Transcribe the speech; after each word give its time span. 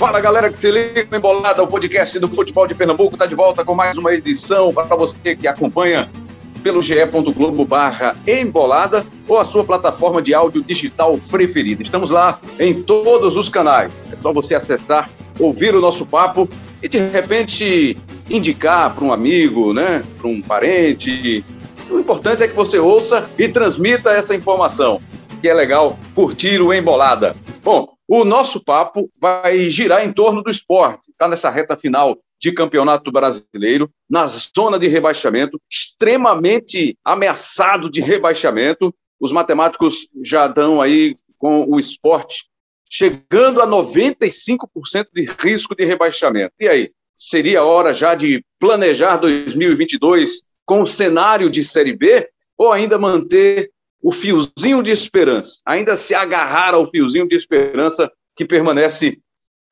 Fala 0.00 0.18
galera 0.18 0.50
que 0.50 0.58
se 0.58 0.70
liga 0.70 1.14
embolada, 1.14 1.62
o 1.62 1.66
podcast 1.66 2.18
do 2.18 2.26
futebol 2.26 2.66
de 2.66 2.74
Pernambuco 2.74 3.16
está 3.16 3.26
de 3.26 3.34
volta 3.34 3.62
com 3.66 3.74
mais 3.74 3.98
uma 3.98 4.14
edição 4.14 4.72
para 4.72 4.96
você 4.96 5.36
que 5.36 5.46
acompanha 5.46 6.08
pelo 6.62 6.80
ge.globo 6.80 7.66
barra 7.66 8.16
embolada 8.26 9.04
ou 9.28 9.38
a 9.38 9.44
sua 9.44 9.62
plataforma 9.62 10.22
de 10.22 10.32
áudio 10.32 10.64
digital 10.64 11.18
preferida. 11.30 11.82
Estamos 11.82 12.08
lá 12.08 12.40
em 12.58 12.82
todos 12.82 13.36
os 13.36 13.50
canais. 13.50 13.92
É 14.10 14.16
só 14.16 14.32
você 14.32 14.54
acessar, 14.54 15.10
ouvir 15.38 15.74
o 15.74 15.82
nosso 15.82 16.06
papo 16.06 16.48
e 16.82 16.88
de 16.88 16.98
repente 16.98 17.94
indicar 18.30 18.94
para 18.94 19.04
um 19.04 19.12
amigo, 19.12 19.74
né, 19.74 20.02
para 20.16 20.28
um 20.30 20.40
parente. 20.40 21.44
O 21.90 21.98
importante 21.98 22.42
é 22.42 22.48
que 22.48 22.56
você 22.56 22.78
ouça 22.78 23.28
e 23.38 23.46
transmita 23.48 24.12
essa 24.12 24.34
informação, 24.34 24.98
que 25.40 25.48
é 25.48 25.54
legal 25.54 25.98
curtir 26.14 26.60
o 26.60 26.72
Embolada. 26.72 27.34
Bom, 27.62 27.94
o 28.06 28.24
nosso 28.24 28.62
papo 28.62 29.08
vai 29.20 29.70
girar 29.70 30.04
em 30.04 30.12
torno 30.12 30.42
do 30.42 30.50
esporte. 30.50 31.10
Está 31.10 31.26
nessa 31.28 31.48
reta 31.48 31.76
final 31.76 32.18
de 32.40 32.52
campeonato 32.52 33.12
brasileiro, 33.12 33.90
na 34.08 34.26
zona 34.26 34.78
de 34.78 34.88
rebaixamento, 34.88 35.60
extremamente 35.70 36.96
ameaçado 37.04 37.90
de 37.90 38.00
rebaixamento. 38.00 38.94
Os 39.20 39.32
matemáticos 39.32 39.96
já 40.26 40.46
dão 40.48 40.80
aí 40.80 41.12
com 41.38 41.60
o 41.68 41.78
esporte 41.78 42.50
chegando 42.90 43.62
a 43.62 43.66
95% 43.68 45.06
de 45.14 45.30
risco 45.40 45.76
de 45.76 45.84
rebaixamento. 45.84 46.52
E 46.58 46.66
aí, 46.66 46.90
seria 47.16 47.62
hora 47.62 47.94
já 47.94 48.16
de 48.16 48.44
planejar 48.58 49.16
2022 49.18 50.42
com 50.66 50.82
o 50.82 50.86
cenário 50.86 51.48
de 51.48 51.62
Série 51.62 51.96
B 51.96 52.28
ou 52.58 52.72
ainda 52.72 52.98
manter 52.98 53.70
o 54.02 54.10
fiozinho 54.10 54.82
de 54.82 54.90
esperança, 54.90 55.58
ainda 55.66 55.96
se 55.96 56.14
agarrar 56.14 56.74
ao 56.74 56.88
fiozinho 56.88 57.28
de 57.28 57.36
esperança 57.36 58.10
que 58.34 58.44
permanece 58.44 59.18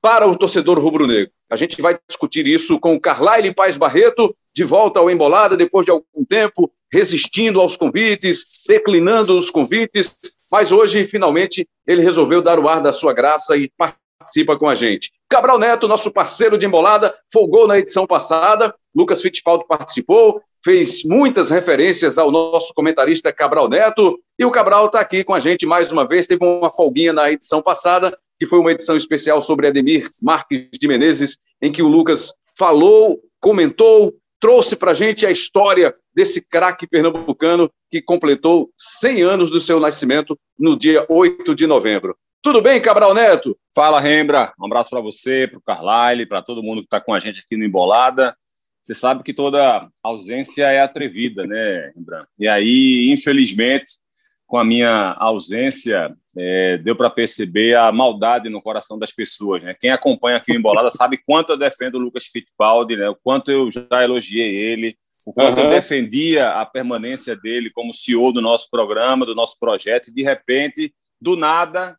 para 0.01 0.29
o 0.29 0.37
torcedor 0.37 0.79
rubro-negro. 0.79 1.33
A 1.51 1.57
gente 1.57 1.81
vai 1.81 1.99
discutir 2.07 2.47
isso 2.47 2.79
com 2.79 2.95
o 2.95 3.01
Carlyle 3.01 3.55
Paz 3.55 3.77
Barreto, 3.77 4.35
de 4.55 4.65
volta 4.65 5.01
ao 5.01 5.11
Embolada 5.11 5.57
depois 5.57 5.87
de 5.87 5.91
algum 5.91 6.25
tempo, 6.29 6.71
resistindo 6.93 7.61
aos 7.61 7.77
convites, 7.77 8.63
declinando 8.67 9.39
os 9.39 9.51
convites, 9.51 10.19
mas 10.51 10.71
hoje, 10.71 11.07
finalmente, 11.07 11.67
ele 11.87 12.03
resolveu 12.03 12.43
dar 12.43 12.59
o 12.59 12.69
ar 12.69 12.81
da 12.83 12.93
sua 12.93 13.13
graça 13.13 13.57
e 13.57 13.71
participa 13.77 14.59
com 14.59 14.69
a 14.69 14.75
gente. 14.75 15.11
Cabral 15.29 15.59
Neto, 15.59 15.89
nosso 15.89 16.11
parceiro 16.11 16.59
de 16.59 16.67
embolada, 16.67 17.15
folgou 17.33 17.67
na 17.67 17.79
edição 17.79 18.07
passada, 18.07 18.75
Lucas 18.95 19.23
Fittipaldi 19.23 19.67
participou, 19.67 20.43
fez 20.65 21.05
muitas 21.05 21.51
referências 21.51 22.19
ao 22.19 22.31
nosso 22.31 22.73
comentarista 22.75 23.33
Cabral 23.33 23.69
Neto, 23.69 24.19
e 24.39 24.45
o 24.45 24.51
Cabral 24.51 24.87
está 24.87 25.01
aqui 25.01 25.25
com 25.25 25.35
a 25.35 25.41
gente 25.41 25.67
mais 25.67 25.93
uma 25.93 26.07
vez, 26.07 26.27
teve 26.27 26.45
uma 26.45 26.71
folguinha 26.71 27.13
na 27.13 27.31
edição 27.31 27.63
passada, 27.63 28.17
que 28.39 28.47
foi 28.47 28.59
uma 28.59 28.73
edição 28.73 28.97
especial 28.97 29.41
sobre 29.41 29.67
Ademir 29.67 30.07
Marques 30.23 30.69
de 30.73 30.89
Menezes, 30.89 31.39
em 31.61 31.73
que 31.73 31.83
o 31.83 31.89
Lucas 31.89 32.33
falou, 32.57 33.21
comentou, 33.41 34.15
trouxe 34.41 34.77
para 34.77 34.93
a 34.93 34.95
gente 34.95 35.27
a 35.27 35.31
história 35.31 35.95
desse 36.15 36.41
craque 36.41 36.87
pernambucano 36.87 37.71
que 37.91 38.01
completou 38.01 38.71
100 38.77 39.23
anos 39.23 39.51
do 39.51 39.61
seu 39.61 39.81
nascimento 39.81 40.39
no 40.59 40.77
dia 40.79 41.05
8 41.09 41.55
de 41.55 41.67
novembro. 41.67 42.17
Tudo 42.41 42.63
bem, 42.63 42.81
Cabral 42.81 43.15
Neto? 43.15 43.57
Fala, 43.75 44.01
Rembra. 44.01 44.53
Um 44.61 44.67
abraço 44.67 44.91
para 44.91 45.01
você, 45.01 45.49
para 45.49 45.59
o 45.59 45.63
Carlyle, 45.63 46.27
para 46.27 46.43
todo 46.43 46.63
mundo 46.63 46.81
que 46.81 46.87
está 46.87 47.01
com 47.01 47.13
a 47.13 47.19
gente 47.19 47.41
aqui 47.41 47.57
no 47.57 47.65
Embolada. 47.65 48.37
Você 48.83 48.95
sabe 48.95 49.23
que 49.23 49.35
toda 49.35 49.89
ausência 50.03 50.65
é 50.65 50.81
atrevida, 50.81 51.47
né, 51.47 51.93
Rembrandt? 51.95 52.29
E 52.39 52.49
aí, 52.49 53.11
infelizmente, 53.11 53.99
com 54.47 54.57
a 54.57 54.65
minha 54.65 55.15
ausência, 55.19 56.17
é, 56.35 56.79
deu 56.79 56.97
para 56.97 57.11
perceber 57.11 57.77
a 57.77 57.93
maldade 57.93 58.49
no 58.49 58.63
coração 58.63 58.99
das 58.99 59.13
pessoas. 59.13 59.63
Né? 59.63 59.77
Quem 59.79 59.91
acompanha 59.91 60.39
aqui 60.39 60.53
o 60.53 60.57
Embolada 60.57 60.91
sabe 60.91 61.19
quanto 61.27 61.53
eu 61.53 61.57
defendo 61.59 61.97
o 61.97 61.99
Lucas 61.99 62.25
Fittipaldi, 62.25 62.97
né? 62.97 63.09
o 63.11 63.15
quanto 63.15 63.53
eu 63.53 63.71
já 63.71 64.03
elogiei 64.03 64.55
ele, 64.55 64.97
o 65.27 65.33
quanto 65.35 65.59
uhum. 65.59 65.65
eu 65.65 65.71
defendia 65.71 66.51
a 66.53 66.65
permanência 66.65 67.37
dele 67.37 67.71
como 67.71 67.93
CEO 67.93 68.33
do 68.33 68.41
nosso 68.41 68.71
programa, 68.71 69.27
do 69.27 69.35
nosso 69.35 69.59
projeto, 69.59 70.09
e 70.09 70.15
de 70.15 70.23
repente, 70.23 70.95
do 71.21 71.37
nada, 71.37 71.99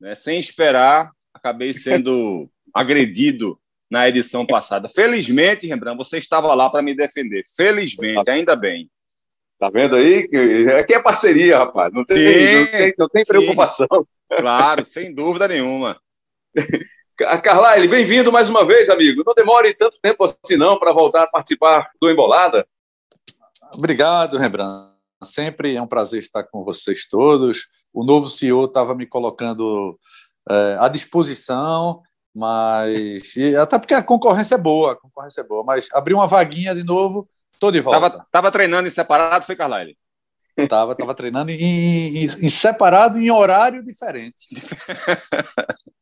né, 0.00 0.14
sem 0.14 0.38
esperar, 0.38 1.10
acabei 1.34 1.74
sendo 1.74 2.48
agredido 2.72 3.58
na 3.90 4.08
edição 4.08 4.46
passada. 4.46 4.88
Felizmente, 4.88 5.66
Rembrandt, 5.66 5.98
você 5.98 6.18
estava 6.18 6.54
lá 6.54 6.70
para 6.70 6.82
me 6.82 6.94
defender. 6.94 7.42
Felizmente, 7.56 8.30
ainda 8.30 8.54
bem. 8.54 8.88
Tá 9.58 9.68
vendo 9.68 9.96
aí? 9.96 10.28
Aqui 10.78 10.94
é 10.94 11.02
parceria, 11.02 11.58
rapaz. 11.58 11.92
Não 11.92 12.04
tem, 12.04 12.16
sim, 12.16 12.54
não 12.54 12.66
tem, 12.66 12.94
não 12.98 13.08
tem 13.08 13.24
preocupação. 13.24 13.88
Claro, 14.30 14.84
sem 14.84 15.12
dúvida 15.12 15.48
nenhuma. 15.48 16.00
Carlyle, 17.42 17.88
bem-vindo 17.88 18.32
mais 18.32 18.48
uma 18.48 18.64
vez, 18.64 18.88
amigo. 18.88 19.22
Não 19.26 19.34
demore 19.34 19.74
tanto 19.74 19.98
tempo 20.00 20.24
assim 20.24 20.56
não 20.56 20.78
para 20.78 20.92
voltar 20.92 21.24
a 21.24 21.30
participar 21.30 21.90
do 22.00 22.10
Embolada. 22.10 22.66
Obrigado, 23.76 24.38
Rembrandt. 24.38 24.90
Sempre 25.22 25.74
é 25.74 25.82
um 25.82 25.86
prazer 25.86 26.20
estar 26.20 26.44
com 26.44 26.64
vocês 26.64 27.06
todos. 27.06 27.68
O 27.92 28.02
novo 28.04 28.28
CEO 28.28 28.64
estava 28.64 28.94
me 28.94 29.06
colocando 29.06 29.98
é, 30.48 30.76
à 30.80 30.88
disposição 30.88 32.00
mas. 32.34 33.34
E, 33.36 33.56
até 33.56 33.78
porque 33.78 33.94
a 33.94 34.02
concorrência 34.02 34.54
é 34.54 34.58
boa, 34.58 34.92
a 34.92 34.96
concorrência 34.96 35.40
é 35.40 35.44
boa, 35.44 35.64
mas 35.64 35.88
abrir 35.92 36.14
uma 36.14 36.26
vaguinha 36.26 36.74
de 36.74 36.84
novo, 36.84 37.28
tô 37.58 37.70
de 37.70 37.80
volta. 37.80 38.00
Tava, 38.00 38.26
tava 38.30 38.50
treinando 38.50 38.86
em 38.86 38.90
separado, 38.90 39.44
foi, 39.44 39.56
Carlyle? 39.56 39.96
Tava, 40.68 40.94
tava 40.94 41.14
treinando 41.14 41.50
em, 41.50 42.16
em, 42.16 42.24
em 42.24 42.48
separado 42.48 43.18
em 43.18 43.30
horário 43.30 43.84
diferente. 43.84 44.48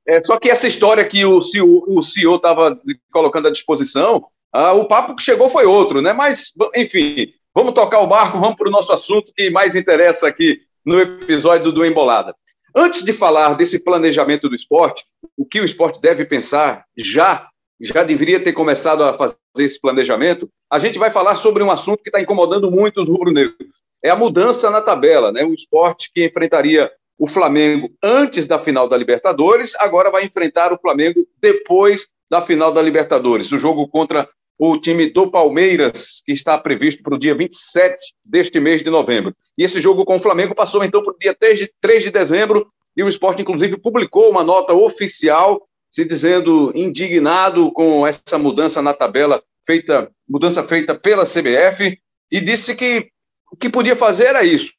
É, 0.06 0.22
só 0.24 0.38
que 0.38 0.48
essa 0.48 0.66
história 0.66 1.04
que 1.04 1.22
o 1.22 1.42
CEO, 1.42 1.84
o 1.86 2.02
CEO 2.02 2.36
estava 2.36 2.80
colocando 3.12 3.48
à 3.48 3.50
disposição, 3.50 4.24
ah, 4.50 4.72
o 4.72 4.88
papo 4.88 5.14
que 5.14 5.22
chegou 5.22 5.50
foi 5.50 5.66
outro, 5.66 6.00
né? 6.00 6.14
Mas, 6.14 6.52
enfim, 6.74 7.28
vamos 7.54 7.74
tocar 7.74 8.00
o 8.00 8.06
barco, 8.06 8.40
vamos 8.40 8.56
para 8.56 8.68
o 8.68 8.72
nosso 8.72 8.90
assunto 8.90 9.32
que 9.36 9.50
mais 9.50 9.76
interessa 9.76 10.26
aqui 10.26 10.62
no 10.84 10.98
episódio 10.98 11.70
do 11.70 11.84
Embolada. 11.84 12.34
Antes 12.74 13.02
de 13.02 13.12
falar 13.12 13.54
desse 13.54 13.82
planejamento 13.82 14.48
do 14.48 14.54
esporte, 14.54 15.04
o 15.36 15.44
que 15.44 15.60
o 15.60 15.64
esporte 15.64 16.00
deve 16.00 16.24
pensar 16.24 16.84
já, 16.96 17.48
já 17.80 18.02
deveria 18.02 18.42
ter 18.42 18.52
começado 18.52 19.02
a 19.04 19.14
fazer 19.14 19.38
esse 19.58 19.80
planejamento, 19.80 20.48
a 20.70 20.78
gente 20.78 20.98
vai 20.98 21.10
falar 21.10 21.36
sobre 21.36 21.62
um 21.62 21.70
assunto 21.70 22.02
que 22.02 22.08
está 22.08 22.20
incomodando 22.20 22.70
muito 22.70 23.00
os 23.00 23.08
rubro-negros. 23.08 23.56
É 24.02 24.10
a 24.10 24.16
mudança 24.16 24.70
na 24.70 24.80
tabela, 24.80 25.32
né? 25.32 25.44
O 25.44 25.54
esporte 25.54 26.10
que 26.14 26.24
enfrentaria 26.24 26.90
o 27.18 27.26
Flamengo 27.26 27.90
antes 28.02 28.46
da 28.46 28.58
final 28.58 28.88
da 28.88 28.96
Libertadores, 28.96 29.74
agora 29.76 30.10
vai 30.10 30.24
enfrentar 30.24 30.72
o 30.72 30.78
Flamengo 30.78 31.26
depois 31.40 32.08
da 32.30 32.40
final 32.40 32.70
da 32.70 32.80
Libertadores. 32.80 33.50
O 33.50 33.58
jogo 33.58 33.88
contra 33.88 34.28
o 34.58 34.76
time 34.76 35.08
do 35.08 35.30
Palmeiras, 35.30 36.20
que 36.26 36.32
está 36.32 36.58
previsto 36.58 37.02
para 37.02 37.14
o 37.14 37.18
dia 37.18 37.34
27 37.34 37.96
deste 38.24 38.58
mês 38.58 38.82
de 38.82 38.90
novembro. 38.90 39.34
E 39.56 39.62
esse 39.62 39.80
jogo 39.80 40.04
com 40.04 40.16
o 40.16 40.20
Flamengo 40.20 40.54
passou 40.54 40.82
então 40.82 41.02
para 41.02 41.14
o 41.14 41.18
dia 41.18 41.34
3 41.34 41.60
de, 41.60 41.72
3 41.80 42.04
de 42.04 42.10
dezembro, 42.10 42.68
e 42.96 43.02
o 43.02 43.08
esporte, 43.08 43.42
inclusive, 43.42 43.78
publicou 43.78 44.28
uma 44.28 44.42
nota 44.42 44.74
oficial 44.74 45.68
se 45.88 46.04
dizendo 46.04 46.72
indignado 46.74 47.70
com 47.72 48.04
essa 48.04 48.36
mudança 48.36 48.82
na 48.82 48.92
tabela 48.92 49.42
feita, 49.64 50.10
mudança 50.28 50.64
feita 50.64 50.94
pela 50.94 51.24
CBF, 51.24 51.96
e 52.30 52.40
disse 52.40 52.74
que 52.74 53.08
o 53.50 53.56
que 53.56 53.70
podia 53.70 53.94
fazer 53.94 54.24
era 54.24 54.44
isso, 54.44 54.72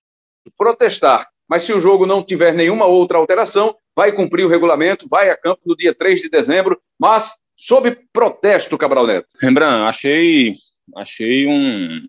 protestar. 0.57 1.28
Mas 1.47 1.63
se 1.63 1.73
o 1.73 1.79
jogo 1.79 2.06
não 2.06 2.22
tiver 2.22 2.53
nenhuma 2.53 2.85
outra 2.85 3.18
alteração, 3.18 3.75
vai 3.95 4.12
cumprir 4.12 4.45
o 4.45 4.50
regulamento, 4.50 5.07
vai 5.09 5.29
a 5.29 5.38
campo 5.38 5.62
no 5.66 5.75
dia 5.75 5.95
3 5.95 6.22
de 6.22 6.29
dezembro, 6.29 6.79
mas 7.00 7.38
sob 7.59 7.93
protesto, 8.13 8.77
Cabral 8.77 9.05
Neto. 9.05 9.27
Rembrandt, 9.41 9.89
achei, 9.89 10.55
achei 10.95 11.45
um, 11.45 12.07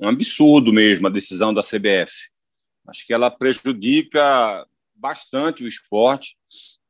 um 0.00 0.08
absurdo 0.08 0.72
mesmo 0.72 1.06
a 1.06 1.10
decisão 1.10 1.52
da 1.52 1.60
CBF. 1.60 2.30
Acho 2.88 3.06
que 3.06 3.12
ela 3.12 3.30
prejudica 3.30 4.66
bastante 4.94 5.62
o 5.62 5.68
esporte. 5.68 6.34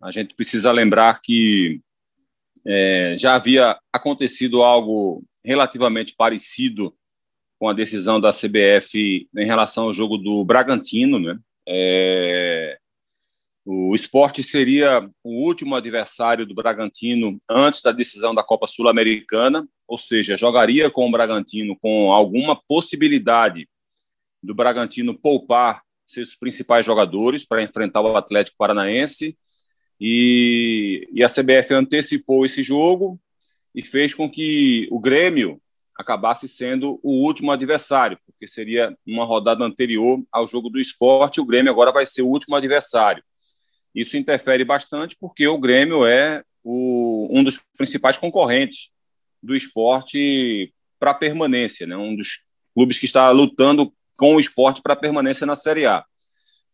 A 0.00 0.12
gente 0.12 0.36
precisa 0.36 0.70
lembrar 0.70 1.20
que 1.20 1.80
é, 2.64 3.16
já 3.18 3.34
havia 3.34 3.76
acontecido 3.92 4.62
algo 4.62 5.24
relativamente 5.44 6.14
parecido 6.16 6.94
com 7.58 7.68
a 7.68 7.72
decisão 7.72 8.20
da 8.20 8.32
CBF 8.32 9.28
em 9.36 9.44
relação 9.44 9.86
ao 9.86 9.92
jogo 9.92 10.16
do 10.16 10.44
Bragantino, 10.44 11.18
né? 11.18 11.36
É, 11.66 12.78
o 13.64 13.94
esporte 13.94 14.42
seria 14.42 15.08
o 15.22 15.46
último 15.46 15.74
adversário 15.74 16.44
do 16.44 16.54
Bragantino 16.54 17.38
antes 17.48 17.80
da 17.80 17.92
decisão 17.92 18.34
da 18.34 18.42
Copa 18.42 18.66
Sul-Americana, 18.66 19.66
ou 19.88 19.96
seja, 19.96 20.36
jogaria 20.36 20.90
com 20.90 21.08
o 21.08 21.10
Bragantino 21.10 21.74
com 21.80 22.12
alguma 22.12 22.54
possibilidade 22.68 23.66
do 24.42 24.54
Bragantino 24.54 25.18
poupar 25.18 25.82
seus 26.06 26.34
principais 26.34 26.84
jogadores 26.84 27.46
para 27.46 27.62
enfrentar 27.62 28.02
o 28.02 28.14
Atlético 28.14 28.58
Paranaense. 28.58 29.36
E, 29.98 31.08
e 31.12 31.24
a 31.24 31.28
CBF 31.28 31.72
antecipou 31.72 32.44
esse 32.44 32.62
jogo 32.62 33.18
e 33.74 33.80
fez 33.80 34.12
com 34.12 34.30
que 34.30 34.86
o 34.90 35.00
Grêmio 35.00 35.58
acabasse 35.96 36.46
sendo 36.46 37.00
o 37.02 37.24
último 37.24 37.50
adversário, 37.50 38.18
porque 38.26 38.46
seria 38.46 38.94
uma 39.06 39.24
rodada 39.24 39.64
anterior 39.64 40.22
ao 40.30 40.46
jogo 40.46 40.68
do 40.68 40.78
esporte, 40.78 41.40
o 41.40 41.46
Grêmio 41.46 41.72
agora 41.72 41.92
vai 41.92 42.04
ser 42.04 42.22
o 42.22 42.28
último 42.28 42.56
adversário. 42.56 43.22
Isso 43.94 44.16
interfere 44.16 44.64
bastante 44.64 45.16
porque 45.20 45.46
o 45.46 45.58
Grêmio 45.58 46.06
é 46.06 46.42
o, 46.62 47.28
um 47.30 47.44
dos 47.44 47.60
principais 47.76 48.18
concorrentes 48.18 48.90
do 49.42 49.54
esporte 49.54 50.72
para 50.98 51.14
permanência, 51.14 51.86
né? 51.86 51.96
um 51.96 52.16
dos 52.16 52.42
clubes 52.74 52.98
que 52.98 53.06
está 53.06 53.30
lutando 53.30 53.92
com 54.16 54.34
o 54.34 54.40
esporte 54.40 54.82
para 54.82 54.96
permanência 54.96 55.46
na 55.46 55.54
Série 55.54 55.86
A. 55.86 56.04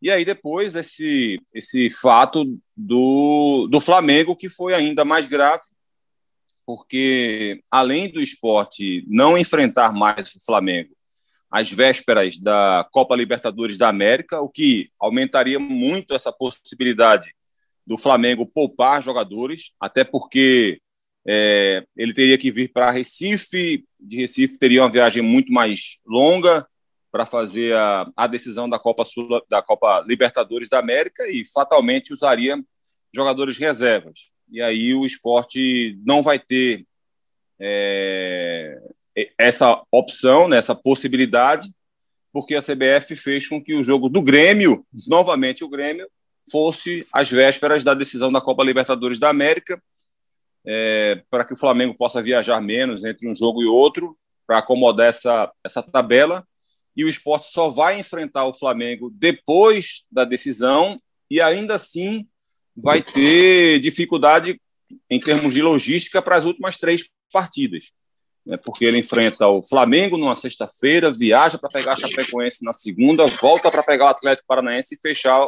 E 0.00 0.10
aí 0.10 0.24
depois 0.24 0.76
esse, 0.76 1.40
esse 1.52 1.90
fato 1.90 2.58
do, 2.74 3.68
do 3.70 3.80
Flamengo, 3.80 4.36
que 4.36 4.48
foi 4.48 4.72
ainda 4.72 5.04
mais 5.04 5.26
grave, 5.26 5.62
porque 6.64 7.60
além 7.70 8.08
do 8.08 8.22
esporte 8.22 9.04
não 9.08 9.36
enfrentar 9.36 9.92
mais 9.92 10.34
o 10.34 10.44
Flamengo 10.44 10.94
às 11.50 11.70
vésperas 11.70 12.38
da 12.38 12.86
Copa 12.92 13.16
Libertadores 13.16 13.76
da 13.76 13.88
América, 13.88 14.40
o 14.40 14.48
que 14.48 14.90
aumentaria 15.00 15.58
muito 15.58 16.14
essa 16.14 16.32
possibilidade 16.32 17.34
do 17.86 17.98
Flamengo 17.98 18.46
poupar 18.46 19.02
jogadores, 19.02 19.72
até 19.80 20.04
porque 20.04 20.80
é, 21.26 21.84
ele 21.96 22.14
teria 22.14 22.38
que 22.38 22.52
vir 22.52 22.72
para 22.72 22.90
Recife, 22.90 23.84
de 23.98 24.16
Recife 24.16 24.58
teria 24.58 24.82
uma 24.82 24.90
viagem 24.90 25.22
muito 25.22 25.52
mais 25.52 25.98
longa 26.06 26.66
para 27.10 27.26
fazer 27.26 27.74
a, 27.74 28.08
a 28.16 28.26
decisão 28.26 28.68
da 28.68 28.78
Copa 28.78 29.04
Sul, 29.04 29.28
da 29.48 29.60
Copa 29.60 30.04
Libertadores 30.06 30.68
da 30.68 30.78
América 30.78 31.28
e 31.28 31.44
fatalmente 31.52 32.12
usaria 32.12 32.62
jogadores 33.12 33.58
reservas. 33.58 34.30
E 34.50 34.62
aí 34.62 34.94
o 34.94 35.04
esporte 35.04 35.98
não 36.04 36.22
vai 36.22 36.38
ter 36.38 36.86
é, 37.58 38.80
essa 39.38 39.82
opção, 39.90 40.48
né, 40.48 40.56
essa 40.56 40.74
possibilidade, 40.74 41.72
porque 42.32 42.54
a 42.54 42.62
CBF 42.62 43.16
fez 43.16 43.48
com 43.48 43.62
que 43.62 43.74
o 43.74 43.82
jogo 43.82 44.08
do 44.08 44.22
Grêmio, 44.22 44.84
novamente 45.08 45.64
o 45.64 45.68
Grêmio, 45.68 46.08
fosse 46.50 47.06
às 47.12 47.30
vésperas 47.30 47.84
da 47.84 47.94
decisão 47.94 48.30
da 48.30 48.40
Copa 48.40 48.64
Libertadores 48.64 49.18
da 49.18 49.28
América, 49.28 49.82
é, 50.64 51.22
para 51.30 51.44
que 51.44 51.54
o 51.54 51.56
Flamengo 51.56 51.94
possa 51.94 52.22
viajar 52.22 52.60
menos 52.60 53.04
entre 53.04 53.28
um 53.28 53.34
jogo 53.34 53.62
e 53.62 53.66
outro, 53.66 54.16
para 54.46 54.58
acomodar 54.58 55.08
essa, 55.08 55.50
essa 55.64 55.82
tabela. 55.82 56.44
E 56.96 57.04
o 57.04 57.08
esporte 57.08 57.46
só 57.46 57.68
vai 57.68 57.98
enfrentar 57.98 58.46
o 58.46 58.54
Flamengo 58.54 59.10
depois 59.14 60.04
da 60.10 60.24
decisão, 60.24 61.00
e 61.30 61.40
ainda 61.40 61.76
assim 61.76 62.26
vai 62.76 63.00
ter 63.00 63.80
dificuldade 63.80 64.60
em 65.08 65.20
termos 65.20 65.54
de 65.54 65.62
logística 65.62 66.20
para 66.20 66.36
as 66.36 66.44
últimas 66.44 66.78
três 66.78 67.08
partidas. 67.32 67.92
Né, 68.44 68.56
porque 68.56 68.84
ele 68.84 68.98
enfrenta 68.98 69.46
o 69.48 69.62
Flamengo 69.62 70.16
numa 70.16 70.34
sexta-feira, 70.34 71.12
viaja 71.12 71.58
para 71.58 71.68
pegar 71.68 71.92
a 71.92 71.96
Chapecoense 71.96 72.64
na 72.64 72.72
segunda, 72.72 73.26
volta 73.40 73.70
para 73.70 73.82
pegar 73.82 74.06
o 74.06 74.08
Atlético 74.08 74.46
Paranaense 74.48 74.94
e 74.94 74.98
fechar 74.98 75.46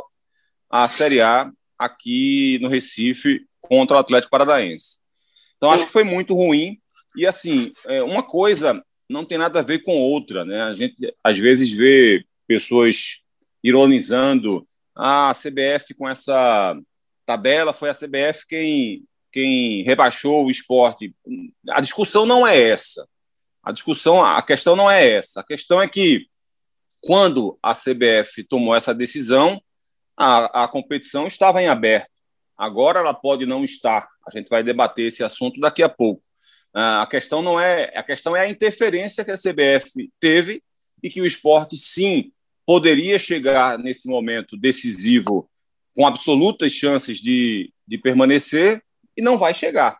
a 0.70 0.86
Série 0.86 1.20
A 1.20 1.50
aqui 1.78 2.58
no 2.60 2.68
Recife 2.68 3.46
contra 3.60 3.96
o 3.96 4.00
Atlético 4.00 4.30
Paranaense. 4.30 4.98
Então 5.56 5.70
acho 5.70 5.86
que 5.86 5.92
foi 5.92 6.04
muito 6.04 6.34
ruim. 6.34 6.78
E 7.16 7.26
assim, 7.26 7.72
é, 7.86 8.02
uma 8.02 8.22
coisa 8.22 8.82
não 9.08 9.24
tem 9.24 9.38
nada 9.38 9.60
a 9.60 9.62
ver 9.62 9.80
com 9.80 9.96
outra, 9.96 10.44
né? 10.44 10.62
A 10.62 10.74
gente 10.74 11.14
às 11.22 11.38
vezes 11.38 11.70
vê 11.70 12.24
pessoas 12.46 13.22
ironizando 13.62 14.66
ah, 14.94 15.30
a 15.30 15.34
CBF 15.34 15.94
com 15.94 16.08
essa 16.08 16.76
tabela, 17.24 17.72
foi 17.72 17.90
a 17.90 17.94
CBF 17.94 18.46
quem, 18.48 19.04
quem 19.32 19.82
rebaixou 19.82 20.44
o 20.44 20.50
esporte. 20.50 21.14
A 21.70 21.80
discussão 21.80 22.26
não 22.26 22.46
é 22.46 22.60
essa. 22.60 23.08
A 23.62 23.72
discussão, 23.72 24.22
a 24.22 24.42
questão 24.42 24.76
não 24.76 24.90
é 24.90 25.08
essa. 25.08 25.40
A 25.40 25.44
questão 25.44 25.80
é 25.80 25.88
que 25.88 26.26
quando 27.00 27.58
a 27.62 27.72
CBF 27.72 28.44
tomou 28.44 28.74
essa 28.74 28.94
decisão, 28.94 29.60
a, 30.16 30.64
a 30.64 30.68
competição 30.68 31.26
estava 31.26 31.62
em 31.62 31.68
aberto. 31.68 32.10
Agora 32.56 33.00
ela 33.00 33.14
pode 33.14 33.46
não 33.46 33.64
estar. 33.64 34.08
A 34.26 34.30
gente 34.30 34.48
vai 34.48 34.62
debater 34.62 35.06
esse 35.06 35.24
assunto 35.24 35.58
daqui 35.58 35.82
a 35.82 35.88
pouco. 35.88 36.22
Uh, 36.74 37.02
a 37.02 37.06
questão 37.06 37.42
não 37.42 37.60
é 37.60 37.92
a 37.94 38.02
questão 38.02 38.34
é 38.34 38.40
a 38.40 38.48
interferência 38.48 39.24
que 39.24 39.30
a 39.30 39.36
CBF 39.36 40.10
teve 40.18 40.62
e 41.02 41.10
que 41.10 41.20
o 41.20 41.26
esporte 41.26 41.76
sim 41.76 42.32
poderia 42.64 43.18
chegar 43.18 43.78
nesse 43.78 44.08
momento 44.08 44.56
decisivo 44.56 45.50
com 45.94 46.06
absolutas 46.06 46.72
chances 46.72 47.18
de, 47.18 47.72
de 47.86 47.98
permanecer 47.98 48.82
e 49.16 49.22
não 49.22 49.36
vai 49.36 49.54
chegar. 49.54 49.98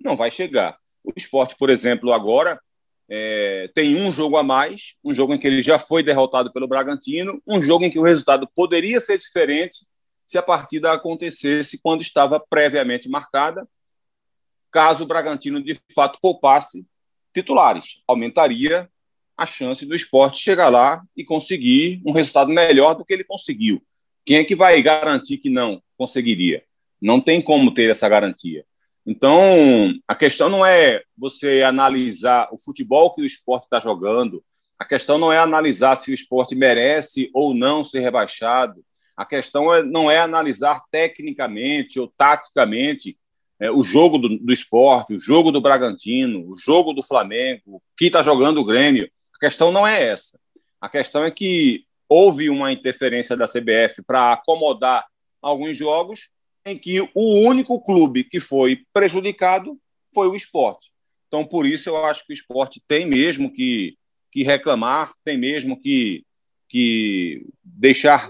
Não 0.00 0.16
vai 0.16 0.30
chegar. 0.30 0.78
O 1.04 1.12
esporte, 1.16 1.56
por 1.56 1.70
exemplo, 1.70 2.12
agora 2.12 2.60
é, 3.08 3.70
tem 3.74 3.96
um 3.96 4.12
jogo 4.12 4.36
a 4.36 4.42
mais, 4.42 4.96
um 5.04 5.14
jogo 5.14 5.34
em 5.34 5.38
que 5.38 5.46
ele 5.46 5.62
já 5.62 5.78
foi 5.78 6.02
derrotado 6.02 6.52
pelo 6.52 6.66
Bragantino, 6.66 7.40
um 7.46 7.62
jogo 7.62 7.84
em 7.84 7.90
que 7.90 7.98
o 7.98 8.02
resultado 8.02 8.48
poderia 8.54 9.00
ser 9.00 9.18
diferente 9.18 9.86
se 10.26 10.36
a 10.36 10.42
partida 10.42 10.92
acontecesse 10.92 11.78
quando 11.78 12.02
estava 12.02 12.40
previamente 12.40 13.08
marcada, 13.08 13.66
caso 14.72 15.04
o 15.04 15.06
Bragantino 15.06 15.62
de 15.62 15.78
fato 15.94 16.18
poupasse 16.20 16.84
titulares. 17.32 18.02
Aumentaria 18.08 18.90
a 19.36 19.46
chance 19.46 19.86
do 19.86 19.94
esporte 19.94 20.42
chegar 20.42 20.68
lá 20.68 21.02
e 21.16 21.24
conseguir 21.24 22.02
um 22.04 22.12
resultado 22.12 22.50
melhor 22.50 22.94
do 22.94 23.04
que 23.04 23.12
ele 23.12 23.24
conseguiu. 23.24 23.82
Quem 24.24 24.38
é 24.38 24.44
que 24.44 24.56
vai 24.56 24.82
garantir 24.82 25.38
que 25.38 25.48
não 25.48 25.80
conseguiria? 25.96 26.64
Não 27.00 27.20
tem 27.20 27.40
como 27.40 27.72
ter 27.72 27.90
essa 27.90 28.08
garantia. 28.08 28.64
Então, 29.06 29.94
a 30.08 30.14
questão 30.16 30.48
não 30.48 30.66
é 30.66 31.02
você 31.16 31.62
analisar 31.62 32.48
o 32.50 32.58
futebol 32.58 33.14
que 33.14 33.22
o 33.22 33.26
esporte 33.26 33.64
está 33.64 33.78
jogando, 33.78 34.42
a 34.78 34.84
questão 34.84 35.16
não 35.16 35.32
é 35.32 35.38
analisar 35.38 35.96
se 35.96 36.10
o 36.10 36.14
esporte 36.14 36.54
merece 36.54 37.30
ou 37.32 37.54
não 37.54 37.84
ser 37.84 38.00
rebaixado, 38.00 38.84
a 39.16 39.24
questão 39.24 39.72
é, 39.72 39.82
não 39.82 40.10
é 40.10 40.18
analisar 40.18 40.82
tecnicamente 40.90 41.98
ou 41.98 42.12
taticamente 42.18 43.16
é, 43.58 43.70
o 43.70 43.82
jogo 43.82 44.18
do, 44.18 44.38
do, 44.38 44.52
esporte, 44.52 45.14
o 45.14 45.18
jogo 45.18 45.50
do 45.50 45.60
Bragantino, 45.60 46.46
o 46.50 46.56
jogo 46.56 46.92
do 46.92 47.02
Flamengo, 47.02 47.82
que 47.96 48.06
está 48.06 48.22
jogando 48.22 48.60
o 48.60 48.64
Grêmio. 48.64 49.10
A 49.34 49.38
questão 49.38 49.72
não 49.72 49.86
é 49.86 50.02
essa. 50.02 50.38
A 50.78 50.88
questão 50.88 51.24
é 51.24 51.30
que 51.30 51.84
houve 52.08 52.50
uma 52.50 52.70
interferência 52.70 53.34
da 53.36 53.46
CBF 53.46 54.02
para 54.06 54.32
acomodar 54.32 55.06
alguns 55.40 55.76
jogos 55.76 56.28
em 56.66 56.76
que 56.76 57.00
o 57.14 57.46
único 57.46 57.80
clube 57.80 58.24
que 58.24 58.40
foi 58.40 58.84
prejudicado 58.92 59.78
foi 60.12 60.26
o 60.26 60.34
esporte. 60.34 60.90
Então, 61.28 61.44
por 61.44 61.64
isso, 61.64 61.88
eu 61.88 62.04
acho 62.04 62.26
que 62.26 62.32
o 62.32 62.34
esporte 62.34 62.82
tem 62.88 63.06
mesmo 63.06 63.52
que, 63.52 63.96
que 64.32 64.42
reclamar, 64.42 65.12
tem 65.24 65.38
mesmo 65.38 65.80
que, 65.80 66.24
que 66.68 67.46
deixar 67.62 68.28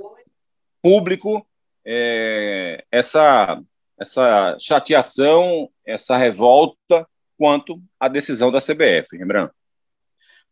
público 0.82 1.46
é, 1.84 2.84
essa, 2.92 3.60
essa 3.98 4.56
chateação, 4.60 5.70
essa 5.84 6.16
revolta 6.16 7.08
quanto 7.38 7.80
à 7.98 8.08
decisão 8.08 8.52
da 8.52 8.60
CBF, 8.60 9.16
Rembrandt. 9.16 9.52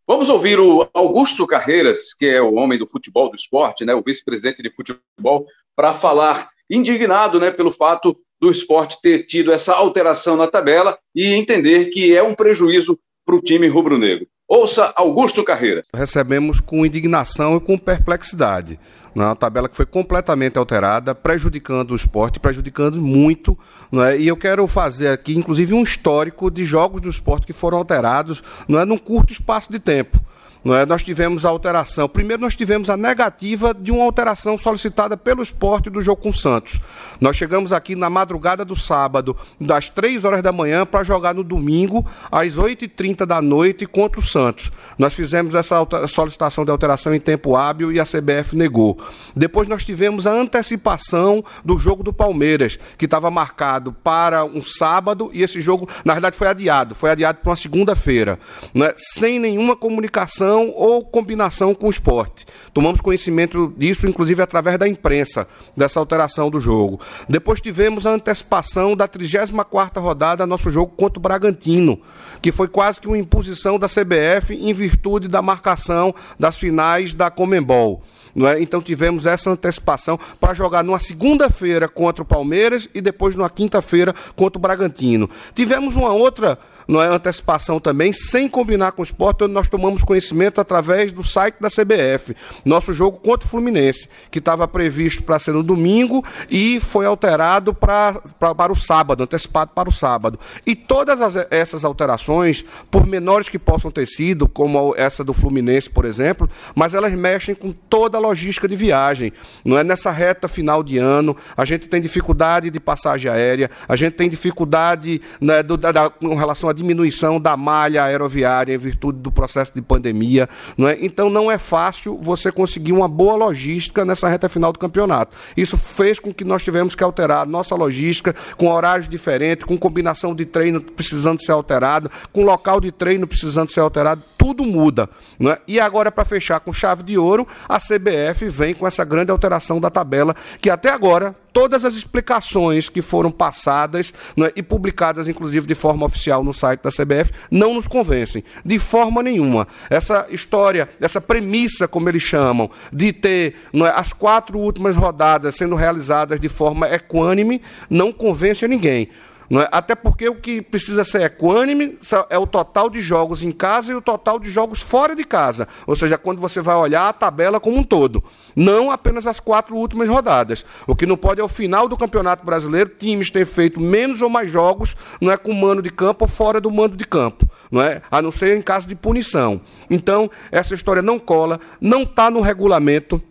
Vamos 0.07 0.29
ouvir 0.29 0.59
o 0.59 0.89
Augusto 0.93 1.47
Carreiras, 1.47 2.13
que 2.13 2.27
é 2.27 2.41
o 2.41 2.55
homem 2.55 2.79
do 2.79 2.87
futebol 2.87 3.31
do 3.31 3.37
esporte, 3.37 3.85
né, 3.85 3.95
o 3.95 4.03
vice-presidente 4.03 4.63
de 4.63 4.71
futebol, 4.71 5.47
para 5.75 5.95
falar 5.95 6.49
indignado 6.71 7.39
né, 7.39 7.51
pelo 7.51 7.73
fato 7.73 8.17
do 8.41 8.51
esporte 8.51 8.99
ter 9.03 9.25
tido 9.25 9.53
essa 9.53 9.75
alteração 9.75 10.37
na 10.37 10.47
tabela 10.47 10.99
e 11.15 11.35
entender 11.35 11.87
que 11.87 12.15
é 12.15 12.23
um 12.23 12.35
prejuízo 12.35 12.99
para 13.25 13.37
o 13.37 13.41
time 13.41 13.67
rubro-negro. 13.67 14.27
Ouça 14.47 14.93
Augusto 14.95 15.43
Carreiras. 15.43 15.89
Recebemos 15.95 16.61
com 16.61 16.85
indignação 16.85 17.57
e 17.57 17.61
com 17.61 17.79
perplexidade. 17.79 18.79
Né? 19.15 19.25
Uma 19.25 19.37
tabela 19.37 19.69
que 19.69 19.77
foi 19.77 19.87
completamente 19.87 20.59
alterada, 20.59 21.15
prejudicando 21.15 21.93
o 21.93 21.97
esporte, 21.97 22.41
prejudicando 22.41 23.01
muito. 23.01 23.59
Né? 23.91 24.19
E 24.19 24.29
eu 24.29 24.37
quero 24.37 24.67
fazer 24.67 25.09
aqui, 25.09 25.35
inclusive, 25.35 25.73
um 25.73 25.83
histórico 25.83 26.51
de 26.51 26.65
jogos 26.65 27.01
do 27.01 27.09
esporte 27.09 27.47
que 27.47 27.53
foram 27.53 27.79
alterados 27.79 28.43
não 28.69 28.79
é, 28.79 28.85
num 28.85 28.99
curto 28.99 29.33
espaço 29.33 29.73
de 29.73 29.79
tempo. 29.79 30.21
Não 30.65 30.75
é? 30.75 30.87
Nós 30.87 31.03
tivemos 31.03 31.45
a 31.45 31.51
alteração. 31.51 32.09
Primeiro, 32.09 32.41
nós 32.43 32.57
tivemos 32.57 32.89
a 32.89 32.97
negativa 32.97 33.75
de 33.75 33.93
uma 33.93 34.03
alteração 34.03 34.57
solicitada 34.57 35.17
pelo 35.17 35.43
esporte 35.43 35.91
do 35.91 36.01
jogo 36.01 36.23
com 36.23 36.31
o 36.31 36.35
Santos. 36.35 36.81
Nós 37.21 37.37
chegamos 37.37 37.73
aqui 37.73 37.95
na 37.95 38.09
madrugada 38.09 38.65
do 38.65 38.75
sábado, 38.75 39.37
das 39.61 39.91
3 39.91 40.25
horas 40.25 40.43
da 40.43 40.53
manhã, 40.53 40.87
para 40.87 41.05
jogar 41.05 41.35
no 41.35 41.45
domingo, 41.45 42.07
às 42.33 42.57
8h30 42.57 43.27
da 43.27 43.43
noite, 43.43 43.85
contra 43.85 44.19
o 44.19 44.23
Santos. 44.23 44.73
Nós 44.99 45.15
fizemos 45.15 45.55
essa 45.55 45.77
solicitação 46.09 46.65
de 46.65 46.71
alteração 46.71 47.15
em 47.15 47.21
tempo 47.21 47.57
hábil 47.57 47.93
e 47.93 48.01
a 48.01 48.05
CBF 48.05 48.57
negou. 48.57 48.99
Depois, 49.35 49.69
nós 49.69 49.85
tivemos 49.85 50.27
a 50.27 50.33
antecipação 50.33 51.45
do 51.65 51.79
jogo 51.79 52.03
do 52.03 52.13
Palmeiras, 52.13 52.79
que 52.99 53.05
estava 53.05 53.31
marcado 53.31 53.93
para 53.93 54.45
um 54.45 54.63
sábado, 54.63 55.31
e 55.33 55.43
esse 55.43 55.61
jogo, 55.61 55.89
na 56.05 56.15
verdade, 56.15 56.37
foi 56.37 56.49
adiado. 56.49 56.95
Foi 56.95 57.11
adiado 57.11 57.39
para 57.39 57.51
uma 57.51 57.57
segunda-feira, 57.57 58.39
né? 58.73 58.93
sem 58.97 59.39
nenhuma 59.39 59.77
comunicação 59.77 60.73
ou 60.75 61.05
combinação 61.05 61.75
com 61.75 61.87
o 61.87 61.91
esporte. 61.91 62.47
Tomamos 62.73 63.01
conhecimento 63.01 63.73
disso, 63.77 64.07
inclusive, 64.07 64.43
através 64.43 64.79
da 64.79 64.89
imprensa, 64.89 65.47
dessa 65.77 66.01
alteração 66.01 66.51
do 66.51 66.61
jogo. 66.61 67.01
Depois 67.29 67.61
tivemos 67.61 68.07
a 68.07 68.11
antecipação 68.11 68.97
da 68.97 69.09
34ª 69.09 70.01
rodada, 70.01 70.47
nosso 70.47 70.71
jogo 70.71 70.93
contra 70.97 71.19
o 71.19 71.23
Bragantino, 71.23 72.01
que 72.43 72.53
foi 72.53 72.69
quase 72.69 73.01
que 73.01 73.07
uma 73.07 73.19
imposição 73.19 73.79
da 73.79 73.89
CBF 73.89 74.55
em 74.55 74.73
virtude 74.85 75.29
da 75.29 75.41
marcação 75.41 76.15
das 76.39 76.59
finais 76.59 77.15
da 77.15 77.31
Comembol. 77.31 78.03
Não 78.35 78.49
é? 78.49 78.61
Então 78.61 78.83
tivemos 78.83 79.27
essa 79.27 79.51
antecipação 79.51 80.19
para 80.41 80.55
jogar 80.55 80.83
numa 80.83 80.99
segunda-feira 80.99 81.89
contra 81.89 82.23
o 82.23 82.27
Palmeiras 82.27 82.89
e 82.95 83.01
depois 83.01 83.37
numa 83.37 83.51
quinta-feira 83.51 84.15
contra 84.35 84.59
o 84.59 84.61
Bragantino. 84.61 85.31
Tivemos 85.55 85.97
uma 85.97 86.13
outra 86.13 86.59
não 86.87 87.03
é 87.03 87.07
antecipação 87.07 87.81
também, 87.81 88.13
sem 88.13 88.49
combinar 88.49 88.93
com 88.93 89.03
o 89.03 89.05
esporte, 89.05 89.45
onde 89.45 89.53
nós 89.53 89.69
tomamos 89.69 90.05
conhecimento 90.05 90.61
através 90.61 91.13
do 91.13 91.23
site 91.23 91.57
da 91.61 91.69
CBF. 91.69 92.37
Nosso 92.65 92.93
jogo 92.93 93.19
contra 93.19 93.47
o 93.47 93.51
Fluminense, 93.51 94.09
que 94.31 94.39
estava 94.39 94.69
previsto 94.69 95.23
para 95.23 95.39
ser 95.39 95.53
no 95.53 95.63
domingo 95.63 96.25
e 96.51 96.81
foi 96.81 97.07
alterado 97.07 97.73
pra, 97.73 98.21
pra, 98.39 98.55
para 98.55 98.73
o 98.73 98.77
sábado, 98.77 99.23
antecipado 99.23 99.71
para 99.75 99.89
o 99.89 99.93
sábado. 99.93 100.39
E 100.67 100.75
todas 100.75 101.21
as, 101.21 101.37
essas 101.51 101.85
alterações, 101.85 102.65
por 102.91 103.07
menores 103.07 103.49
que 103.49 103.59
possam 103.59 103.91
ter 103.91 104.07
sido, 104.07 104.49
como 104.49 104.95
essa 104.97 105.25
do 105.25 105.33
Fluminense, 105.33 105.89
por 105.89 106.05
exemplo, 106.05 106.49
mas 106.75 106.95
elas 106.95 107.13
mexem 107.13 107.55
com 107.55 107.73
toda 107.73 108.19
a 108.19 108.21
logística 108.25 108.67
de 108.67 108.77
viagem. 108.77 109.33
Não 109.65 109.79
é 109.79 109.85
nessa 109.85 110.11
reta 110.11 110.49
final 110.49 110.83
de 110.83 110.99
ano, 110.99 111.37
a 111.57 111.65
gente 111.65 111.89
tem 111.89 112.01
dificuldade 112.01 112.71
de 112.71 112.81
passagem 112.81 113.31
aérea, 113.31 113.71
a 113.89 113.97
gente 113.97 114.15
tem 114.15 114.29
dificuldade 114.29 115.21
né, 115.41 115.63
do, 115.63 115.77
da, 115.77 115.93
da, 115.93 116.11
com 116.11 116.35
relação 116.35 116.69
a 116.69 116.73
diminuição 116.73 117.41
da 117.41 117.57
malha 117.57 118.05
aeroviária 118.05 118.75
em 118.75 118.79
virtude 118.79 119.19
do 119.19 119.31
processo 119.31 119.75
de 119.75 119.83
pandemia. 119.83 120.49
Não 120.77 120.89
é? 120.89 120.97
Então 121.01 121.29
não 121.29 121.51
é 121.51 121.59
fácil 121.59 122.19
você 122.19 122.51
conseguir 122.51 122.93
uma 122.93 123.09
boa 123.09 123.37
logística 123.37 124.05
nessa 124.05 124.29
reta 124.29 124.49
final 124.49 124.73
do 124.73 124.79
campeonato. 124.79 125.37
Isso 125.57 125.77
fez 125.77 126.19
com 126.19 126.33
que 126.33 126.45
nós 126.45 126.63
tivemos 126.63 126.95
que 126.95 127.05
alterar 127.05 127.47
nossa 127.47 127.75
logística 127.75 128.35
com 128.57 128.69
horários 128.69 129.09
diferentes, 129.09 129.65
com 129.65 129.77
combinação 129.77 130.35
de 130.35 130.45
treino 130.45 130.81
precisando 130.81 131.43
ser 131.43 131.53
alterada, 131.53 132.11
com 132.33 132.45
local 132.45 132.81
de 132.81 132.91
treino 132.91 133.27
precisando 133.27 133.71
ser 133.71 133.81
alterado 133.81 134.23
tudo 134.45 134.63
muda. 134.63 135.09
Né? 135.39 135.57
E 135.67 135.81
agora, 135.81 136.13
para 136.13 136.23
fechar 136.23 136.61
com 136.61 136.71
chave 136.71 137.03
de 137.03 137.17
ouro, 137.17 137.49
a 137.67 137.79
CBF 137.79 138.14
vem 138.49 138.75
com 138.75 138.87
essa 138.87 139.05
grande 139.05 139.31
alteração 139.31 139.81
da 139.81 139.91
tabela, 139.91 140.35
que 140.61 140.71
até 140.71 140.91
agora 140.91 141.35
todas 141.53 141.85
as 141.85 141.95
explicações 141.95 142.89
que 142.89 143.01
foram 143.01 143.31
passadas 143.31 144.13
né, 144.37 144.51
e 144.57 144.63
publicadas, 144.63 145.29
inclusive 145.29 145.67
de 145.67 145.75
forma 145.75 146.05
oficial 146.05 146.43
no 146.43 146.53
site 146.53 146.81
da 146.83 146.91
CBF, 146.91 147.33
não 147.51 147.75
nos 147.75 147.87
convencem, 147.87 148.43
de 148.65 148.79
forma 148.79 149.23
nenhuma. 149.23 149.69
Essa 149.89 150.27
história, 150.31 150.89
essa 151.01 151.21
premissa, 151.21 151.87
como 151.87 152.09
eles 152.09 152.23
chamam, 152.23 152.69
de 152.93 153.13
ter 153.13 153.55
né, 153.73 153.93
as 153.95 154.13
quatro 154.13 154.59
últimas 154.59 154.97
rodadas 154.97 155.55
sendo 155.55 155.77
realizadas 155.77 156.41
de 156.41 156.49
forma 156.49 156.89
equânime, 156.89 157.63
não 157.89 158.13
convence 158.13 158.65
a 158.65 158.69
ninguém. 158.69 159.09
É? 159.51 159.69
Até 159.71 159.95
porque 159.95 160.29
o 160.29 160.37
que 160.37 160.63
precisa 160.63 161.05
ser 161.05 161.23
equânime 161.23 161.99
é 162.31 162.39
o 162.39 162.47
total 162.47 162.89
de 162.89 163.01
jogos 163.01 163.43
em 163.43 163.53
casa 163.53 163.93
e 163.93 163.95
o 163.95 164.01
total 164.01 164.39
de 164.39 164.51
jogos 164.51 164.81
fora 164.81 165.15
de 165.15 165.25
casa. 165.25 165.69
Ou 165.87 165.95
seja, 165.95 166.17
quando 166.17 166.41
você 166.41 166.61
vai 166.61 166.77
olhar 166.77 167.09
a 167.09 167.13
tabela 167.13 167.61
como 167.61 167.77
um 167.77 167.83
todo. 167.83 168.25
Não 168.57 168.91
apenas 168.91 169.27
as 169.27 169.41
quatro 169.41 169.77
últimas 169.77 170.09
rodadas. 170.09 170.65
O 170.87 170.97
que 170.97 171.07
não 171.07 171.17
pode 171.17 171.41
é 171.41 171.45
o 171.45 171.49
final 171.49 171.89
do 171.89 171.97
Campeonato 171.97 172.45
Brasileiro, 172.45 172.91
times 172.99 173.31
terem 173.31 173.47
feito 173.47 173.81
menos 173.81 174.23
ou 174.23 174.31
mais 174.31 174.51
jogos, 174.51 174.97
não 175.21 175.31
é 175.31 175.37
com 175.37 175.53
mando 175.53 175.83
de 175.83 175.91
campo 175.91 176.25
ou 176.25 176.29
fora 176.29 176.61
do 176.61 176.71
mando 176.71 176.97
de 176.97 177.05
campo. 177.05 177.49
Não 177.71 177.83
é? 177.83 178.03
A 178.11 178.23
não 178.23 178.31
ser 178.31 178.57
em 178.57 178.63
caso 178.63 178.89
de 178.89 178.95
punição. 178.95 179.61
Então, 179.91 180.31
essa 180.51 180.75
história 180.75 181.03
não 181.03 181.19
cola, 181.19 181.61
não 181.81 182.03
está 182.03 182.31
no 182.31 182.41
regulamento 182.41 183.23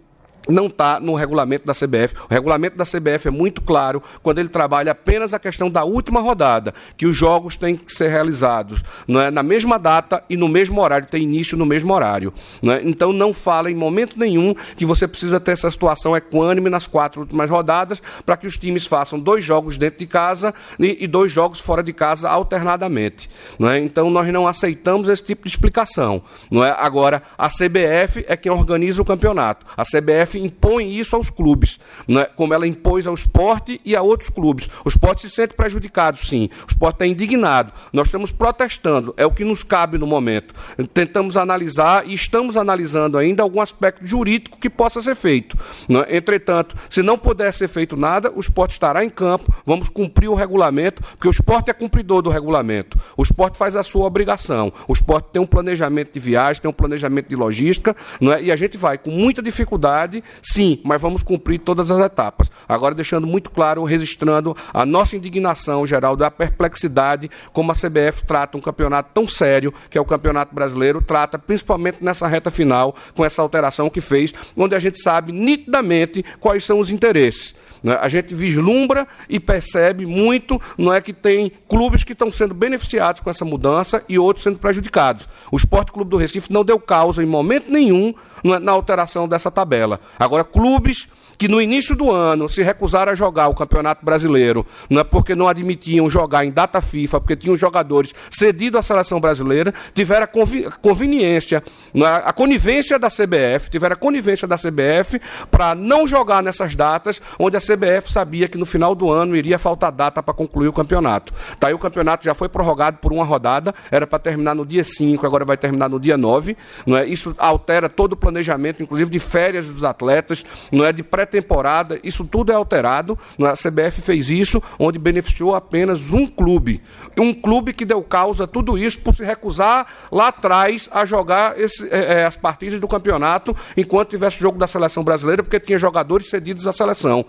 não 0.48 0.68
está 0.68 1.00
no 1.00 1.14
regulamento 1.16 1.66
da 1.66 1.74
CBF. 1.74 2.16
O 2.30 2.34
regulamento 2.34 2.78
da 2.78 2.86
CBF 2.86 3.28
é 3.28 3.32
muito 3.32 3.62
claro 3.62 4.02
quando 4.22 4.40
ele 4.40 4.50
trabalha 4.50 4.92
apenas 4.92 5.34
a 5.34 5.40
questão 5.40 5.70
da 5.70 5.84
última 5.84 6.20
rodada, 6.20 6.74
que 6.98 7.06
os 7.06 7.16
jogos 7.16 7.56
têm 7.56 7.76
que 7.76 7.94
ser 7.94 8.10
realizados 8.10 8.84
não 9.08 9.22
é, 9.22 9.32
na 9.32 9.44
mesma 9.44 9.78
data 9.78 10.24
e 10.30 10.38
no 10.38 10.48
mesmo 10.48 10.82
horário, 10.82 11.08
tem 11.08 11.24
início 11.24 11.58
no 11.58 11.66
mesmo 11.66 11.94
horário. 11.94 12.34
Não 12.62 12.74
é? 12.74 12.82
Então 12.84 13.12
não 13.12 13.34
fala 13.34 13.70
em 13.70 13.76
momento 13.76 14.18
nenhum 14.18 14.54
que 14.76 14.86
você 14.86 15.08
precisa 15.08 15.40
ter 15.40 15.52
essa 15.52 15.70
situação 15.70 16.16
equânime 16.16 16.70
nas 16.70 16.88
quatro 16.88 17.22
últimas 17.22 17.50
rodadas 17.50 18.02
para 18.26 18.38
que 18.38 18.48
os 18.48 18.58
times 18.58 18.86
façam 18.86 19.20
dois 19.20 19.44
jogos 19.44 19.78
dentro 19.78 20.00
de 20.00 20.08
casa 20.08 20.54
e, 20.80 21.04
e 21.04 21.08
dois 21.08 21.32
jogos 21.32 21.60
fora 21.60 21.84
de 21.84 21.94
casa 21.94 22.30
alternadamente. 22.30 23.30
Não 23.58 23.70
é? 23.70 23.80
Então 23.80 24.10
nós 24.10 24.32
não 24.32 24.48
aceitamos 24.48 25.10
esse 25.10 25.24
tipo 25.24 25.44
de 25.44 25.50
explicação. 25.50 26.22
Não 26.50 26.64
é? 26.64 26.76
Agora, 26.78 27.24
a 27.38 27.48
CBF 27.48 28.26
é 28.28 28.36
quem 28.36 28.52
organiza 28.52 29.02
o 29.02 29.06
campeonato. 29.06 29.66
A 29.76 29.84
CBF 29.84 30.33
impõe 30.40 30.92
isso 30.92 31.16
aos 31.16 31.30
clubes, 31.30 31.80
né? 32.08 32.26
como 32.26 32.54
ela 32.54 32.68
impôs 32.68 33.08
ao 33.08 33.14
esporte 33.14 33.80
e 33.86 33.96
a 33.96 34.02
outros 34.02 34.30
clubes. 34.30 34.70
O 34.84 34.90
esporte 34.90 35.22
se 35.22 35.30
sente 35.30 35.54
prejudicado, 35.54 36.18
sim. 36.18 36.50
O 36.64 36.72
esporte 36.72 36.96
está 36.96 37.08
indignado. 37.08 37.72
Nós 37.92 38.08
estamos 38.08 38.32
protestando, 38.32 39.14
é 39.18 39.26
o 39.26 39.32
que 39.32 39.44
nos 39.44 39.64
cabe 39.64 39.98
no 39.98 40.08
momento. 40.08 40.54
Tentamos 40.94 41.38
analisar 41.38 42.08
e 42.08 42.14
estamos 42.14 42.58
analisando 42.58 43.18
ainda 43.18 43.44
algum 43.44 43.62
aspecto 43.62 44.06
jurídico 44.06 44.58
que 44.60 44.70
possa 44.70 45.02
ser 45.02 45.16
feito. 45.16 45.58
Né? 45.88 46.06
Entretanto, 46.10 46.76
se 46.90 47.02
não 47.02 47.18
puder 47.18 47.52
ser 47.54 47.68
feito 47.68 47.98
nada, 47.98 48.32
o 48.36 48.40
esporte 48.40 48.72
estará 48.72 49.04
em 49.04 49.10
campo, 49.10 49.54
vamos 49.66 49.90
cumprir 49.90 50.30
o 50.30 50.36
regulamento, 50.36 51.02
porque 51.02 51.28
o 51.28 51.32
esporte 51.32 51.70
é 51.70 51.74
cumpridor 51.74 52.22
do 52.22 52.30
regulamento. 52.30 53.00
O 53.18 53.24
esporte 53.24 53.58
faz 53.58 53.76
a 53.76 53.84
sua 53.84 54.06
obrigação. 54.06 54.72
O 54.88 54.94
esporte 54.94 55.30
tem 55.32 55.42
um 55.42 55.46
planejamento 55.46 56.14
de 56.14 56.20
viagem, 56.20 56.62
tem 56.62 56.70
um 56.70 56.74
planejamento 56.74 57.28
de 57.28 57.36
logística, 57.36 57.96
não 58.20 58.34
é? 58.34 58.44
e 58.44 58.52
a 58.52 58.56
gente 58.56 58.78
vai 58.78 58.98
com 58.98 59.12
muita 59.12 59.42
dificuldade 59.42 60.23
Sim, 60.42 60.80
mas 60.84 61.02
vamos 61.02 61.24
cumprir 61.24 61.60
todas 61.60 61.90
as 61.90 62.04
etapas. 62.04 62.52
Agora, 62.68 62.96
deixando 62.96 63.28
muito 63.28 63.52
claro, 63.52 63.84
registrando 63.84 64.56
a 64.74 64.86
nossa 64.86 65.16
indignação, 65.16 65.86
Geraldo, 65.86 66.24
a 66.24 66.32
perplexidade 66.32 67.30
como 67.52 67.72
a 67.72 67.76
CBF 67.76 68.24
trata 68.26 68.58
um 68.58 68.62
campeonato 68.62 69.12
tão 69.14 69.28
sério, 69.28 69.74
que 69.90 69.98
é 69.98 70.02
o 70.02 70.06
Campeonato 70.06 70.54
Brasileiro, 70.54 71.02
trata 71.02 71.38
principalmente 71.38 72.04
nessa 72.04 72.28
reta 72.28 72.52
final, 72.52 72.96
com 73.16 73.24
essa 73.24 73.42
alteração 73.42 73.90
que 73.90 74.02
fez, 74.02 74.34
onde 74.56 74.76
a 74.76 74.80
gente 74.80 75.02
sabe 75.02 75.32
nitidamente 75.32 76.24
quais 76.40 76.64
são 76.64 76.80
os 76.80 76.90
interesses. 76.90 77.56
Né? 77.84 77.98
A 78.00 78.08
gente 78.08 78.34
vislumbra 78.34 79.08
e 79.28 79.40
percebe 79.40 80.06
muito 80.06 80.60
não 80.78 80.94
é 80.94 81.02
que 81.02 81.12
tem 81.12 81.52
clubes 81.68 82.04
que 82.04 82.14
estão 82.14 82.32
sendo 82.32 82.54
beneficiados 82.54 83.22
com 83.22 83.30
essa 83.30 83.44
mudança 83.44 84.04
e 84.08 84.18
outros 84.18 84.44
sendo 84.44 84.58
prejudicados. 84.58 85.28
O 85.52 85.58
Esporte 85.58 85.92
Clube 85.92 86.10
do 86.10 86.18
Recife 86.18 86.52
não 86.52 86.64
deu 86.64 86.80
causa 86.80 87.22
em 87.22 87.26
momento 87.26 87.70
nenhum 87.70 88.14
é, 88.44 88.60
na 88.60 88.72
alteração 88.72 89.28
dessa 89.28 89.52
tabela. 89.52 90.00
Agora, 90.18 90.44
clubes 90.44 91.08
que 91.38 91.48
no 91.48 91.62
início 91.62 91.96
do 91.96 92.12
ano 92.12 92.48
se 92.48 92.62
recusaram 92.62 93.12
a 93.12 93.16
jogar 93.16 93.48
o 93.48 93.56
Campeonato 93.56 94.06
Brasileiro, 94.06 94.66
não 94.90 95.02
é 95.02 95.04
porque 95.04 95.36
não 95.36 95.48
admitiam 95.48 96.10
jogar 96.10 96.46
em 96.46 96.52
data 96.52 96.82
FIFA, 96.82 97.20
porque 97.20 97.36
tinham 97.36 97.56
jogadores 97.56 98.14
cedidos 98.32 98.80
à 98.80 98.84
seleção 98.84 99.20
brasileira, 99.20 99.74
tiveram 99.94 100.24
a 100.24 100.28
convi 100.28 100.64
conveniência, 100.82 101.64
é, 101.96 102.06
a 102.06 102.34
conivência 102.34 102.98
da 102.98 103.10
CBF, 103.10 103.70
tiveram 103.70 103.94
a 103.94 103.98
conivência 103.98 104.48
da 104.48 104.58
CBF 104.58 105.20
para 105.50 105.76
não 105.76 106.08
jogar 106.08 106.42
nessas 106.44 106.76
datas, 106.76 107.22
onde 107.38 107.58
a 107.58 107.60
CBF 107.60 108.12
sabia 108.12 108.48
que 108.48 108.58
no 108.58 108.66
final 108.66 108.96
do 108.96 109.12
ano 109.12 109.36
iria 109.36 109.60
faltar 109.60 109.92
data 109.92 110.22
para 110.22 110.34
concluir 110.34 110.68
o 110.68 110.74
campeonato. 110.74 111.34
Tá 111.60 111.74
o 111.74 111.80
campeonato 111.80 112.26
já 112.26 112.34
foi 112.34 112.48
prorrogado 112.48 112.98
por 112.98 113.12
uma 113.12 113.24
rodada, 113.24 113.74
era 113.92 114.06
para 114.06 114.20
terminar 114.20 114.54
no 114.56 114.66
dia 114.66 114.84
5, 114.84 115.26
agora 115.26 115.44
vai 115.44 115.58
terminar 115.58 115.90
no 115.90 116.00
dia 116.00 116.18
9, 116.18 116.56
não 116.86 116.98
é? 116.98 117.06
Isso 117.06 117.36
altera 117.38 117.90
todo 117.90 118.14
o 118.14 118.18
planejamento, 118.18 118.84
inclusive 118.84 119.10
de 119.10 119.20
férias 119.20 119.68
dos 119.68 119.84
atletas, 119.84 120.46
não 120.72 120.86
é 120.86 120.92
de 120.92 121.02
pré 121.04 121.23
pré-temporada, 121.24 122.00
isso 122.04 122.26
tudo 122.26 122.52
é 122.52 122.56
alterado. 122.56 123.18
É? 123.40 123.46
A 123.46 123.54
CBF 123.54 124.02
fez 124.02 124.30
isso, 124.30 124.62
onde 124.78 125.00
beneficiou 125.00 125.56
apenas 125.56 126.12
um 126.12 126.26
clube. 126.28 126.82
Um 127.18 127.34
clube 127.34 127.74
que 127.74 127.86
deu 127.86 128.02
causa 128.02 128.46
a 128.46 128.48
tudo 128.48 128.78
isso 128.78 129.00
por 129.00 129.16
se 129.16 129.24
recusar 129.24 129.88
lá 130.12 130.30
atrás 130.30 130.90
a 130.92 131.06
jogar 131.06 131.60
esse, 131.60 131.88
é, 131.92 132.26
as 132.26 132.36
partidas 132.36 132.80
do 132.80 132.88
campeonato 132.88 133.56
enquanto 133.78 134.10
tivesse 134.10 134.40
jogo 134.40 134.58
da 134.58 134.68
seleção 134.68 135.04
brasileira, 135.04 135.44
porque 135.44 135.60
tinha 135.60 135.78
jogadores 135.78 136.30
cedidos 136.30 136.68
à 136.68 136.74
seleção. 136.74 137.26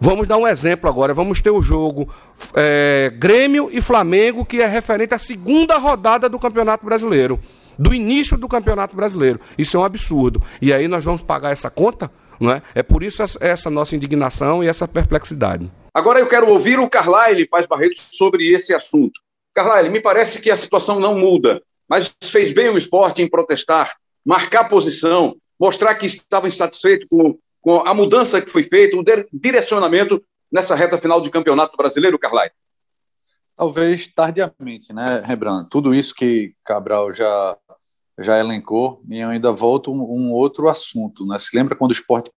Vamos 0.00 0.26
dar 0.26 0.36
um 0.36 0.46
exemplo 0.46 0.88
agora. 0.88 1.14
Vamos 1.14 1.40
ter 1.40 1.50
o 1.50 1.62
jogo 1.62 2.08
é, 2.54 3.12
Grêmio 3.16 3.70
e 3.72 3.80
Flamengo, 3.80 4.44
que 4.44 4.60
é 4.60 4.66
referente 4.66 5.14
à 5.14 5.18
segunda 5.18 5.78
rodada 5.78 6.28
do 6.28 6.38
Campeonato 6.38 6.84
Brasileiro. 6.84 7.40
Do 7.78 7.94
início 7.94 8.36
do 8.36 8.46
Campeonato 8.46 8.94
Brasileiro. 8.94 9.40
Isso 9.56 9.76
é 9.76 9.80
um 9.80 9.84
absurdo. 9.84 10.42
E 10.60 10.72
aí 10.72 10.86
nós 10.86 11.04
vamos 11.04 11.22
pagar 11.22 11.50
essa 11.50 11.70
conta? 11.70 12.10
Não 12.40 12.50
é? 12.50 12.62
é 12.74 12.82
por 12.82 13.02
isso 13.02 13.22
essa 13.40 13.70
nossa 13.70 13.94
indignação 13.96 14.62
e 14.62 14.68
essa 14.68 14.86
perplexidade. 14.88 15.70
Agora 15.92 16.18
eu 16.18 16.28
quero 16.28 16.48
ouvir 16.48 16.78
o 16.78 16.90
Carlyle 16.90 17.46
Paz 17.46 17.66
Barreto 17.66 17.98
sobre 17.98 18.52
esse 18.52 18.74
assunto. 18.74 19.20
Carlyle, 19.54 19.88
me 19.88 20.00
parece 20.00 20.40
que 20.40 20.50
a 20.50 20.56
situação 20.56 20.98
não 20.98 21.14
muda, 21.14 21.62
mas 21.88 22.12
fez 22.22 22.52
bem 22.52 22.68
o 22.68 22.76
esporte 22.76 23.22
em 23.22 23.30
protestar, 23.30 23.94
marcar 24.24 24.68
posição, 24.68 25.36
mostrar 25.58 25.94
que 25.94 26.06
estava 26.06 26.48
insatisfeito 26.48 27.06
com, 27.08 27.38
com 27.60 27.86
a 27.86 27.94
mudança 27.94 28.42
que 28.42 28.50
foi 28.50 28.64
feita, 28.64 28.96
o 28.96 29.04
direcionamento 29.32 30.22
nessa 30.50 30.74
reta 30.74 30.98
final 30.98 31.20
de 31.20 31.30
campeonato 31.30 31.76
brasileiro, 31.76 32.18
Carlyle. 32.18 32.52
Talvez 33.56 34.08
tardiamente, 34.08 34.92
né, 34.92 35.20
Rembrandt? 35.24 35.70
Tudo 35.70 35.94
isso 35.94 36.12
que 36.12 36.54
Cabral 36.64 37.12
já 37.12 37.56
já 38.18 38.38
elencou, 38.38 39.02
e 39.08 39.18
eu 39.18 39.28
ainda 39.28 39.52
volto 39.52 39.92
um, 39.92 40.02
um 40.02 40.32
outro 40.32 40.68
assunto. 40.68 41.26
Né? 41.26 41.38
Se 41.38 41.56
lembra 41.56 41.74
quando 41.74 41.90
o 41.90 41.94
esporte 41.94 42.30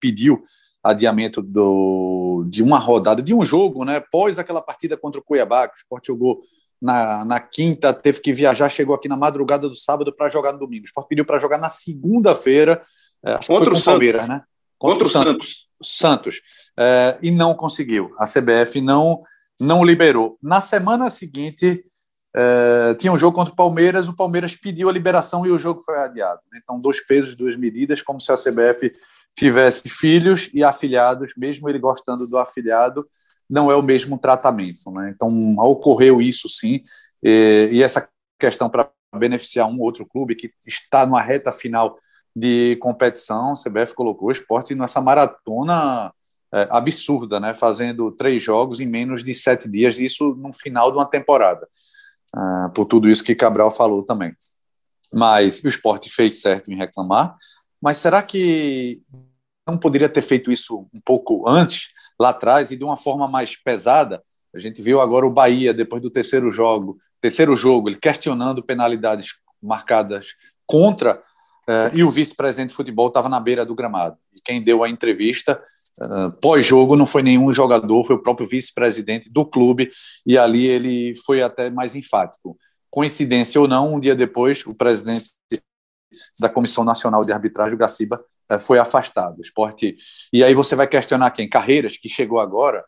pediu 0.00 0.44
adiamento 0.82 1.40
do, 1.40 2.44
de 2.48 2.62
uma 2.62 2.78
rodada, 2.78 3.22
de 3.22 3.32
um 3.32 3.44
jogo, 3.44 3.84
né? 3.84 4.02
Pós 4.10 4.38
aquela 4.38 4.60
partida 4.60 4.96
contra 4.96 5.20
o 5.20 5.24
Cuiabá, 5.24 5.68
que 5.68 5.74
o 5.74 5.78
esporte 5.78 6.08
jogou 6.08 6.42
na, 6.80 7.24
na 7.24 7.38
quinta, 7.38 7.94
teve 7.94 8.20
que 8.20 8.32
viajar, 8.32 8.68
chegou 8.68 8.94
aqui 8.94 9.08
na 9.08 9.16
madrugada 9.16 9.68
do 9.68 9.76
sábado 9.76 10.12
para 10.12 10.28
jogar 10.28 10.52
no 10.52 10.58
domingo. 10.58 10.82
O 10.82 10.86
esporte 10.86 11.08
pediu 11.08 11.24
para 11.24 11.38
jogar 11.38 11.58
na 11.58 11.68
segunda-feira, 11.68 12.82
É, 13.24 13.38
contra, 13.46 13.72
o 13.72 13.84
Palmeiras, 13.84 14.26
né? 14.26 14.42
Contra, 14.76 15.04
contra 15.04 15.06
o 15.06 15.10
Santos. 15.10 15.68
Santos. 15.80 16.40
É, 16.76 17.16
e 17.22 17.30
não 17.30 17.54
conseguiu. 17.54 18.12
A 18.18 18.26
CBF 18.26 18.80
não, 18.80 19.22
não 19.60 19.84
liberou. 19.84 20.36
Na 20.42 20.60
semana 20.60 21.08
seguinte, 21.08 21.80
é, 22.34 22.94
tinha 22.94 23.12
um 23.12 23.18
jogo 23.18 23.36
contra 23.36 23.52
o 23.52 23.56
Palmeiras, 23.56 24.08
o 24.08 24.16
Palmeiras 24.16 24.56
pediu 24.56 24.88
a 24.88 24.92
liberação 24.92 25.44
e 25.44 25.50
o 25.50 25.58
jogo 25.58 25.82
foi 25.82 25.98
adiado. 25.98 26.40
Então, 26.56 26.78
dois 26.78 27.04
pesos, 27.04 27.34
duas 27.34 27.56
medidas, 27.56 28.00
como 28.00 28.20
se 28.20 28.32
a 28.32 28.36
CBF 28.36 28.90
tivesse 29.36 29.88
filhos 29.88 30.48
e 30.54 30.64
afilhados, 30.64 31.32
mesmo 31.36 31.68
ele 31.68 31.78
gostando 31.78 32.26
do 32.26 32.38
afilhado, 32.38 33.04
não 33.50 33.70
é 33.70 33.76
o 33.76 33.82
mesmo 33.82 34.18
tratamento. 34.18 34.90
Né? 34.90 35.12
Então, 35.14 35.28
ocorreu 35.58 36.22
isso 36.22 36.48
sim, 36.48 36.82
e, 37.22 37.68
e 37.70 37.82
essa 37.82 38.08
questão 38.38 38.70
para 38.70 38.90
beneficiar 39.14 39.68
um 39.68 39.80
outro 39.80 40.04
clube 40.06 40.34
que 40.34 40.50
está 40.66 41.04
numa 41.04 41.20
reta 41.20 41.52
final 41.52 41.98
de 42.34 42.76
competição, 42.76 43.52
a 43.52 43.56
CBF 43.56 43.94
colocou 43.94 44.28
o 44.28 44.32
esporte 44.32 44.74
nessa 44.74 45.02
maratona 45.02 46.10
é, 46.50 46.66
absurda, 46.70 47.38
né? 47.38 47.52
fazendo 47.52 48.10
três 48.10 48.42
jogos 48.42 48.80
em 48.80 48.86
menos 48.86 49.22
de 49.22 49.34
sete 49.34 49.68
dias, 49.68 49.98
isso 49.98 50.34
no 50.34 50.50
final 50.54 50.90
de 50.90 50.96
uma 50.96 51.04
temporada 51.04 51.68
uh, 52.36 52.72
por 52.72 52.86
tudo 52.86 53.08
isso 53.08 53.24
que 53.24 53.34
Cabral 53.34 53.70
falou 53.70 54.02
também. 54.02 54.30
Mas 55.12 55.62
o 55.62 55.68
esporte 55.68 56.10
fez 56.10 56.40
certo 56.40 56.70
em 56.70 56.76
reclamar, 56.76 57.36
mas 57.80 57.98
será 57.98 58.22
que 58.22 59.02
não 59.66 59.76
poderia 59.76 60.08
ter 60.08 60.22
feito 60.22 60.50
isso 60.50 60.88
um 60.92 61.00
pouco 61.00 61.48
antes, 61.48 61.90
lá 62.18 62.30
atrás, 62.30 62.70
e 62.70 62.76
de 62.76 62.84
uma 62.84 62.96
forma 62.96 63.28
mais 63.28 63.56
pesada? 63.56 64.22
A 64.54 64.58
gente 64.58 64.82
viu 64.82 65.00
agora 65.00 65.26
o 65.26 65.32
Bahia, 65.32 65.72
depois 65.72 66.02
do 66.02 66.10
terceiro 66.10 66.50
jogo, 66.50 66.98
terceiro 67.20 67.54
jogo, 67.56 67.88
ele 67.88 67.96
questionando 67.96 68.62
penalidades 68.62 69.34
marcadas 69.62 70.34
contra, 70.66 71.18
uh, 71.68 71.96
e 71.96 72.02
o 72.02 72.10
vice-presidente 72.10 72.70
de 72.70 72.76
futebol 72.76 73.08
estava 73.08 73.28
na 73.28 73.40
beira 73.40 73.64
do 73.64 73.74
gramado. 73.74 74.16
Quem 74.44 74.62
deu 74.62 74.82
a 74.82 74.88
entrevista 74.88 75.60
Uh, 76.00 76.32
Pós-jogo, 76.40 76.96
não 76.96 77.06
foi 77.06 77.22
nenhum 77.22 77.52
jogador, 77.52 78.04
foi 78.04 78.16
o 78.16 78.22
próprio 78.22 78.46
vice-presidente 78.46 79.28
do 79.30 79.44
clube, 79.44 79.90
e 80.24 80.38
ali 80.38 80.66
ele 80.66 81.14
foi 81.26 81.42
até 81.42 81.70
mais 81.70 81.94
enfático. 81.94 82.56
Coincidência 82.90 83.60
ou 83.60 83.68
não, 83.68 83.94
um 83.94 84.00
dia 84.00 84.14
depois, 84.14 84.64
o 84.66 84.76
presidente 84.76 85.30
da 86.40 86.48
Comissão 86.48 86.84
Nacional 86.84 87.20
de 87.20 87.32
Arbitragem, 87.32 87.74
o 87.74 87.78
Gaciba, 87.78 88.16
uh, 88.50 88.58
foi 88.58 88.78
afastado. 88.78 89.40
esporte. 89.42 89.96
E 90.32 90.42
aí 90.42 90.54
você 90.54 90.74
vai 90.74 90.86
questionar 90.86 91.30
quem? 91.30 91.48
Carreiras, 91.48 91.96
que 91.98 92.08
chegou 92.08 92.40
agora. 92.40 92.82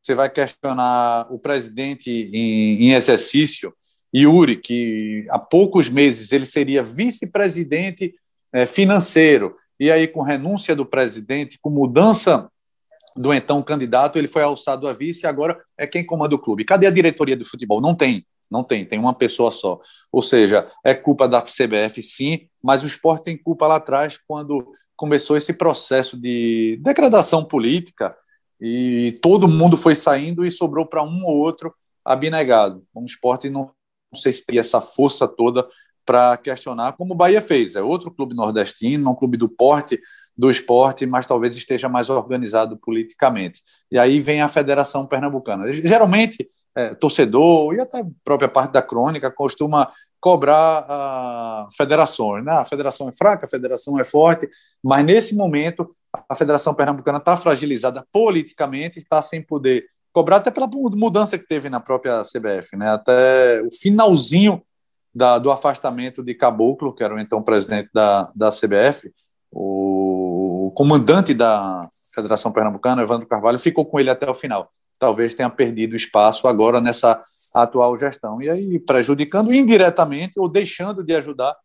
Você 0.00 0.14
vai 0.14 0.30
questionar 0.30 1.26
o 1.30 1.38
presidente 1.38 2.10
em, 2.10 2.84
em 2.84 2.92
exercício, 2.92 3.74
Yuri, 4.14 4.56
que 4.56 5.26
há 5.30 5.38
poucos 5.38 5.88
meses 5.88 6.32
ele 6.32 6.44
seria 6.44 6.82
vice-presidente 6.82 8.14
eh, 8.52 8.66
financeiro 8.66 9.56
e 9.78 9.90
aí, 9.90 10.06
com 10.06 10.22
renúncia 10.22 10.76
do 10.76 10.86
presidente, 10.86 11.58
com 11.60 11.70
mudança 11.70 12.48
do 13.16 13.32
então 13.32 13.62
candidato, 13.62 14.18
ele 14.18 14.28
foi 14.28 14.42
alçado 14.42 14.88
a 14.88 14.92
vice 14.92 15.24
e 15.24 15.26
agora 15.26 15.60
é 15.76 15.86
quem 15.86 16.04
comanda 16.04 16.34
o 16.34 16.38
clube. 16.38 16.64
Cadê 16.64 16.86
a 16.86 16.90
diretoria 16.90 17.36
do 17.36 17.44
futebol? 17.44 17.80
Não 17.80 17.94
tem, 17.94 18.24
não 18.50 18.64
tem, 18.64 18.84
tem 18.84 18.98
uma 18.98 19.14
pessoa 19.14 19.50
só. 19.50 19.80
Ou 20.10 20.22
seja, 20.22 20.68
é 20.84 20.94
culpa 20.94 21.28
da 21.28 21.42
CBF, 21.42 22.02
sim, 22.02 22.48
mas 22.62 22.82
o 22.82 22.86
esporte 22.86 23.24
tem 23.24 23.36
culpa 23.36 23.66
lá 23.66 23.76
atrás 23.76 24.18
quando 24.26 24.66
começou 24.96 25.36
esse 25.36 25.52
processo 25.52 26.16
de 26.16 26.78
degradação 26.82 27.44
política 27.44 28.08
e 28.60 29.12
todo 29.20 29.48
mundo 29.48 29.76
foi 29.76 29.94
saindo 29.94 30.46
e 30.46 30.50
sobrou 30.50 30.86
para 30.86 31.02
um 31.02 31.24
ou 31.24 31.36
outro 31.38 31.74
abnegado. 32.04 32.84
O 32.94 33.04
esporte 33.04 33.50
não, 33.50 33.72
não 34.12 34.20
sei 34.20 34.32
se 34.32 34.46
tem 34.46 34.58
essa 34.58 34.80
força 34.80 35.26
toda 35.26 35.66
para 36.04 36.36
questionar, 36.36 36.92
como 36.92 37.14
o 37.14 37.16
Bahia 37.16 37.40
fez. 37.40 37.76
É 37.76 37.82
outro 37.82 38.10
clube 38.10 38.34
nordestino, 38.34 39.10
um 39.10 39.14
clube 39.14 39.36
do 39.36 39.48
porte 39.48 39.98
do 40.36 40.50
esporte, 40.50 41.04
mas 41.06 41.26
talvez 41.26 41.54
esteja 41.56 41.88
mais 41.88 42.08
organizado 42.08 42.76
politicamente. 42.78 43.62
E 43.90 43.98
aí 43.98 44.20
vem 44.20 44.40
a 44.40 44.48
Federação 44.48 45.06
Pernambucana. 45.06 45.70
Geralmente, 45.72 46.44
é, 46.74 46.94
torcedor 46.94 47.74
e 47.74 47.80
até 47.80 48.00
a 48.00 48.06
própria 48.24 48.48
parte 48.48 48.72
da 48.72 48.82
crônica 48.82 49.30
costuma 49.30 49.92
cobrar 50.20 50.86
a 50.88 51.66
federações. 51.76 52.44
Né? 52.44 52.52
A 52.52 52.64
federação 52.64 53.08
é 53.08 53.12
fraca, 53.12 53.44
a 53.44 53.48
federação 53.48 53.98
é 53.98 54.04
forte, 54.04 54.48
mas 54.82 55.04
nesse 55.04 55.34
momento 55.34 55.94
a 56.28 56.34
Federação 56.34 56.74
Pernambucana 56.74 57.18
está 57.18 57.36
fragilizada 57.36 58.06
politicamente, 58.12 58.98
está 58.98 59.20
sem 59.20 59.42
poder 59.42 59.86
cobrar, 60.12 60.36
até 60.36 60.50
pela 60.50 60.66
mudança 60.66 61.38
que 61.38 61.46
teve 61.46 61.68
na 61.68 61.80
própria 61.80 62.22
CBF. 62.22 62.76
Né? 62.76 62.88
Até 62.88 63.62
o 63.62 63.74
finalzinho 63.74 64.62
da, 65.14 65.38
do 65.38 65.50
afastamento 65.50 66.22
de 66.22 66.34
Caboclo, 66.34 66.94
que 66.94 67.04
era 67.04 67.14
o 67.14 67.18
então 67.18 67.42
presidente 67.42 67.90
da, 67.92 68.30
da 68.34 68.50
CBF, 68.50 69.12
o, 69.50 70.68
o 70.68 70.70
comandante 70.72 71.34
da 71.34 71.86
Federação 72.14 72.52
Pernambucana, 72.52 73.02
Evandro 73.02 73.26
Carvalho, 73.26 73.58
ficou 73.58 73.84
com 73.84 74.00
ele 74.00 74.10
até 74.10 74.28
o 74.28 74.34
final. 74.34 74.72
Talvez 74.98 75.34
tenha 75.34 75.50
perdido 75.50 75.96
espaço 75.96 76.46
agora 76.46 76.80
nessa 76.80 77.22
atual 77.54 77.96
gestão. 77.98 78.40
E 78.40 78.48
aí 78.48 78.78
prejudicando 78.78 79.52
indiretamente 79.52 80.38
ou 80.38 80.48
deixando 80.48 81.02
de 81.02 81.14
ajudar 81.14 81.56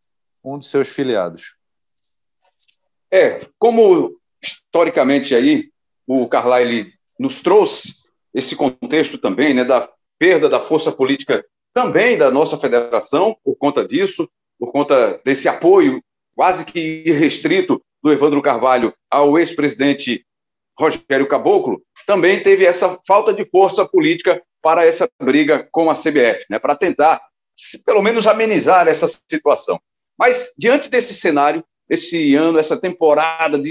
um 0.44 0.58
de 0.58 0.66
seus 0.66 0.90
filiados. 0.90 1.56
É, 3.12 3.42
como 3.58 4.12
historicamente 4.42 5.36
aí 5.36 5.70
o 6.06 6.28
Carlyle 6.28 6.92
nos 7.20 7.42
trouxe 7.42 7.96
esse 8.34 8.56
contexto 8.56 9.18
também, 9.18 9.54
né, 9.54 9.64
da 9.64 9.88
perda 10.18 10.50
da 10.50 10.60
força 10.60 10.92
política 10.92 11.44
também 11.78 12.18
da 12.18 12.32
nossa 12.32 12.58
federação, 12.58 13.38
por 13.44 13.56
conta 13.56 13.88
disso, 13.88 14.28
por 14.58 14.72
conta 14.72 15.22
desse 15.24 15.48
apoio 15.48 16.02
quase 16.36 16.66
que 16.66 17.04
irrestrito 17.06 17.80
do 18.02 18.12
Evandro 18.12 18.42
Carvalho 18.42 18.92
ao 19.12 19.38
ex-presidente 19.38 20.26
Rogério 20.76 21.28
Caboclo, 21.28 21.80
também 22.08 22.42
teve 22.42 22.66
essa 22.66 22.98
falta 23.08 23.32
de 23.32 23.48
força 23.52 23.88
política 23.88 24.42
para 24.60 24.88
essa 24.88 25.08
briga 25.22 25.70
com 25.72 25.88
a 25.88 25.94
CBF, 25.94 26.46
né, 26.50 26.58
para 26.58 26.76
tentar, 26.76 27.22
pelo 27.86 28.02
menos, 28.02 28.26
amenizar 28.26 28.88
essa 28.88 29.08
situação. 29.08 29.80
Mas, 30.18 30.54
diante 30.58 30.90
desse 30.90 31.14
cenário, 31.14 31.64
esse 31.88 32.34
ano, 32.34 32.58
essa 32.58 32.76
temporada 32.76 33.62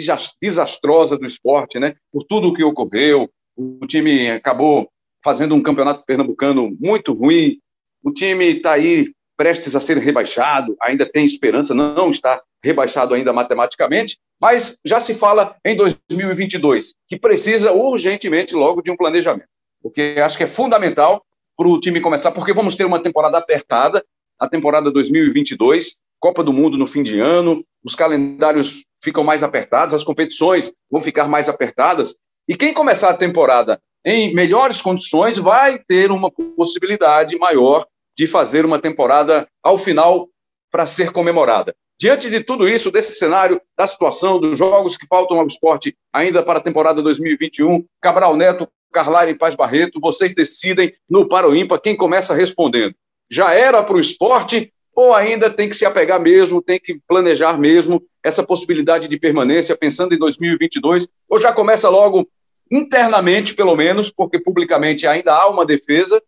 desastrosa 0.40 1.18
do 1.18 1.26
esporte, 1.26 1.80
né, 1.80 1.96
por 2.12 2.22
tudo 2.22 2.50
o 2.50 2.54
que 2.54 2.62
ocorreu, 2.62 3.28
o 3.56 3.84
time 3.84 4.30
acabou 4.30 4.88
fazendo 5.24 5.56
um 5.56 5.62
campeonato 5.62 6.04
pernambucano 6.06 6.72
muito 6.78 7.12
ruim, 7.12 7.58
o 8.06 8.12
time 8.12 8.44
está 8.44 8.74
aí 8.74 9.10
prestes 9.36 9.74
a 9.74 9.80
ser 9.80 9.98
rebaixado, 9.98 10.76
ainda 10.80 11.04
tem 11.04 11.26
esperança, 11.26 11.74
não 11.74 12.08
está 12.08 12.40
rebaixado 12.62 13.12
ainda 13.12 13.32
matematicamente, 13.32 14.16
mas 14.40 14.78
já 14.84 15.00
se 15.00 15.12
fala 15.12 15.56
em 15.64 15.76
2022, 15.76 16.94
que 17.08 17.18
precisa 17.18 17.72
urgentemente 17.72 18.54
logo 18.54 18.80
de 18.80 18.92
um 18.92 18.96
planejamento, 18.96 19.48
porque 19.82 20.20
acho 20.24 20.38
que 20.38 20.44
é 20.44 20.46
fundamental 20.46 21.20
para 21.56 21.66
o 21.66 21.80
time 21.80 22.00
começar, 22.00 22.30
porque 22.30 22.52
vamos 22.52 22.76
ter 22.76 22.84
uma 22.84 23.02
temporada 23.02 23.38
apertada, 23.38 24.04
a 24.38 24.48
temporada 24.48 24.88
2022, 24.92 25.96
Copa 26.20 26.44
do 26.44 26.52
Mundo 26.52 26.78
no 26.78 26.86
fim 26.86 27.02
de 27.02 27.18
ano, 27.18 27.64
os 27.84 27.96
calendários 27.96 28.84
ficam 29.02 29.24
mais 29.24 29.42
apertados, 29.42 29.96
as 29.96 30.04
competições 30.04 30.72
vão 30.88 31.02
ficar 31.02 31.26
mais 31.26 31.48
apertadas, 31.48 32.14
e 32.48 32.56
quem 32.56 32.72
começar 32.72 33.10
a 33.10 33.16
temporada 33.16 33.80
em 34.04 34.32
melhores 34.32 34.80
condições 34.80 35.38
vai 35.38 35.80
ter 35.80 36.12
uma 36.12 36.30
possibilidade 36.30 37.36
maior 37.36 37.84
de 38.16 38.26
fazer 38.26 38.64
uma 38.64 38.78
temporada 38.78 39.46
ao 39.62 39.78
final 39.78 40.28
para 40.70 40.86
ser 40.86 41.12
comemorada. 41.12 41.74
Diante 41.98 42.28
de 42.28 42.40
tudo 42.40 42.68
isso, 42.68 42.90
desse 42.90 43.14
cenário, 43.14 43.60
da 43.76 43.86
situação, 43.86 44.38
dos 44.38 44.58
jogos 44.58 44.96
que 44.96 45.06
faltam 45.06 45.38
ao 45.38 45.46
esporte 45.46 45.96
ainda 46.12 46.42
para 46.42 46.58
a 46.58 46.62
temporada 46.62 47.02
2021, 47.02 47.84
Cabral 48.00 48.36
Neto, 48.36 48.68
Carlyle 48.92 49.32
e 49.32 49.38
Paz 49.38 49.54
Barreto, 49.54 50.00
vocês 50.00 50.34
decidem 50.34 50.92
no 51.08 51.28
Para 51.28 51.48
o 51.48 51.56
Ímpar 51.56 51.80
quem 51.80 51.96
começa 51.96 52.34
respondendo. 52.34 52.94
Já 53.30 53.54
era 53.54 53.82
para 53.82 53.96
o 53.96 54.00
esporte 54.00 54.72
ou 54.94 55.14
ainda 55.14 55.50
tem 55.50 55.68
que 55.68 55.76
se 55.76 55.84
apegar 55.84 56.20
mesmo, 56.20 56.62
tem 56.62 56.78
que 56.78 56.98
planejar 57.06 57.58
mesmo 57.58 58.02
essa 58.22 58.42
possibilidade 58.42 59.08
de 59.08 59.18
permanência 59.18 59.76
pensando 59.76 60.14
em 60.14 60.18
2022 60.18 61.08
ou 61.28 61.40
já 61.40 61.52
começa 61.52 61.88
logo 61.88 62.28
internamente, 62.70 63.54
pelo 63.54 63.76
menos, 63.76 64.10
porque 64.10 64.38
publicamente 64.38 65.06
ainda 65.06 65.34
há 65.34 65.48
uma 65.48 65.64
defesa 65.64 66.22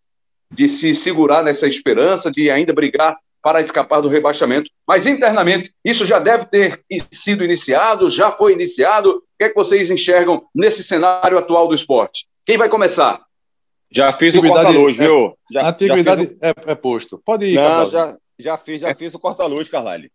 de 0.51 0.69
se 0.69 0.95
segurar 0.95 1.43
nessa 1.43 1.67
esperança, 1.67 2.31
de 2.31 2.51
ainda 2.51 2.73
brigar 2.73 3.17
para 3.43 3.61
escapar 3.61 4.01
do 4.01 4.09
rebaixamento. 4.09 4.71
Mas 4.87 5.07
internamente, 5.07 5.73
isso 5.85 6.05
já 6.05 6.19
deve 6.19 6.47
ter 6.47 6.83
sido 7.11 7.45
iniciado, 7.45 8.11
já 8.11 8.31
foi 8.31 8.53
iniciado. 8.53 9.11
O 9.11 9.23
que 9.39 9.45
é 9.45 9.49
que 9.49 9.55
vocês 9.55 9.91
enxergam 9.91 10.45
nesse 10.55 10.83
cenário 10.83 11.39
atual 11.39 11.69
do 11.69 11.75
esporte? 11.75 12.27
Quem 12.45 12.57
vai 12.57 12.69
começar? 12.69 13.21
Já 13.91 14.13
fiz 14.13 14.35
o 14.35 14.43
corta-luz, 14.43 14.99
é, 14.99 15.05
viu? 15.05 15.35
Já, 15.51 15.69
antiguidade 15.69 16.25
o... 16.25 16.39
é, 16.43 16.55
é, 16.67 16.75
posto. 16.75 17.21
Pode 17.25 17.47
ir, 17.47 17.55
Não, 17.55 17.89
já, 17.89 18.17
já 18.39 18.57
fiz, 18.57 18.83
já 18.83 18.95
fiz 18.95 19.15
o 19.15 19.19
corta-luz, 19.19 19.69
Carlyle. 19.69 20.11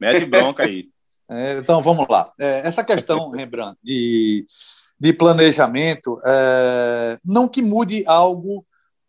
Mete 0.00 0.24
bronca 0.26 0.64
aí. 0.64 0.88
É, 1.28 1.58
então, 1.58 1.82
vamos 1.82 2.06
lá. 2.08 2.32
É, 2.38 2.60
essa 2.64 2.84
questão, 2.84 3.30
Rembrandt, 3.30 3.76
de, 3.82 4.46
de 4.96 5.12
planejamento, 5.12 6.20
é, 6.24 7.18
não 7.24 7.48
que 7.48 7.60
mude 7.60 8.04
algo 8.06 8.62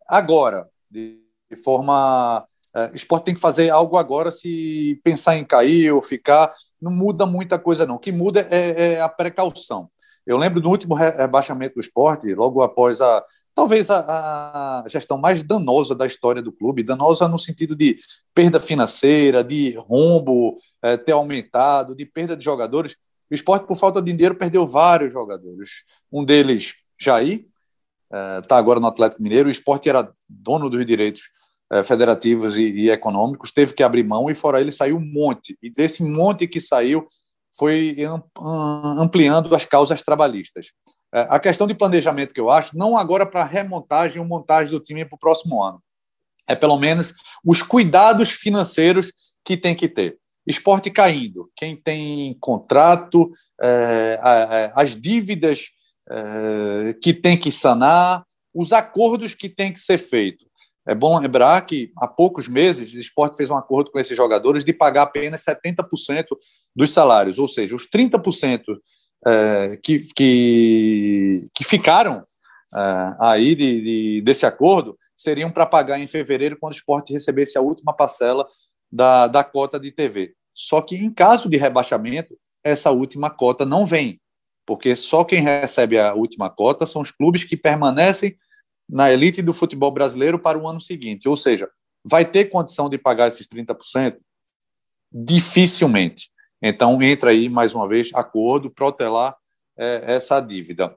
agora, 0.08 0.68
de, 0.90 1.20
forma 1.64 2.48
É, 2.76 2.92
esporte 2.94 3.26
tem 3.26 3.34
que 3.34 3.40
fazer 3.42 3.70
algo 3.70 3.98
agora 3.98 4.30
se 4.30 5.00
pensar 5.04 5.38
em 5.38 5.46
cair 5.46 5.92
ou 5.92 6.02
ficar. 6.02 6.54
Não 6.82 6.92
muda 6.92 7.26
muita 7.26 7.58
coisa, 7.58 7.86
não. 7.86 7.96
O 7.96 8.00
que 8.00 8.12
muda 8.12 8.46
é, 8.52 8.94
é 8.94 9.02
a 9.02 9.10
precaução. 9.10 9.90
Eu 10.26 10.38
lembro 10.38 10.60
do 10.60 10.70
último 10.70 10.94
rebaixamento 10.94 11.76
do 11.76 11.82
esporte, 11.82 12.36
logo 12.36 12.62
após 12.62 13.02
a. 13.02 13.24
Talvez 13.56 13.90
a, 13.90 14.84
a 14.84 14.88
gestão 14.88 15.18
mais 15.18 15.42
danosa 15.42 15.96
da 15.96 16.06
história 16.06 16.44
do 16.44 16.52
clube, 16.52 16.84
danosa 16.84 17.28
no 17.28 17.40
sentido 17.40 17.76
de 17.76 17.98
perda 18.32 18.60
financeira, 18.60 19.44
de 19.44 19.76
rombo 19.78 20.60
é, 20.84 20.96
ter 20.96 21.14
aumentado, 21.14 21.96
de 21.96 22.06
perda 22.06 22.38
de 22.38 22.46
jogadores. 22.46 22.96
O 23.32 23.34
esporte, 23.34 23.66
por 23.66 23.76
falta 23.76 24.00
de 24.00 24.14
dinheiro, 24.14 24.38
perdeu 24.38 24.68
vários 24.68 25.12
jogadores. 25.12 25.84
Um 26.12 26.24
deles, 26.24 26.74
Jair, 27.00 27.48
está 28.12 28.56
é, 28.56 28.60
agora 28.60 28.80
no 28.80 28.88
Atlético 28.88 29.22
Mineiro. 29.22 29.48
O 29.48 29.52
esporte 29.52 29.90
era 29.90 30.12
dono 30.30 30.70
dos 30.70 30.86
direitos 30.86 31.24
é, 31.72 31.84
federativos 31.84 32.58
e, 32.58 32.64
e, 32.64 32.90
econômicos, 32.90 33.52
teve 33.52 33.74
que 33.74 33.84
abrir 33.84 34.04
mão 34.04 34.30
e 34.30 34.36
fora 34.36 34.62
ele 34.62 34.72
saiu 34.72 34.98
um 34.98 35.06
monte. 35.06 35.58
E 35.62 35.70
desse 35.70 36.02
monte 36.04 36.48
que 36.48 36.62
saiu, 36.62 37.08
foi 37.58 37.98
ampliando 39.00 39.54
as 39.56 39.66
causas 39.66 40.02
trabalhistas. 40.04 40.68
É, 41.14 41.28
a 41.30 41.40
questão 41.40 41.68
de 41.68 41.74
planejamento 41.74 42.34
que 42.34 42.40
eu 42.40 42.50
acho, 42.50 42.78
não 42.78 42.98
agora 42.98 43.26
para 43.26 43.44
remontagem 43.44 44.22
ou 44.22 44.28
montagem 44.28 44.72
do 44.72 44.80
time 44.80 45.04
para 45.06 45.16
o 45.16 45.20
próximo 45.20 45.62
ano, 45.62 45.82
é 46.48 46.56
pelo 46.56 46.78
menos 46.78 47.14
os 47.44 47.62
cuidados 47.62 48.30
financeiros 48.30 49.12
que 49.44 49.58
tem 49.58 49.76
que 49.76 49.90
ter. 49.90 50.18
Esporte 50.46 50.90
caindo, 50.90 51.52
quem 51.56 51.76
tem 51.76 52.38
contrato, 52.40 53.30
é, 53.62 54.72
as 54.74 54.96
dívidas 54.96 55.66
é, 56.10 56.96
que 57.02 57.14
tem 57.14 57.38
que 57.38 57.52
sanar, 57.52 58.24
os 58.54 58.72
acordos 58.72 59.36
que 59.36 59.50
tem 59.50 59.74
que 59.74 59.80
ser 59.80 59.98
feito. 59.98 60.46
É 60.88 60.96
bom 60.96 61.20
lembrar 61.20 61.66
que 61.66 61.92
há 61.98 62.08
poucos 62.08 62.48
meses 62.48 62.94
o 62.94 63.00
esporte 63.00 63.36
fez 63.36 63.50
um 63.50 63.58
acordo 63.58 63.92
com 63.92 64.00
esses 64.00 64.16
jogadores 64.16 64.64
de 64.64 64.72
pagar 64.72 65.04
apenas 65.04 65.44
70% 65.44 66.26
dos 66.76 66.92
salários, 66.92 67.40
ou 67.40 67.48
seja, 67.48 67.76
os 67.76 67.88
30% 67.90 68.64
é, 69.26 69.78
que, 69.84 70.08
que, 70.16 71.50
que 71.54 71.64
ficaram 71.64 72.24
é, 72.76 73.16
aí 73.20 73.54
de, 73.54 73.82
de, 73.82 74.22
desse 74.22 74.46
acordo 74.46 74.98
seriam 75.16 75.52
para 75.52 75.66
pagar 75.66 76.00
em 76.00 76.08
fevereiro, 76.08 76.58
quando 76.60 76.74
o 76.74 76.76
esporte 76.76 77.12
recebesse 77.12 77.58
a 77.58 77.62
última 77.62 77.94
parcela 77.94 78.48
da, 78.92 79.28
da 79.28 79.44
cota 79.44 79.80
de 79.80 79.92
TV. 79.92 80.34
Só 80.54 80.82
que 80.82 80.96
em 80.96 81.12
caso 81.12 81.50
de 81.50 81.58
rebaixamento, 81.58 82.38
essa 82.64 82.92
última 82.92 83.30
cota 83.30 83.66
não 83.66 83.86
vem, 83.86 84.22
porque 84.68 84.98
só 84.98 85.24
quem 85.24 85.42
recebe 85.42 85.98
a 85.98 86.14
última 86.14 86.50
cota 86.50 86.86
são 86.86 87.02
os 87.02 87.10
clubes 87.10 87.46
que 87.46 87.56
permanecem 87.56 88.38
na 88.88 89.10
elite 89.10 89.42
do 89.42 89.54
futebol 89.54 89.90
brasileiro 89.90 90.38
para 90.38 90.60
o 90.60 90.68
ano 90.68 90.82
seguinte. 90.82 91.28
Ou 91.28 91.38
seja, 91.38 91.70
vai 92.04 92.26
ter 92.26 92.46
condição 92.46 92.90
de 92.90 92.98
pagar 92.98 93.30
esses 93.30 93.48
30%? 93.48 94.18
Dificilmente. 95.10 96.30
Então, 96.62 97.02
entra 97.02 97.32
aí, 97.32 97.48
mais 97.48 97.74
uma 97.74 97.88
vez, 97.88 98.12
acordo, 98.14 98.70
protelar 98.70 99.38
é, 99.78 100.16
essa 100.16 100.42
dívida. 100.42 100.94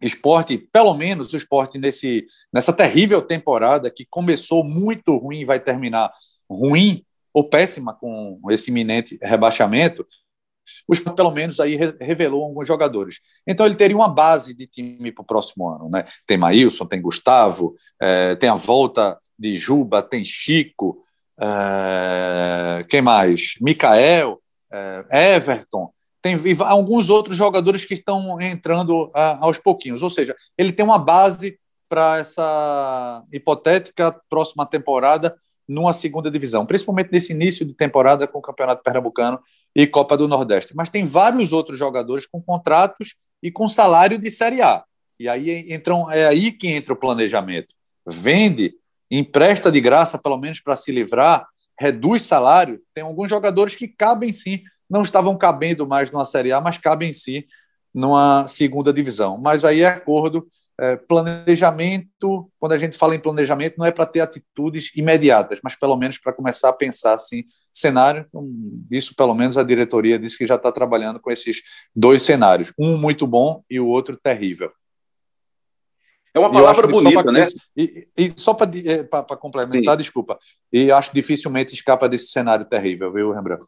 Esporte, 0.00 0.56
pelo 0.56 0.94
menos 0.94 1.32
o 1.32 1.36
esporte 1.36 1.78
nesse, 1.78 2.26
nessa 2.52 2.72
terrível 2.72 3.20
temporada 3.20 3.90
que 3.90 4.06
começou 4.08 4.64
muito 4.64 5.16
ruim 5.18 5.40
e 5.40 5.44
vai 5.44 5.60
terminar 5.60 6.10
ruim 6.48 7.04
ou 7.34 7.48
péssima 7.48 7.92
com 7.92 8.40
esse 8.50 8.70
iminente 8.70 9.18
rebaixamento, 9.20 10.06
o 10.88 10.92
Sport, 10.92 11.16
pelo 11.16 11.30
menos, 11.30 11.60
aí 11.60 11.76
revelou 12.00 12.44
alguns 12.44 12.68
jogadores. 12.68 13.20
Então, 13.46 13.66
ele 13.66 13.74
teria 13.74 13.96
uma 13.96 14.08
base 14.08 14.54
de 14.54 14.66
time 14.66 15.12
para 15.12 15.22
o 15.22 15.26
próximo 15.26 15.68
ano. 15.68 15.88
Né? 15.88 16.04
Tem 16.26 16.36
Maílson, 16.36 16.86
tem 16.86 17.00
Gustavo, 17.00 17.74
é, 18.00 18.34
tem 18.36 18.48
a 18.48 18.54
volta 18.54 19.18
de 19.38 19.56
Juba, 19.58 20.02
tem 20.02 20.24
Chico, 20.24 21.04
é, 21.40 22.84
quem 22.88 23.02
mais? 23.02 23.54
Mikael, 23.60 24.40
é, 24.72 25.36
Everton. 25.36 25.92
Tem 26.22 26.36
alguns 26.60 27.10
outros 27.10 27.36
jogadores 27.36 27.84
que 27.84 27.94
estão 27.94 28.40
entrando 28.40 29.10
a, 29.14 29.44
aos 29.44 29.58
pouquinhos. 29.58 30.02
Ou 30.02 30.08
seja, 30.08 30.34
ele 30.56 30.72
tem 30.72 30.84
uma 30.84 30.98
base 30.98 31.58
para 31.88 32.18
essa 32.18 33.22
hipotética 33.30 34.18
próxima 34.28 34.64
temporada 34.64 35.36
numa 35.68 35.92
segunda 35.92 36.30
divisão, 36.30 36.66
principalmente 36.66 37.10
nesse 37.12 37.32
início 37.32 37.64
de 37.64 37.74
temporada 37.74 38.26
com 38.26 38.38
o 38.38 38.42
Campeonato 38.42 38.82
Pernambucano 38.82 39.40
e 39.74 39.86
Copa 39.86 40.16
do 40.16 40.28
Nordeste. 40.28 40.74
Mas 40.74 40.88
tem 40.88 41.04
vários 41.04 41.52
outros 41.52 41.78
jogadores 41.78 42.26
com 42.26 42.40
contratos 42.40 43.16
e 43.42 43.50
com 43.50 43.68
salário 43.68 44.16
de 44.16 44.30
Série 44.30 44.62
A. 44.62 44.84
E 45.18 45.28
aí 45.28 45.72
entram, 45.72 46.10
é 46.10 46.26
aí 46.26 46.52
que 46.52 46.68
entra 46.68 46.92
o 46.92 46.96
planejamento. 46.96 47.74
Vende, 48.06 48.74
empresta 49.10 49.70
de 49.70 49.80
graça, 49.80 50.18
pelo 50.18 50.38
menos 50.38 50.60
para 50.60 50.76
se 50.76 50.92
livrar, 50.92 51.46
reduz 51.78 52.22
salário. 52.22 52.80
Tem 52.94 53.04
alguns 53.04 53.28
jogadores 53.28 53.74
que 53.74 53.88
cabem 53.88 54.32
sim, 54.32 54.62
não 54.88 55.02
estavam 55.02 55.36
cabendo 55.36 55.86
mais 55.86 56.10
numa 56.10 56.24
Série 56.24 56.52
A, 56.52 56.60
mas 56.60 56.78
cabem 56.78 57.12
sim 57.12 57.44
numa 57.92 58.46
segunda 58.48 58.92
divisão. 58.92 59.38
Mas 59.38 59.64
aí 59.64 59.82
é 59.82 59.86
acordo 59.86 60.46
é, 60.78 60.96
planejamento, 60.96 62.50
quando 62.58 62.72
a 62.72 62.78
gente 62.78 62.96
fala 62.96 63.14
em 63.14 63.20
planejamento, 63.20 63.76
não 63.78 63.86
é 63.86 63.92
para 63.92 64.06
ter 64.06 64.20
atitudes 64.20 64.94
imediatas, 64.96 65.60
mas 65.62 65.76
pelo 65.76 65.96
menos 65.96 66.18
para 66.18 66.32
começar 66.32 66.68
a 66.68 66.72
pensar 66.72 67.14
assim, 67.14 67.44
cenário. 67.72 68.24
Então, 68.28 68.42
isso, 68.90 69.14
pelo 69.14 69.34
menos, 69.34 69.56
a 69.56 69.62
diretoria 69.62 70.18
disse 70.18 70.38
que 70.38 70.46
já 70.46 70.56
está 70.56 70.70
trabalhando 70.72 71.20
com 71.20 71.30
esses 71.30 71.62
dois 71.94 72.22
cenários, 72.22 72.72
um 72.78 72.96
muito 72.96 73.26
bom 73.26 73.62
e 73.68 73.78
o 73.78 73.86
outro 73.86 74.16
terrível. 74.16 74.70
É 76.32 76.40
uma 76.40 76.50
palavra 76.50 76.88
bonita, 76.88 77.30
né? 77.30 77.46
E, 77.76 78.08
e 78.16 78.30
só 78.32 78.54
para 78.54 78.68
é, 78.68 79.36
complementar, 79.36 79.94
Sim. 79.94 80.02
desculpa, 80.02 80.36
e 80.72 80.90
acho 80.90 81.10
que 81.10 81.14
dificilmente 81.14 81.72
escapa 81.74 82.08
desse 82.08 82.26
cenário 82.26 82.64
terrível, 82.64 83.12
viu, 83.12 83.32
Rembrandt? 83.32 83.64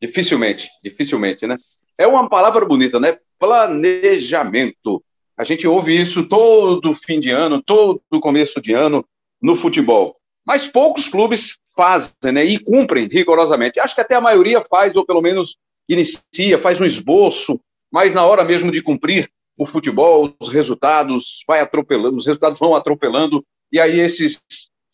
Dificilmente, 0.00 0.70
dificilmente, 0.82 1.44
né? 1.44 1.56
É 1.98 2.06
uma 2.06 2.28
palavra 2.28 2.64
bonita, 2.64 3.00
né? 3.00 3.18
Planejamento. 3.36 5.02
A 5.42 5.44
gente 5.44 5.66
ouve 5.66 6.00
isso 6.00 6.28
todo 6.28 6.94
fim 6.94 7.18
de 7.18 7.30
ano, 7.30 7.60
todo 7.60 8.00
começo 8.20 8.60
de 8.60 8.72
ano 8.72 9.04
no 9.42 9.56
futebol. 9.56 10.16
Mas 10.46 10.68
poucos 10.68 11.08
clubes 11.08 11.58
fazem 11.74 12.32
né, 12.32 12.44
e 12.44 12.60
cumprem 12.60 13.08
rigorosamente. 13.10 13.80
Acho 13.80 13.96
que 13.96 14.00
até 14.00 14.14
a 14.14 14.20
maioria 14.20 14.60
faz, 14.60 14.94
ou 14.94 15.04
pelo 15.04 15.20
menos 15.20 15.56
inicia, 15.88 16.60
faz 16.60 16.80
um 16.80 16.84
esboço, 16.84 17.60
mas 17.90 18.14
na 18.14 18.24
hora 18.24 18.44
mesmo 18.44 18.70
de 18.70 18.80
cumprir 18.80 19.28
o 19.58 19.66
futebol, 19.66 20.32
os 20.40 20.48
resultados 20.48 21.42
vai 21.44 21.58
atropelando, 21.58 22.16
os 22.16 22.26
resultados 22.26 22.60
vão 22.60 22.76
atropelando, 22.76 23.44
e 23.72 23.80
aí 23.80 23.98
esses 23.98 24.44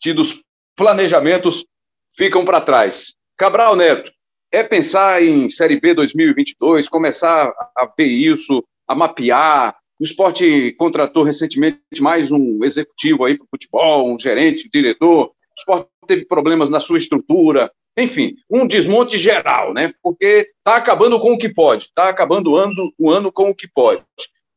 tidos 0.01 0.43
planejamentos 0.75 1.63
ficam 2.17 2.43
para 2.43 2.59
trás. 2.59 3.15
Cabral 3.37 3.75
Neto, 3.75 4.11
é 4.51 4.63
pensar 4.63 5.21
em 5.21 5.47
Série 5.47 5.79
B 5.79 5.93
2022, 5.93 6.89
começar 6.89 7.53
a 7.77 7.85
ver 7.95 8.07
isso, 8.07 8.63
a 8.87 8.95
mapear, 8.95 9.78
o 9.99 10.03
esporte 10.03 10.73
contratou 10.79 11.23
recentemente 11.23 11.79
mais 11.99 12.31
um 12.31 12.59
executivo 12.63 13.25
aí 13.25 13.37
para 13.37 13.43
o 13.43 13.49
futebol, 13.49 14.13
um 14.13 14.17
gerente, 14.17 14.65
um 14.65 14.69
diretor. 14.71 15.25
O 15.25 15.33
esporte 15.57 15.89
teve 16.07 16.25
problemas 16.25 16.69
na 16.69 16.79
sua 16.79 16.97
estrutura. 16.97 17.69
Enfim, 17.97 18.35
um 18.49 18.65
desmonte 18.65 19.17
geral, 19.17 19.73
né? 19.73 19.91
Porque 20.01 20.49
está 20.57 20.77
acabando 20.77 21.19
com 21.19 21.33
o 21.33 21.37
que 21.37 21.49
pode, 21.49 21.85
está 21.85 22.07
acabando 22.07 22.51
o 22.51 22.55
ano, 22.55 22.73
o 22.97 23.11
ano 23.11 23.29
com 23.29 23.49
o 23.49 23.55
que 23.55 23.67
pode. 23.67 24.01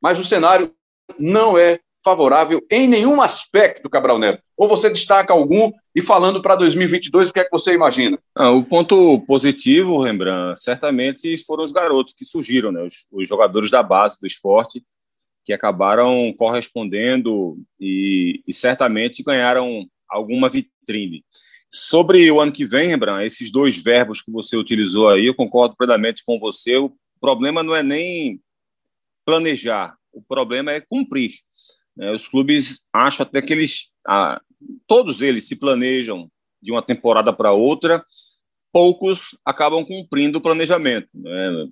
Mas 0.01 0.21
o 0.21 0.25
cenário 0.25 0.73
não 1.19 1.59
é 1.59 1.81
favorável 2.05 2.65
em 2.71 2.87
nenhum 2.87 3.21
aspecto, 3.21 3.91
Cabral 3.91 4.19
Neto. 4.19 4.43
Ou 4.57 4.69
você 4.69 4.91
destaca 4.91 5.33
algum 5.33 5.73
e 5.95 6.01
falando 6.01 6.41
para 6.41 6.55
2022, 6.55 7.31
o 7.31 7.33
que 7.33 7.41
é 7.41 7.45
que 7.45 7.51
você 7.51 7.75
imagina? 7.75 8.19
Ah, 8.35 8.51
o 8.51 8.65
ponto 8.65 9.21
positivo, 9.27 10.01
Rembrandt, 10.01 10.61
certamente 10.61 11.37
foram 11.45 11.65
os 11.65 11.73
garotos 11.73 12.15
que 12.17 12.25
surgiram, 12.25 12.71
né? 12.71 12.83
os, 12.83 13.07
os 13.11 13.29
jogadores 13.29 13.71
da 13.71 13.83
base 13.83 14.19
do 14.21 14.27
esporte 14.27 14.83
que 15.45 15.53
acabaram 15.53 16.33
correspondendo 16.37 17.59
e, 17.81 18.43
e 18.47 18.53
certamente 18.53 19.23
ganharam 19.23 19.87
alguma 20.09 20.49
vitrine. 20.49 21.25
Sobre 21.75 22.31
o 22.31 22.41
ano 22.41 22.53
que 22.53 22.67
vem, 22.67 22.89
Rembrandt, 22.89 23.25
esses 23.25 23.51
dois 23.51 23.77
verbos 23.77 24.21
que 24.21 24.31
você 24.31 24.57
utilizou 24.57 25.09
aí, 25.09 25.27
eu 25.27 25.35
concordo 25.35 25.75
plenamente 25.75 26.23
com 26.25 26.39
você. 26.39 26.77
O 26.77 26.93
problema 27.21 27.63
não 27.63 27.75
é 27.75 27.83
nem 27.83 28.41
planejar, 29.25 29.97
o 30.13 30.21
problema 30.23 30.71
é 30.71 30.81
cumprir. 30.81 31.33
Né? 31.97 32.11
Os 32.13 32.29
clubes 32.29 32.83
acham 32.93 33.25
até 33.25 33.41
que 33.41 33.53
eles, 33.53 33.91
ah, 34.07 34.41
todos 34.87 35.23
eles 35.23 35.49
se 35.49 35.57
planejam 35.57 36.31
de 36.61 36.71
uma 36.71 36.83
temporada 36.83 37.33
para 37.33 37.53
outra, 37.53 38.05
poucos 38.73 39.37
acabam 39.45 39.85
cumprindo 39.85 40.39
o 40.39 40.43
planejamento. 40.43 41.09
Né? 41.15 41.69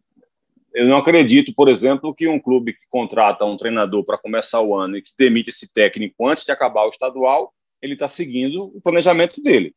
Eu 0.73 0.87
não 0.87 0.99
acredito, 0.99 1.53
por 1.55 1.69
exemplo, 1.69 2.15
que 2.15 2.29
um 2.29 2.39
clube 2.39 2.73
que 2.73 2.87
contrata 2.89 3.45
um 3.45 3.57
treinador 3.57 4.05
para 4.05 4.19
começar 4.19 4.61
o 4.61 4.77
ano 4.77 4.97
e 4.97 5.03
que 5.03 5.13
demite 5.19 5.51
esse 5.51 5.73
técnico 5.73 6.29
antes 6.29 6.45
de 6.45 6.53
acabar 6.53 6.85
o 6.85 6.91
estadual, 6.91 7.53
ele 7.83 7.95
está 7.95 8.09
seguindo 8.09 8.65
o 8.75 8.81
planejamento 8.81 9.41
dele. 9.43 9.75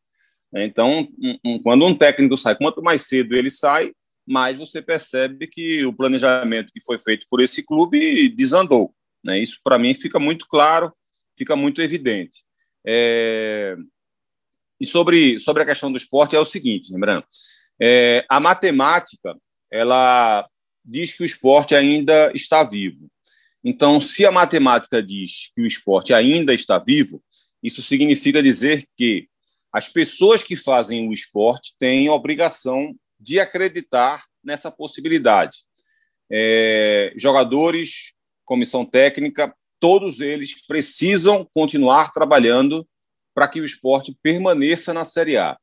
Então, 0.55 1.07
um, 1.19 1.37
um, 1.43 1.61
quando 1.61 1.85
um 1.85 1.95
técnico 1.95 2.37
sai, 2.37 2.55
quanto 2.55 2.81
mais 2.81 3.03
cedo 3.03 3.35
ele 3.35 3.49
sai, 3.49 3.91
mais 4.25 4.57
você 4.57 4.81
percebe 4.81 5.47
que 5.47 5.85
o 5.85 5.93
planejamento 5.93 6.71
que 6.71 6.83
foi 6.83 6.97
feito 6.99 7.25
por 7.29 7.41
esse 7.41 7.63
clube 7.63 8.29
desandou. 8.29 8.93
Né? 9.23 9.39
Isso, 9.39 9.59
para 9.63 9.79
mim, 9.79 9.93
fica 9.93 10.19
muito 10.19 10.47
claro, 10.47 10.93
fica 11.35 11.55
muito 11.55 11.81
evidente. 11.81 12.43
É... 12.85 13.75
E 14.79 14.85
sobre, 14.85 15.39
sobre 15.39 15.63
a 15.63 15.65
questão 15.65 15.91
do 15.91 15.97
esporte 15.97 16.35
é 16.35 16.39
o 16.39 16.45
seguinte, 16.45 16.91
lembrando, 16.91 17.25
é, 17.81 18.25
a 18.29 18.39
matemática 18.39 19.35
ela 19.71 20.47
diz 20.83 21.13
que 21.13 21.23
o 21.23 21.25
esporte 21.25 21.75
ainda 21.75 22.31
está 22.33 22.63
vivo. 22.63 23.09
Então, 23.63 23.99
se 23.99 24.25
a 24.25 24.31
matemática 24.31 25.01
diz 25.01 25.51
que 25.55 25.61
o 25.61 25.67
esporte 25.67 26.13
ainda 26.13 26.53
está 26.53 26.77
vivo, 26.77 27.23
isso 27.61 27.81
significa 27.81 28.43
dizer 28.43 28.85
que 28.97 29.27
as 29.71 29.87
pessoas 29.87 30.43
que 30.43 30.55
fazem 30.55 31.07
o 31.07 31.13
esporte 31.13 31.73
têm 31.79 32.07
a 32.07 32.13
obrigação 32.13 32.93
de 33.19 33.39
acreditar 33.39 34.25
nessa 34.43 34.69
possibilidade. 34.69 35.59
É, 36.29 37.13
jogadores, 37.15 38.13
comissão 38.43 38.85
técnica, 38.85 39.55
todos 39.79 40.19
eles 40.19 40.65
precisam 40.65 41.47
continuar 41.53 42.11
trabalhando 42.11 42.87
para 43.33 43.47
que 43.47 43.61
o 43.61 43.65
esporte 43.65 44.15
permaneça 44.21 44.93
na 44.93 45.05
Série 45.05 45.37
A. 45.37 45.57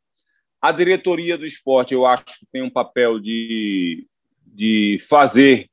A 0.61 0.73
diretoria 0.73 1.39
do 1.39 1.47
esporte, 1.47 1.95
eu 1.95 2.07
acho 2.07 2.25
que 2.25 2.47
tem 2.53 2.63
um 2.63 2.71
papel 2.71 3.21
de, 3.21 4.07
de 4.53 4.99
fazer 5.09 5.67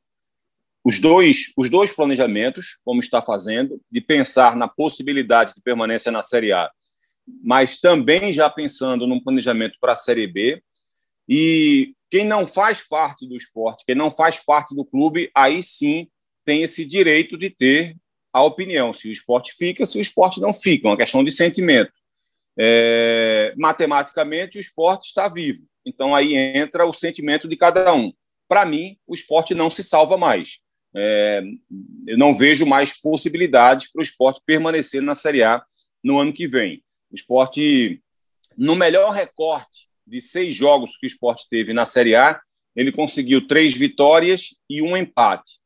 os 0.83 0.99
dois, 0.99 1.51
os 1.57 1.69
dois 1.69 1.91
planejamentos, 1.93 2.79
como 2.83 3.01
está 3.01 3.21
fazendo, 3.21 3.81
de 3.91 3.99
pensar 3.99 4.55
na 4.55 4.67
possibilidade 4.67 5.53
de 5.53 5.61
permanência 5.61 6.11
na 6.11 6.21
Série 6.21 6.53
A, 6.53 6.71
mas 7.43 7.79
também 7.79 8.31
já 8.31 8.49
pensando 8.49 9.05
num 9.05 9.19
planejamento 9.19 9.77
para 9.81 9.93
a 9.93 9.97
Série 9.97 10.27
B. 10.27 10.61
E 11.27 11.93
quem 12.09 12.25
não 12.25 12.47
faz 12.47 12.81
parte 12.81 13.27
do 13.27 13.35
esporte, 13.35 13.83
quem 13.85 13.95
não 13.95 14.09
faz 14.09 14.37
parte 14.45 14.73
do 14.73 14.85
clube, 14.85 15.29
aí 15.35 15.61
sim 15.61 16.07
tem 16.45 16.63
esse 16.63 16.85
direito 16.85 17.37
de 17.37 17.49
ter 17.49 17.97
a 18.31 18.41
opinião, 18.41 18.93
se 18.93 19.09
o 19.09 19.11
esporte 19.11 19.53
fica, 19.57 19.85
se 19.85 19.97
o 19.97 20.01
esporte 20.01 20.39
não 20.39 20.53
fica, 20.53 20.87
uma 20.87 20.95
questão 20.95 21.23
de 21.23 21.31
sentimento. 21.31 21.91
É, 22.57 23.53
matematicamente, 23.57 24.57
o 24.57 24.61
esporte 24.61 25.07
está 25.07 25.27
vivo. 25.27 25.67
Então, 25.85 26.15
aí 26.15 26.35
entra 26.35 26.85
o 26.85 26.93
sentimento 26.93 27.47
de 27.47 27.57
cada 27.57 27.93
um. 27.93 28.13
Para 28.47 28.65
mim, 28.65 28.97
o 29.05 29.13
esporte 29.13 29.53
não 29.53 29.69
se 29.69 29.83
salva 29.83 30.17
mais. 30.17 30.59
É, 30.95 31.41
eu 32.07 32.17
não 32.17 32.35
vejo 32.35 32.65
mais 32.65 32.99
possibilidades 32.99 33.91
para 33.91 33.99
o 33.99 34.03
esporte 34.03 34.41
permanecer 34.45 35.01
na 35.01 35.15
Série 35.15 35.43
A 35.43 35.63
no 36.03 36.19
ano 36.19 36.33
que 36.33 36.47
vem. 36.47 36.83
O 37.11 37.15
esporte, 37.15 38.01
no 38.57 38.75
melhor 38.75 39.11
recorte 39.11 39.87
de 40.05 40.21
seis 40.21 40.55
jogos 40.55 40.97
que 40.97 41.05
o 41.05 41.07
esporte 41.07 41.47
teve 41.49 41.73
na 41.73 41.85
Série 41.85 42.15
A, 42.15 42.39
ele 42.75 42.91
conseguiu 42.91 43.45
três 43.45 43.73
vitórias 43.73 44.55
e 44.69 44.81
um 44.81 44.95
empate. 44.95 45.59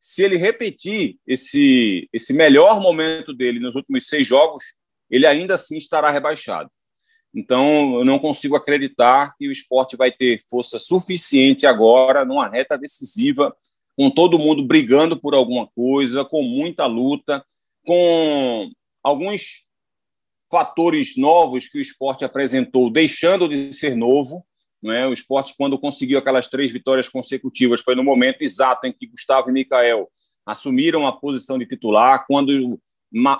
Se 0.00 0.22
ele 0.22 0.36
repetir 0.36 1.16
esse, 1.26 2.08
esse 2.12 2.32
melhor 2.32 2.80
momento 2.80 3.32
dele 3.32 3.60
nos 3.60 3.74
últimos 3.74 4.06
seis 4.06 4.26
jogos, 4.26 4.64
ele 5.10 5.26
ainda 5.26 5.54
assim 5.54 5.76
estará 5.76 6.10
rebaixado. 6.10 6.70
Então, 7.34 7.98
eu 7.98 8.04
não 8.04 8.18
consigo 8.18 8.54
acreditar 8.54 9.34
que 9.36 9.48
o 9.48 9.52
esporte 9.52 9.96
vai 9.96 10.12
ter 10.12 10.42
força 10.48 10.78
suficiente 10.78 11.66
agora, 11.66 12.24
numa 12.24 12.48
reta 12.48 12.78
decisiva, 12.78 13.54
com 13.96 14.10
todo 14.10 14.38
mundo 14.38 14.64
brigando 14.64 15.18
por 15.18 15.34
alguma 15.34 15.66
coisa, 15.66 16.24
com 16.24 16.42
muita 16.42 16.86
luta, 16.86 17.44
com 17.84 18.70
alguns 19.02 19.64
fatores 20.50 21.16
novos 21.16 21.68
que 21.68 21.78
o 21.78 21.82
esporte 21.82 22.24
apresentou, 22.24 22.90
deixando 22.90 23.48
de 23.48 23.72
ser 23.72 23.96
novo. 23.96 24.44
Né? 24.80 25.06
O 25.06 25.12
esporte, 25.12 25.54
quando 25.56 25.78
conseguiu 25.78 26.18
aquelas 26.18 26.48
três 26.48 26.70
vitórias 26.70 27.08
consecutivas, 27.08 27.80
foi 27.80 27.96
no 27.96 28.04
momento 28.04 28.42
exato 28.42 28.86
em 28.86 28.92
que 28.92 29.06
Gustavo 29.06 29.50
e 29.50 29.52
Mikael 29.52 30.08
assumiram 30.46 31.06
a 31.06 31.12
posição 31.12 31.58
de 31.58 31.66
titular, 31.66 32.24
quando 32.28 32.78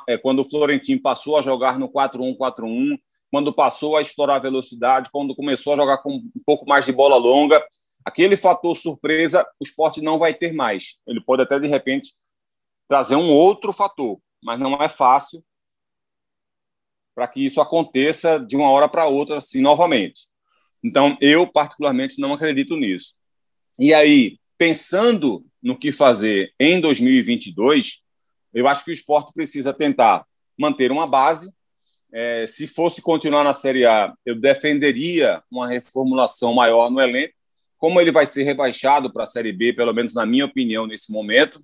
é, 0.08 0.16
quando 0.16 0.40
o 0.40 0.44
Florentino 0.44 1.02
passou 1.02 1.36
a 1.36 1.42
jogar 1.42 1.78
no 1.78 1.88
4-1-4-1, 1.88 2.96
quando 3.34 3.52
passou 3.52 3.96
a 3.96 4.00
explorar 4.00 4.36
a 4.36 4.38
velocidade, 4.38 5.10
quando 5.10 5.34
começou 5.34 5.72
a 5.72 5.76
jogar 5.76 5.98
com 5.98 6.12
um 6.18 6.42
pouco 6.46 6.64
mais 6.68 6.86
de 6.86 6.92
bola 6.92 7.16
longa, 7.16 7.60
aquele 8.04 8.36
fator 8.36 8.76
surpresa 8.76 9.44
o 9.58 9.64
esporte 9.64 10.00
não 10.00 10.20
vai 10.20 10.32
ter 10.32 10.52
mais. 10.52 10.98
Ele 11.04 11.20
pode 11.20 11.42
até, 11.42 11.58
de 11.58 11.66
repente, 11.66 12.12
trazer 12.86 13.16
um 13.16 13.28
outro 13.28 13.72
fator, 13.72 14.20
mas 14.40 14.60
não 14.60 14.80
é 14.80 14.88
fácil 14.88 15.44
para 17.12 17.26
que 17.26 17.44
isso 17.44 17.60
aconteça 17.60 18.38
de 18.38 18.54
uma 18.54 18.70
hora 18.70 18.88
para 18.88 19.06
outra, 19.06 19.38
assim, 19.38 19.60
novamente. 19.60 20.28
Então, 20.80 21.18
eu, 21.20 21.44
particularmente, 21.44 22.20
não 22.20 22.34
acredito 22.34 22.76
nisso. 22.76 23.16
E 23.80 23.92
aí, 23.92 24.38
pensando 24.56 25.44
no 25.60 25.76
que 25.76 25.90
fazer 25.90 26.54
em 26.60 26.80
2022, 26.80 28.00
eu 28.52 28.68
acho 28.68 28.84
que 28.84 28.92
o 28.92 28.94
esporte 28.94 29.32
precisa 29.32 29.74
tentar 29.74 30.24
manter 30.56 30.92
uma 30.92 31.04
base. 31.04 31.52
É, 32.16 32.46
se 32.46 32.68
fosse 32.68 33.02
continuar 33.02 33.42
na 33.42 33.52
Série 33.52 33.84
A, 33.84 34.14
eu 34.24 34.36
defenderia 34.36 35.42
uma 35.50 35.66
reformulação 35.66 36.54
maior 36.54 36.88
no 36.88 37.00
elenco. 37.00 37.34
Como 37.76 38.00
ele 38.00 38.12
vai 38.12 38.24
ser 38.24 38.44
rebaixado 38.44 39.12
para 39.12 39.24
a 39.24 39.26
Série 39.26 39.52
B, 39.52 39.72
pelo 39.72 39.92
menos 39.92 40.14
na 40.14 40.24
minha 40.24 40.44
opinião, 40.44 40.86
nesse 40.86 41.10
momento, 41.10 41.60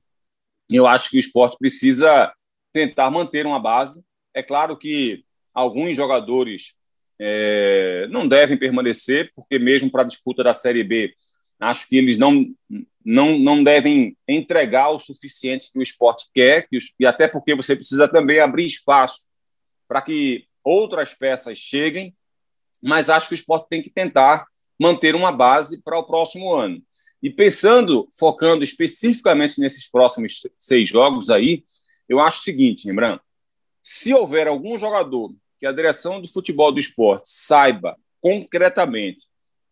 eu 0.68 0.88
acho 0.88 1.08
que 1.08 1.18
o 1.18 1.20
esporte 1.20 1.56
precisa 1.56 2.32
tentar 2.72 3.12
manter 3.12 3.46
uma 3.46 3.60
base. 3.60 4.04
É 4.34 4.42
claro 4.42 4.76
que 4.76 5.24
alguns 5.54 5.94
jogadores 5.94 6.74
é, 7.16 8.08
não 8.10 8.26
devem 8.26 8.56
permanecer, 8.56 9.30
porque 9.36 9.56
mesmo 9.56 9.88
para 9.88 10.02
a 10.02 10.06
disputa 10.06 10.42
da 10.42 10.52
Série 10.52 10.82
B, 10.82 11.14
acho 11.60 11.86
que 11.88 11.96
eles 11.96 12.18
não, 12.18 12.44
não, 13.04 13.38
não 13.38 13.62
devem 13.62 14.16
entregar 14.26 14.90
o 14.90 14.98
suficiente 14.98 15.70
que 15.72 15.78
o 15.78 15.82
esporte 15.82 16.26
quer, 16.34 16.66
que 16.68 16.76
e 16.98 17.06
até 17.06 17.28
porque 17.28 17.54
você 17.54 17.76
precisa 17.76 18.08
também 18.08 18.40
abrir 18.40 18.66
espaço 18.66 19.29
para 19.90 20.00
que 20.00 20.46
outras 20.62 21.14
peças 21.14 21.59
cheguem, 21.59 22.16
mas 22.81 23.11
acho 23.11 23.26
que 23.26 23.35
o 23.35 23.40
esporte 23.40 23.66
tem 23.68 23.83
que 23.83 23.90
tentar 23.90 24.46
manter 24.79 25.16
uma 25.16 25.33
base 25.33 25.83
para 25.83 25.98
o 25.98 26.05
próximo 26.05 26.55
ano. 26.55 26.81
E 27.20 27.29
pensando, 27.29 28.09
focando 28.16 28.62
especificamente 28.62 29.61
nesses 29.61 29.90
próximos 29.90 30.42
seis 30.61 30.88
jogos 30.88 31.29
aí, 31.29 31.64
eu 32.09 32.20
acho 32.20 32.38
o 32.38 32.42
seguinte, 32.44 32.87
lembrando, 32.87 33.20
se 33.83 34.14
houver 34.14 34.46
algum 34.46 34.79
jogador 34.79 35.35
que 35.59 35.66
a 35.66 35.72
direção 35.72 36.20
do 36.20 36.31
futebol 36.31 36.70
do 36.70 36.79
esporte 36.79 37.29
saiba 37.29 37.96
concretamente 38.20 39.26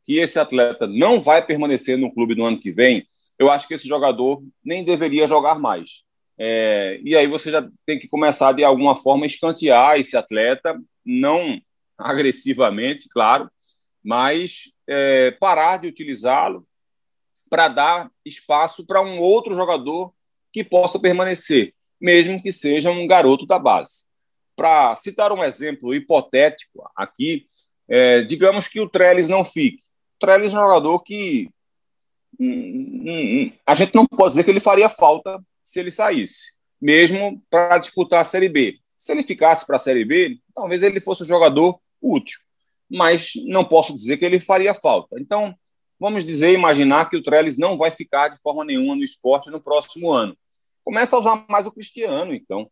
que 0.04 0.18
esse 0.18 0.36
atleta 0.36 0.88
não 0.88 1.20
vai 1.20 1.46
permanecer 1.46 1.96
no 1.96 2.12
clube 2.12 2.34
no 2.34 2.44
ano 2.44 2.58
que 2.58 2.72
vem, 2.72 3.06
eu 3.38 3.48
acho 3.48 3.68
que 3.68 3.74
esse 3.74 3.86
jogador 3.86 4.42
nem 4.64 4.82
deveria 4.82 5.28
jogar 5.28 5.60
mais. 5.60 6.02
É, 6.38 7.00
e 7.02 7.16
aí 7.16 7.26
você 7.26 7.50
já 7.50 7.68
tem 7.84 7.98
que 7.98 8.06
começar 8.06 8.52
de 8.52 8.62
alguma 8.62 8.94
forma 8.94 9.24
a 9.24 9.26
escantear 9.26 9.98
esse 9.98 10.16
atleta, 10.16 10.80
não 11.04 11.60
agressivamente, 11.98 13.08
claro, 13.08 13.50
mas 14.04 14.72
é, 14.86 15.32
parar 15.32 15.78
de 15.78 15.88
utilizá-lo 15.88 16.66
para 17.50 17.68
dar 17.68 18.10
espaço 18.24 18.86
para 18.86 19.02
um 19.02 19.18
outro 19.18 19.54
jogador 19.54 20.12
que 20.52 20.62
possa 20.62 20.98
permanecer, 20.98 21.74
mesmo 22.00 22.40
que 22.40 22.52
seja 22.52 22.90
um 22.90 23.06
garoto 23.06 23.44
da 23.44 23.58
base. 23.58 24.06
Para 24.54 24.94
citar 24.96 25.32
um 25.32 25.42
exemplo 25.42 25.94
hipotético 25.94 26.88
aqui, 26.96 27.46
é, 27.88 28.22
digamos 28.22 28.68
que 28.68 28.80
o 28.80 28.88
Trellis 28.88 29.28
não 29.28 29.44
fique. 29.44 29.82
Trellis 30.20 30.52
é 30.52 30.56
um 30.56 30.60
jogador 30.60 31.00
que 31.00 31.48
hum, 32.38 32.46
hum, 32.46 33.44
hum, 33.44 33.52
a 33.66 33.74
gente 33.74 33.94
não 33.94 34.06
pode 34.06 34.30
dizer 34.30 34.44
que 34.44 34.50
ele 34.50 34.60
faria 34.60 34.88
falta 34.88 35.40
se 35.68 35.78
ele 35.78 35.90
saísse, 35.90 36.54
mesmo 36.80 37.42
para 37.50 37.76
disputar 37.76 38.22
a 38.22 38.24
Série 38.24 38.48
B. 38.48 38.78
Se 38.96 39.12
ele 39.12 39.22
ficasse 39.22 39.66
para 39.66 39.76
a 39.76 39.78
Série 39.78 40.02
B, 40.02 40.38
talvez 40.54 40.82
ele 40.82 40.98
fosse 40.98 41.24
um 41.24 41.26
jogador 41.26 41.78
útil, 42.00 42.40
mas 42.90 43.32
não 43.44 43.62
posso 43.62 43.94
dizer 43.94 44.16
que 44.16 44.24
ele 44.24 44.40
faria 44.40 44.72
falta. 44.72 45.20
Então, 45.20 45.54
vamos 46.00 46.24
dizer, 46.24 46.54
imaginar 46.54 47.10
que 47.10 47.18
o 47.18 47.22
Trellis 47.22 47.58
não 47.58 47.76
vai 47.76 47.90
ficar 47.90 48.28
de 48.28 48.40
forma 48.40 48.64
nenhuma 48.64 48.96
no 48.96 49.04
esporte 49.04 49.50
no 49.50 49.60
próximo 49.60 50.10
ano. 50.10 50.34
Começa 50.82 51.14
a 51.14 51.18
usar 51.18 51.44
mais 51.50 51.66
o 51.66 51.72
Cristiano, 51.72 52.32
então. 52.32 52.70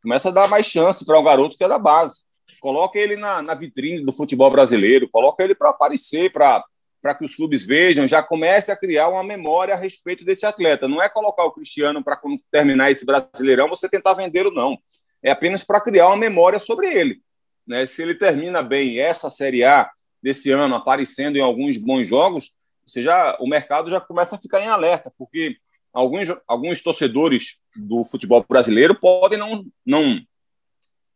Começa 0.00 0.28
a 0.28 0.32
dar 0.32 0.46
mais 0.46 0.64
chance 0.64 1.04
para 1.04 1.18
um 1.18 1.24
garoto 1.24 1.58
que 1.58 1.64
é 1.64 1.68
da 1.68 1.78
base. 1.78 2.20
Coloca 2.60 3.00
ele 3.00 3.16
na, 3.16 3.42
na 3.42 3.54
vitrine 3.54 4.04
do 4.04 4.12
futebol 4.12 4.48
brasileiro, 4.48 5.08
coloca 5.10 5.42
ele 5.42 5.56
para 5.56 5.70
aparecer, 5.70 6.30
para 6.30 6.64
para 7.00 7.14
que 7.14 7.24
os 7.24 7.34
clubes 7.34 7.64
vejam, 7.64 8.08
já 8.08 8.22
comece 8.22 8.72
a 8.72 8.76
criar 8.76 9.08
uma 9.08 9.22
memória 9.22 9.74
a 9.74 9.76
respeito 9.76 10.24
desse 10.24 10.44
atleta. 10.44 10.88
Não 10.88 11.02
é 11.02 11.08
colocar 11.08 11.44
o 11.44 11.52
Cristiano 11.52 12.02
para 12.02 12.20
terminar 12.50 12.90
esse 12.90 13.06
Brasileirão 13.06 13.68
você 13.68 13.88
tentar 13.88 14.14
vendê-lo, 14.14 14.50
não. 14.50 14.78
É 15.22 15.30
apenas 15.30 15.64
para 15.64 15.80
criar 15.80 16.08
uma 16.08 16.16
memória 16.16 16.58
sobre 16.58 16.88
ele. 16.88 17.20
Né? 17.66 17.86
Se 17.86 18.02
ele 18.02 18.14
termina 18.14 18.62
bem 18.62 18.98
essa 18.98 19.30
Série 19.30 19.64
A 19.64 19.90
desse 20.22 20.50
ano, 20.50 20.74
aparecendo 20.74 21.36
em 21.36 21.40
alguns 21.40 21.76
bons 21.76 22.06
jogos, 22.06 22.52
você 22.84 23.02
já, 23.02 23.36
o 23.38 23.46
mercado 23.46 23.90
já 23.90 24.00
começa 24.00 24.34
a 24.34 24.38
ficar 24.38 24.60
em 24.60 24.68
alerta, 24.68 25.12
porque 25.16 25.56
alguns, 25.92 26.28
alguns 26.46 26.82
torcedores 26.82 27.58
do 27.76 28.04
futebol 28.04 28.44
brasileiro 28.48 28.98
podem 28.98 29.38
não, 29.38 29.64
não, 29.84 30.20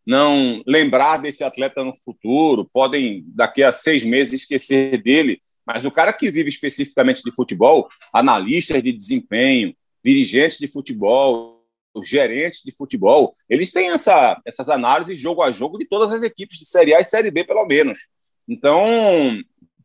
não 0.06 0.62
lembrar 0.66 1.16
desse 1.16 1.42
atleta 1.42 1.82
no 1.82 1.96
futuro, 1.96 2.68
podem 2.72 3.24
daqui 3.28 3.62
a 3.62 3.72
seis 3.72 4.04
meses 4.04 4.42
esquecer 4.42 5.02
dele 5.02 5.40
mas 5.66 5.84
o 5.84 5.90
cara 5.90 6.12
que 6.12 6.30
vive 6.30 6.48
especificamente 6.48 7.22
de 7.22 7.32
futebol, 7.32 7.88
analistas 8.12 8.82
de 8.82 8.92
desempenho, 8.92 9.74
dirigentes 10.04 10.58
de 10.58 10.66
futebol, 10.66 11.64
gerentes 12.02 12.62
de 12.64 12.72
futebol, 12.72 13.34
eles 13.48 13.70
têm 13.70 13.90
essa, 13.90 14.40
essas 14.46 14.68
análises 14.68 15.18
jogo 15.18 15.42
a 15.42 15.52
jogo 15.52 15.78
de 15.78 15.86
todas 15.86 16.10
as 16.10 16.22
equipes 16.22 16.58
de 16.58 16.64
Série 16.64 16.94
A 16.94 17.00
e 17.00 17.04
Série 17.04 17.30
B, 17.30 17.44
pelo 17.44 17.66
menos. 17.66 18.08
Então, 18.48 19.38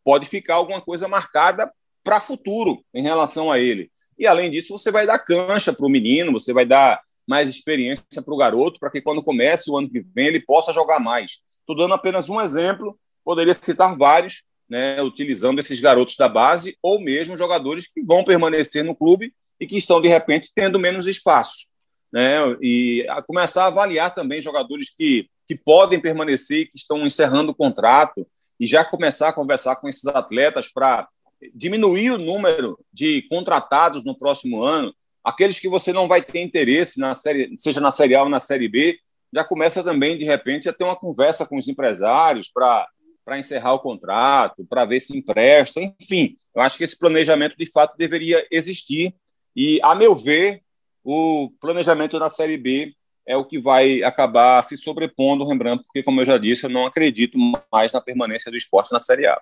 pode 0.04 0.26
ficar 0.26 0.56
alguma 0.56 0.82
coisa 0.82 1.08
marcada 1.08 1.72
para 2.04 2.22
futuro 2.22 2.84
em 2.94 3.04
relação 3.04 3.52
a 3.52 3.60
ele. 3.60 3.92
E, 4.18 4.26
além 4.26 4.50
disso, 4.50 4.76
você 4.76 4.90
vai 4.92 5.06
dar 5.06 5.20
cancha 5.20 5.74
para 5.74 5.86
o 5.86 5.90
menino, 5.90 6.32
você 6.32 6.54
vai 6.54 6.66
dar 6.66 7.02
mais 7.28 7.50
experiência 7.50 8.22
para 8.24 8.34
o 8.34 8.38
garoto, 8.38 8.80
para 8.80 8.90
que 8.90 9.02
quando 9.02 9.22
comece 9.22 9.70
o 9.70 9.78
ano 9.78 9.90
que 9.90 10.00
vem 10.00 10.28
ele 10.28 10.40
possa 10.40 10.72
jogar 10.72 11.00
mais. 11.00 11.40
Estou 11.60 11.76
dando 11.76 11.94
apenas 11.94 12.30
um 12.30 12.40
exemplo, 12.40 12.98
poderia 13.24 13.54
citar 13.54 13.98
vários, 13.98 14.44
né, 14.70 15.02
utilizando 15.02 15.60
esses 15.60 15.80
garotos 15.80 16.16
da 16.16 16.28
base 16.28 16.78
ou 16.82 17.00
mesmo 17.00 17.38
jogadores 17.38 17.88
que 17.88 18.02
vão 18.02 18.24
permanecer 18.24 18.84
no 18.84 18.96
clube 18.96 19.34
e 19.60 19.66
que 19.66 19.78
estão, 19.78 20.02
de 20.02 20.08
repente, 20.08 20.52
tendo 20.54 20.80
menos 20.80 21.08
espaço. 21.08 21.68
Né, 22.12 22.38
e 22.62 23.06
a 23.10 23.22
começar 23.22 23.64
a 23.64 23.68
avaliar 23.68 24.14
também 24.14 24.42
jogadores 24.42 24.94
que, 24.96 25.30
que 25.46 25.56
podem 25.56 26.00
permanecer 26.00 26.66
que 26.66 26.78
estão 26.78 27.06
encerrando 27.06 27.52
o 27.52 27.56
contrato 27.56 28.26
e 28.60 28.66
já 28.66 28.84
começar 28.84 29.30
a 29.30 29.34
conversar 29.34 29.76
com 29.76 29.90
esses 29.90 30.06
atletas 30.08 30.72
para 30.72 31.08
diminuir 31.54 32.12
o 32.12 32.18
número 32.18 32.80
de 32.92 33.24
contratados 33.30 34.04
no 34.04 34.18
próximo 34.18 34.64
ano, 34.64 34.94
aqueles 35.24 35.60
que 35.60 35.68
você 35.68 35.94
não 35.94 36.08
vai 36.08 36.22
ter 36.22 36.42
interesse 36.42 37.00
na 37.00 37.14
série, 37.14 37.54
seja 37.58 37.80
na 37.80 37.92
série 37.92 38.16
A 38.16 38.24
ou 38.24 38.30
na 38.30 38.40
série 38.40 38.68
B, 38.68 38.98
já 39.34 39.44
começa 39.44 39.84
também 39.84 40.18
de 40.18 40.24
repente 40.24 40.70
a 40.70 40.74
ter 40.74 40.84
uma 40.84 40.96
conversa 40.96 41.46
com 41.46 41.58
os 41.58 41.68
empresários 41.68 42.50
para 42.50 42.88
para 43.28 43.38
encerrar 43.38 43.74
o 43.74 43.80
contrato, 43.80 44.66
para 44.70 44.86
ver 44.86 45.02
se 45.02 45.18
empresta, 45.18 45.82
enfim. 45.82 46.38
Eu 46.56 46.62
acho 46.62 46.78
que 46.78 46.86
esse 46.86 46.98
planejamento 46.98 47.58
de 47.58 47.70
fato 47.70 47.98
deveria 47.98 48.48
existir 48.50 49.14
e, 49.54 49.82
a 49.84 49.94
meu 49.94 50.16
ver, 50.16 50.62
o 51.04 51.52
planejamento 51.60 52.18
da 52.18 52.30
Série 52.30 52.56
B 52.56 52.94
é 53.26 53.36
o 53.36 53.44
que 53.44 53.60
vai 53.60 54.02
acabar 54.02 54.64
se 54.64 54.78
sobrepondo, 54.78 55.46
Rembrandt, 55.46 55.84
porque, 55.84 56.02
como 56.02 56.22
eu 56.22 56.26
já 56.26 56.38
disse, 56.38 56.64
eu 56.64 56.70
não 56.70 56.86
acredito 56.86 57.38
mais 57.70 57.92
na 57.92 58.00
permanência 58.00 58.50
do 58.50 58.56
esporte 58.56 58.94
na 58.94 59.00
Série 59.00 59.28
A. 59.28 59.42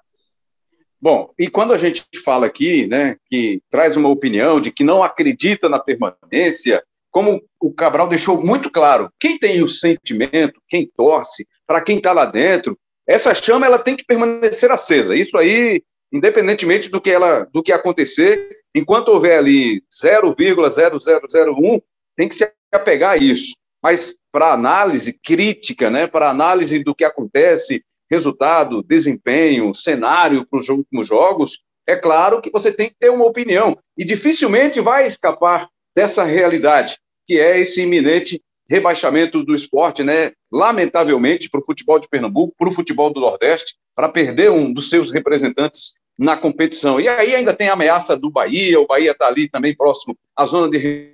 Bom, 1.00 1.32
e 1.38 1.48
quando 1.48 1.72
a 1.72 1.78
gente 1.78 2.08
fala 2.24 2.48
aqui, 2.48 2.88
né, 2.88 3.18
que 3.30 3.62
traz 3.70 3.96
uma 3.96 4.10
opinião 4.10 4.60
de 4.60 4.72
que 4.72 4.84
não 4.84 5.04
acredita 5.04 5.70
na 5.70 5.78
permanência, 5.78 6.84
como 7.12 7.40
o 7.62 7.72
Cabral 7.72 8.10
deixou 8.10 8.44
muito 8.44 8.72
claro, 8.72 9.12
quem 9.20 9.38
tem 9.38 9.62
o 9.62 9.70
sentimento, 9.70 10.60
quem 10.68 10.90
torce, 10.98 11.48
para 11.68 11.82
quem 11.82 11.98
está 11.98 12.14
lá 12.14 12.26
dentro, 12.26 12.76
essa 13.08 13.34
chama 13.36 13.66
ela 13.66 13.80
tem 13.80 13.96
que 13.96 14.06
permanecer 14.06 14.72
acesa. 14.72 15.16
Isso 15.16 15.38
aí, 15.38 15.82
independentemente 16.12 16.90
do 16.90 17.00
que 17.00 17.12
ela, 17.12 17.48
do 17.54 17.62
que 17.62 17.72
acontecer, 17.72 18.58
enquanto 18.74 19.10
houver 19.10 19.38
ali 19.38 19.82
0,0001, 19.92 21.82
tem 22.18 22.28
que 22.28 22.36
se 22.36 22.52
apegar 22.72 23.12
a 23.12 23.18
isso. 23.18 23.56
Mas 23.82 24.16
para 24.32 24.54
análise 24.54 25.14
crítica, 25.24 25.90
né, 25.90 26.08
para 26.08 26.30
análise 26.30 26.84
do 26.84 26.96
que 26.96 27.04
acontece, 27.04 27.84
resultado, 28.10 28.84
desempenho, 28.84 29.74
cenário 29.74 30.46
para 30.48 30.60
os 30.60 30.70
últimos 30.70 31.08
jogos, 31.08 31.60
é 31.88 31.96
claro 31.96 32.42
que 32.42 32.50
você 32.50 32.72
tem 32.72 32.90
que 32.90 32.96
ter 33.00 33.10
uma 33.10 33.26
opinião 33.26 33.78
e 33.98 34.04
dificilmente 34.04 34.82
vai 34.82 35.08
escapar 35.08 35.70
dessa 35.96 36.24
realidade, 36.24 36.98
que 37.28 37.40
é 37.40 37.60
esse 37.60 37.84
iminente 37.84 38.42
rebaixamento 38.70 39.44
do 39.44 39.56
esporte, 39.56 40.04
né? 40.04 40.32
Lamentavelmente, 40.52 41.50
para 41.50 41.60
o 41.60 41.66
futebol 41.66 42.00
de 42.00 42.08
Pernambuco, 42.08 42.56
para 42.58 42.70
o 42.70 42.72
futebol 42.72 43.12
do 43.12 43.20
Nordeste, 43.20 43.76
para 43.96 44.10
perder 44.10 44.52
um 44.52 44.74
dos 44.74 44.90
seus 44.90 45.12
representantes 45.12 45.96
na 46.18 46.36
competição. 46.38 47.00
E 47.00 47.08
aí 47.08 47.36
ainda 47.36 47.54
tem 47.54 47.70
a 47.70 47.74
ameaça 47.74 48.16
do 48.16 48.32
Bahia, 48.32 48.80
o 48.80 48.88
Bahia 48.88 49.12
está 49.12 49.28
ali 49.28 49.50
também 49.50 49.76
próximo 49.76 50.18
à 50.36 50.46
zona 50.46 50.70
de 50.70 51.14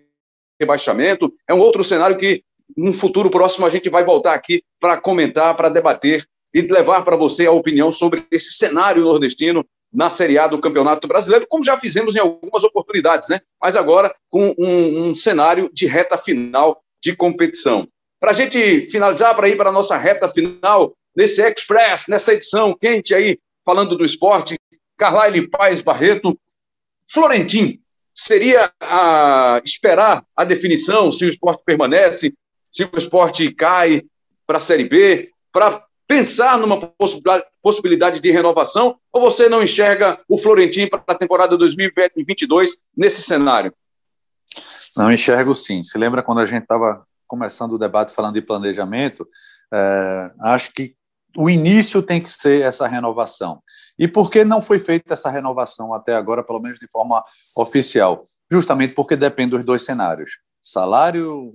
rebaixamento. 0.59 1.33
É 1.47 1.53
um 1.53 1.59
outro 1.59 1.83
cenário 1.83 2.17
que, 2.17 2.43
no 2.77 2.93
futuro 2.93 3.29
próximo, 3.29 3.65
a 3.65 3.69
gente 3.69 3.89
vai 3.89 4.03
voltar 4.03 4.33
aqui 4.33 4.63
para 4.79 4.99
comentar, 4.99 5.55
para 5.55 5.69
debater 5.69 6.25
e 6.53 6.61
levar 6.61 7.03
para 7.03 7.15
você 7.15 7.47
a 7.47 7.51
opinião 7.51 7.91
sobre 7.91 8.25
esse 8.31 8.53
cenário 8.53 9.03
nordestino 9.03 9.65
na 9.91 10.09
Série 10.09 10.37
A 10.37 10.47
do 10.47 10.59
Campeonato 10.59 11.07
Brasileiro, 11.07 11.45
como 11.49 11.65
já 11.65 11.77
fizemos 11.77 12.15
em 12.15 12.19
algumas 12.19 12.63
oportunidades, 12.63 13.29
né? 13.29 13.41
Mas 13.61 13.75
agora 13.75 14.13
com 14.29 14.55
um, 14.57 15.09
um 15.09 15.15
cenário 15.15 15.69
de 15.73 15.85
reta 15.85 16.17
final 16.17 16.81
de 17.01 17.15
competição. 17.15 17.87
Para 18.19 18.31
a 18.31 18.33
gente 18.33 18.81
finalizar, 18.91 19.35
para 19.35 19.49
ir 19.49 19.57
para 19.57 19.69
a 19.69 19.73
nossa 19.73 19.97
reta 19.97 20.29
final, 20.29 20.95
nesse 21.15 21.41
Express, 21.41 22.05
nessa 22.07 22.33
edição 22.33 22.75
quente 22.79 23.15
aí, 23.15 23.39
falando 23.65 23.97
do 23.97 24.05
esporte, 24.05 24.59
Carlyle 24.97 25.49
Paz 25.49 25.81
Barreto, 25.81 26.39
Florentim, 27.11 27.79
seria 28.13 28.71
a 28.79 29.59
esperar 29.65 30.23
a 30.35 30.45
definição 30.45 31.11
se 31.11 31.25
o 31.25 31.29
esporte 31.29 31.63
permanece, 31.65 32.33
se 32.69 32.83
o 32.83 32.97
esporte 32.97 33.51
cai 33.53 34.03
para 34.45 34.59
a 34.59 34.61
Série 34.61 34.83
B, 34.83 35.31
para 35.51 35.83
pensar 36.07 36.57
numa 36.57 36.93
possibilidade 37.61 38.19
de 38.19 38.31
renovação, 38.31 38.97
ou 39.11 39.21
você 39.21 39.47
não 39.47 39.63
enxerga 39.63 40.19
o 40.27 40.37
Florentim 40.37 40.87
para 40.87 41.01
a 41.07 41.15
temporada 41.15 41.57
2022 41.57 42.83
nesse 42.95 43.21
cenário? 43.21 43.73
Não 44.97 45.11
enxergo 45.11 45.55
sim. 45.55 45.83
Se 45.83 45.97
lembra 45.97 46.23
quando 46.23 46.39
a 46.39 46.45
gente 46.45 46.63
estava 46.63 47.05
começando 47.27 47.73
o 47.73 47.77
debate 47.77 48.13
falando 48.13 48.33
de 48.33 48.41
planejamento? 48.41 49.27
É, 49.73 50.31
acho 50.41 50.73
que 50.73 50.95
o 51.37 51.49
início 51.49 52.03
tem 52.03 52.19
que 52.19 52.29
ser 52.29 52.61
essa 52.61 52.85
renovação. 52.87 53.61
E 53.97 54.07
por 54.07 54.29
que 54.29 54.43
não 54.43 54.61
foi 54.61 54.79
feita 54.79 55.13
essa 55.13 55.29
renovação 55.29 55.93
até 55.93 56.13
agora, 56.13 56.43
pelo 56.43 56.59
menos 56.59 56.77
de 56.77 56.87
forma 56.89 57.23
oficial? 57.55 58.21
Justamente 58.51 58.93
porque 58.93 59.15
depende 59.15 59.51
dos 59.51 59.65
dois 59.65 59.83
cenários. 59.83 60.31
Salário 60.61 61.49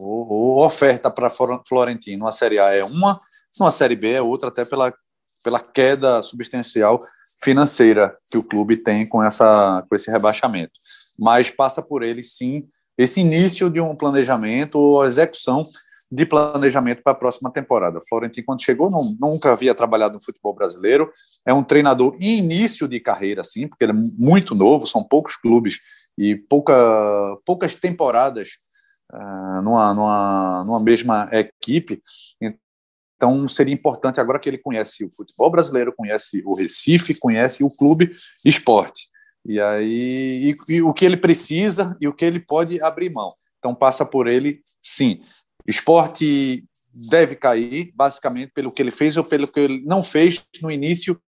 ou, 0.00 0.58
oferta 0.58 1.10
para 1.10 1.30
Florentino 1.30 2.18
numa 2.18 2.32
Série 2.32 2.58
A 2.58 2.74
é 2.74 2.84
uma, 2.84 3.18
numa 3.58 3.72
Série 3.72 3.96
B 3.96 4.12
é 4.12 4.20
outra, 4.20 4.48
até 4.48 4.64
pela, 4.64 4.92
pela 5.42 5.60
queda 5.60 6.22
substancial 6.22 6.98
financeira 7.42 8.16
que 8.30 8.36
o 8.36 8.46
clube 8.46 8.76
tem 8.76 9.06
com, 9.06 9.22
essa, 9.22 9.84
com 9.88 9.94
esse 9.94 10.10
rebaixamento 10.10 10.72
mas 11.18 11.50
passa 11.50 11.82
por 11.82 12.02
ele 12.02 12.22
sim 12.22 12.68
esse 12.98 13.20
início 13.20 13.68
de 13.68 13.80
um 13.80 13.94
planejamento 13.94 14.78
ou 14.78 15.04
execução 15.04 15.64
de 16.10 16.24
planejamento 16.24 17.02
para 17.02 17.12
a 17.12 17.16
próxima 17.16 17.50
temporada. 17.50 18.00
Florentino, 18.08 18.46
quando 18.46 18.62
chegou, 18.62 18.90
não, 18.90 19.16
nunca 19.20 19.52
havia 19.52 19.74
trabalhado 19.74 20.14
no 20.14 20.24
futebol 20.24 20.54
brasileiro, 20.54 21.10
é 21.44 21.52
um 21.52 21.64
treinador 21.64 22.16
em 22.20 22.38
início 22.38 22.86
de 22.86 23.00
carreira, 23.00 23.42
sim, 23.44 23.66
porque 23.66 23.84
ele 23.84 23.92
é 23.92 23.96
muito 24.18 24.54
novo, 24.54 24.86
são 24.86 25.02
poucos 25.02 25.36
clubes 25.36 25.80
e 26.16 26.36
pouca, 26.36 26.74
poucas 27.44 27.76
temporadas 27.76 28.50
uh, 29.12 29.62
numa, 29.62 29.94
numa, 29.94 30.64
numa 30.64 30.80
mesma 30.80 31.28
equipe. 31.32 31.98
Então, 32.40 33.48
seria 33.48 33.74
importante 33.74 34.20
agora 34.20 34.38
que 34.38 34.48
ele 34.48 34.58
conhece 34.58 35.04
o 35.04 35.10
futebol 35.14 35.50
brasileiro, 35.50 35.92
conhece 35.94 36.42
o 36.44 36.56
Recife, 36.56 37.18
conhece 37.18 37.64
o 37.64 37.70
clube 37.70 38.10
esporte. 38.44 39.08
E 39.48 39.60
aí, 39.60 40.56
e, 40.68 40.74
e 40.74 40.82
o 40.82 40.92
que 40.92 41.04
ele 41.04 41.16
precisa 41.16 41.96
e 42.00 42.08
o 42.08 42.12
que 42.12 42.24
ele 42.24 42.40
pode 42.40 42.82
abrir 42.82 43.10
mão. 43.10 43.30
Então, 43.58 43.74
passa 43.74 44.04
por 44.04 44.26
ele, 44.26 44.60
sim. 44.82 45.20
Esporte 45.66 46.64
deve 47.10 47.36
cair, 47.36 47.92
basicamente, 47.94 48.52
pelo 48.52 48.72
que 48.72 48.82
ele 48.82 48.90
fez 48.90 49.16
ou 49.16 49.24
pelo 49.24 49.46
que 49.46 49.60
ele 49.60 49.82
não 49.84 50.02
fez 50.02 50.42
no 50.62 50.70
início 50.70 51.20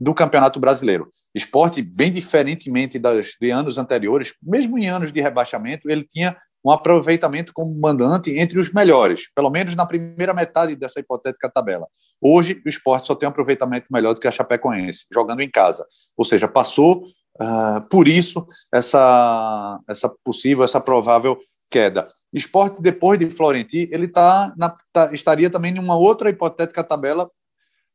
do 0.00 0.14
Campeonato 0.14 0.58
Brasileiro. 0.58 1.08
Esporte, 1.34 1.82
bem 1.96 2.12
diferentemente 2.12 2.98
das, 2.98 3.36
de 3.40 3.50
anos 3.50 3.78
anteriores, 3.78 4.34
mesmo 4.42 4.78
em 4.78 4.88
anos 4.88 5.12
de 5.12 5.20
rebaixamento, 5.20 5.90
ele 5.90 6.04
tinha 6.04 6.36
um 6.64 6.70
aproveitamento 6.70 7.52
como 7.52 7.78
mandante 7.80 8.30
entre 8.30 8.58
os 8.58 8.72
melhores, 8.72 9.32
pelo 9.34 9.50
menos 9.50 9.74
na 9.74 9.86
primeira 9.86 10.32
metade 10.32 10.76
dessa 10.76 11.00
hipotética 11.00 11.50
tabela. 11.50 11.86
Hoje, 12.20 12.62
o 12.64 12.68
esporte 12.68 13.08
só 13.08 13.14
tem 13.16 13.26
um 13.26 13.30
aproveitamento 13.30 13.86
melhor 13.90 14.14
do 14.14 14.20
que 14.20 14.28
a 14.28 14.30
Chapecoense, 14.30 15.06
jogando 15.12 15.40
em 15.40 15.50
casa. 15.50 15.84
Ou 16.16 16.24
seja, 16.24 16.46
passou 16.46 17.04
Uh, 17.40 17.88
por 17.88 18.06
isso, 18.08 18.44
essa, 18.72 19.80
essa 19.88 20.08
possível, 20.22 20.64
essa 20.64 20.80
provável 20.80 21.38
queda. 21.70 22.02
Esporte, 22.32 22.82
depois 22.82 23.18
de 23.18 23.26
Florenti, 23.26 23.88
ele 23.90 24.06
tá, 24.06 24.52
na, 24.56 24.74
tá, 24.92 25.12
estaria 25.12 25.48
também 25.48 25.74
em 25.74 25.78
uma 25.78 25.96
outra 25.96 26.28
hipotética 26.28 26.84
tabela 26.84 27.26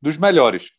dos 0.02 0.16
melhores. 0.16 0.70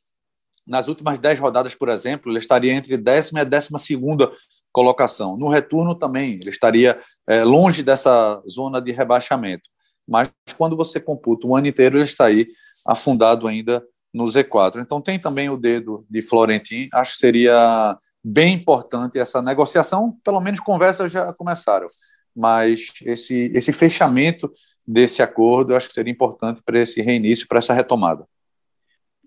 Nas 0.67 0.87
últimas 0.87 1.17
dez 1.17 1.39
rodadas, 1.39 1.73
por 1.73 1.89
exemplo, 1.89 2.31
ele 2.31 2.39
estaria 2.39 2.73
entre 2.73 2.95
décima 2.97 3.41
e 3.41 3.45
décima 3.45 3.79
segunda 3.79 4.31
colocação. 4.71 5.37
No 5.37 5.49
retorno 5.49 5.95
também, 5.95 6.33
ele 6.33 6.49
estaria 6.49 6.99
é, 7.27 7.43
longe 7.43 7.81
dessa 7.81 8.41
zona 8.47 8.81
de 8.81 8.91
rebaixamento. 8.91 9.69
Mas 10.07 10.29
quando 10.57 10.75
você 10.75 10.99
computa 10.99 11.47
o 11.47 11.55
ano 11.55 11.67
inteiro, 11.67 11.97
ele 11.97 12.05
está 12.05 12.25
aí 12.25 12.45
afundado 12.85 13.47
ainda 13.47 13.83
no 14.13 14.25
Z4. 14.25 14.81
Então 14.81 15.01
tem 15.01 15.17
também 15.17 15.49
o 15.49 15.57
dedo 15.57 16.05
de 16.09 16.21
Florentin, 16.21 16.89
acho 16.93 17.13
que 17.13 17.19
seria 17.19 17.97
bem 18.23 18.55
importante 18.55 19.17
essa 19.17 19.41
negociação, 19.41 20.17
pelo 20.23 20.41
menos 20.41 20.59
conversas 20.59 21.11
já 21.11 21.33
começaram, 21.33 21.87
mas 22.35 22.91
esse, 23.03 23.51
esse 23.53 23.71
fechamento 23.71 24.51
desse 24.85 25.21
acordo 25.21 25.71
eu 25.71 25.77
acho 25.77 25.87
que 25.87 25.93
seria 25.93 26.11
importante 26.11 26.61
para 26.63 26.79
esse 26.79 27.01
reinício, 27.01 27.47
para 27.47 27.59
essa 27.59 27.73
retomada. 27.73 28.25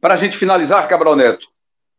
Para 0.01 0.15
a 0.15 0.17
gente 0.17 0.37
finalizar, 0.37 0.89
Cabral 0.89 1.17
Neto, 1.17 1.47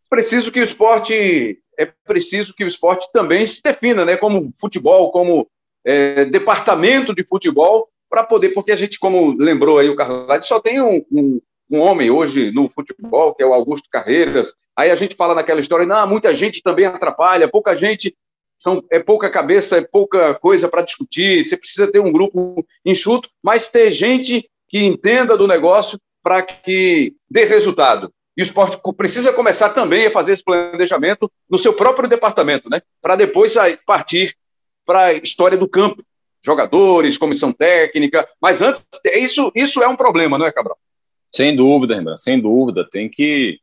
preciso 0.09 0.51
que 0.51 0.59
o 0.59 0.63
esporte 0.63 1.59
é 1.77 1.85
preciso 2.05 2.53
que 2.53 2.63
o 2.63 2.67
esporte 2.67 3.09
também 3.11 3.45
se 3.47 3.61
defina, 3.63 4.05
né? 4.05 4.17
Como 4.17 4.53
futebol, 4.59 5.11
como 5.11 5.47
é, 5.85 6.25
departamento 6.25 7.13
de 7.15 7.23
futebol 7.23 7.89
para 8.09 8.23
poder, 8.23 8.49
porque 8.49 8.71
a 8.71 8.75
gente, 8.75 8.99
como 8.99 9.35
lembrou 9.37 9.79
aí 9.79 9.89
o 9.89 9.95
Carlos, 9.95 10.45
só 10.45 10.59
tem 10.59 10.79
um, 10.79 11.03
um, 11.11 11.41
um, 11.73 11.79
homem 11.79 12.09
hoje 12.11 12.51
no 12.51 12.69
futebol, 12.69 13.33
que 13.33 13.43
é 13.43 13.45
o 13.45 13.53
Augusto 13.53 13.89
Carreiras. 13.91 14.53
Aí 14.75 14.91
a 14.91 14.95
gente 14.95 15.15
fala 15.15 15.35
naquela 15.35 15.59
história, 15.59 15.85
não, 15.85 16.07
muita 16.07 16.33
gente 16.33 16.61
também 16.61 16.85
atrapalha, 16.85 17.47
pouca 17.47 17.75
gente, 17.75 18.15
são, 18.59 18.83
é 18.91 18.99
pouca 18.99 19.29
cabeça, 19.29 19.77
é 19.77 19.81
pouca 19.81 20.33
coisa 20.35 20.69
para 20.69 20.81
discutir, 20.81 21.43
você 21.43 21.57
precisa 21.57 21.91
ter 21.91 21.99
um 21.99 22.11
grupo 22.11 22.65
enxuto, 22.85 23.29
mas 23.41 23.67
ter 23.67 23.91
gente 23.91 24.49
que 24.69 24.85
entenda 24.85 25.37
do 25.37 25.47
negócio 25.47 25.99
para 26.23 26.41
que 26.41 27.13
dê 27.29 27.45
resultado. 27.45 28.11
E 28.35 28.41
o 28.41 28.43
esporte 28.43 28.79
precisa 28.95 29.33
começar 29.33 29.69
também 29.69 30.07
a 30.07 30.11
fazer 30.11 30.33
esse 30.33 30.43
planejamento 30.43 31.31
no 31.49 31.59
seu 31.59 31.73
próprio 31.73 32.09
departamento, 32.09 32.69
né? 32.69 32.81
Para 33.01 33.15
depois 33.15 33.53
partir 33.85 34.35
para 34.85 35.05
a 35.05 35.13
história 35.13 35.57
do 35.57 35.67
campo, 35.67 36.03
jogadores, 36.43 37.17
comissão 37.17 37.51
técnica, 37.51 38.27
mas 38.41 38.61
antes, 38.61 38.87
isso, 39.13 39.51
isso 39.55 39.83
é 39.83 39.87
um 39.87 39.95
problema, 39.95 40.37
não 40.37 40.45
é, 40.45 40.51
Cabral? 40.51 40.77
Sem 41.35 41.55
dúvida, 41.55 41.95
Rembrandt, 41.95 42.21
sem 42.21 42.39
dúvida. 42.39 42.87
Tem 42.87 43.09
que, 43.09 43.59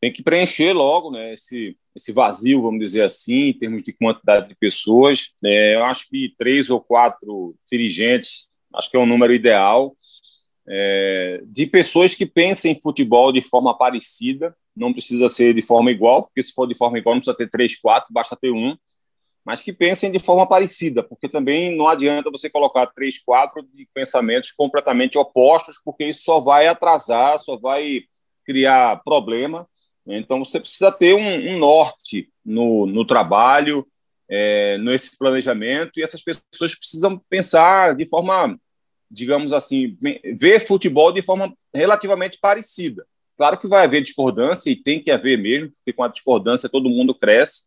tem 0.00 0.12
que 0.12 0.22
preencher 0.22 0.72
logo 0.72 1.10
né, 1.10 1.34
esse, 1.34 1.76
esse 1.94 2.12
vazio, 2.12 2.62
vamos 2.62 2.80
dizer 2.80 3.02
assim, 3.02 3.48
em 3.48 3.52
termos 3.52 3.82
de 3.82 3.92
quantidade 3.92 4.48
de 4.48 4.54
pessoas. 4.54 5.32
É, 5.44 5.74
eu 5.74 5.84
acho 5.84 6.08
que 6.08 6.34
três 6.38 6.70
ou 6.70 6.80
quatro 6.80 7.54
dirigentes, 7.70 8.48
acho 8.74 8.90
que 8.90 8.96
é 8.96 9.00
um 9.00 9.06
número 9.06 9.34
ideal, 9.34 9.94
é, 10.66 11.42
de 11.46 11.66
pessoas 11.66 12.14
que 12.14 12.24
pensem 12.24 12.72
em 12.72 12.80
futebol 12.80 13.32
de 13.32 13.42
forma 13.42 13.76
parecida, 13.76 14.56
não 14.74 14.92
precisa 14.92 15.28
ser 15.28 15.54
de 15.54 15.60
forma 15.60 15.90
igual, 15.90 16.22
porque 16.22 16.42
se 16.42 16.52
for 16.52 16.66
de 16.66 16.74
forma 16.74 16.98
igual 16.98 17.14
não 17.14 17.20
precisa 17.20 17.36
ter 17.36 17.50
três, 17.50 17.78
quatro, 17.78 18.12
basta 18.12 18.34
ter 18.34 18.50
um 18.50 18.74
mas 19.44 19.62
que 19.62 19.72
pensem 19.72 20.10
de 20.10 20.18
forma 20.18 20.48
parecida, 20.48 21.02
porque 21.02 21.28
também 21.28 21.76
não 21.76 21.88
adianta 21.88 22.30
você 22.30 22.48
colocar 22.48 22.86
três, 22.86 23.18
quatro 23.18 23.62
de 23.74 23.88
pensamentos 23.92 24.52
completamente 24.52 25.18
opostos, 25.18 25.80
porque 25.84 26.04
isso 26.04 26.22
só 26.22 26.40
vai 26.40 26.66
atrasar, 26.66 27.38
só 27.38 27.56
vai 27.56 28.02
criar 28.44 29.02
problema. 29.04 29.68
Então, 30.06 30.44
você 30.44 30.60
precisa 30.60 30.92
ter 30.92 31.14
um, 31.14 31.54
um 31.54 31.58
norte 31.58 32.28
no, 32.44 32.86
no 32.86 33.04
trabalho, 33.04 33.86
é, 34.28 34.78
nesse 34.78 35.16
planejamento, 35.18 35.92
e 35.96 36.02
essas 36.02 36.22
pessoas 36.22 36.74
precisam 36.74 37.20
pensar 37.28 37.94
de 37.94 38.08
forma, 38.08 38.58
digamos 39.10 39.52
assim, 39.52 39.96
ver 40.38 40.60
futebol 40.60 41.12
de 41.12 41.20
forma 41.20 41.52
relativamente 41.74 42.38
parecida. 42.40 43.04
Claro 43.36 43.58
que 43.58 43.68
vai 43.68 43.84
haver 43.84 44.02
discordância, 44.02 44.70
e 44.70 44.76
tem 44.76 45.02
que 45.02 45.10
haver 45.10 45.36
mesmo, 45.36 45.72
porque 45.72 45.92
com 45.92 46.04
a 46.04 46.08
discordância 46.08 46.68
todo 46.68 46.88
mundo 46.88 47.14
cresce, 47.14 47.62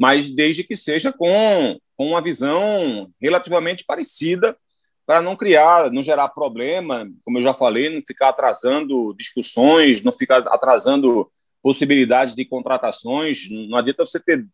mas 0.00 0.30
desde 0.30 0.64
que 0.64 0.74
seja 0.74 1.12
com, 1.12 1.78
com 1.94 2.06
uma 2.06 2.22
visão 2.22 3.12
relativamente 3.20 3.84
parecida, 3.84 4.56
para 5.04 5.20
não 5.20 5.36
criar, 5.36 5.90
não 5.90 6.02
gerar 6.02 6.30
problema, 6.30 7.06
como 7.22 7.36
eu 7.36 7.42
já 7.42 7.52
falei, 7.52 7.90
não 7.90 8.00
ficar 8.00 8.30
atrasando 8.30 9.12
discussões, 9.12 10.02
não 10.02 10.10
ficar 10.10 10.38
atrasando 10.48 11.30
possibilidades 11.62 12.34
de 12.34 12.46
contratações. 12.46 13.46
Não 13.50 13.76
adianta 13.76 14.06
você 14.06 14.18
ter 14.18 14.46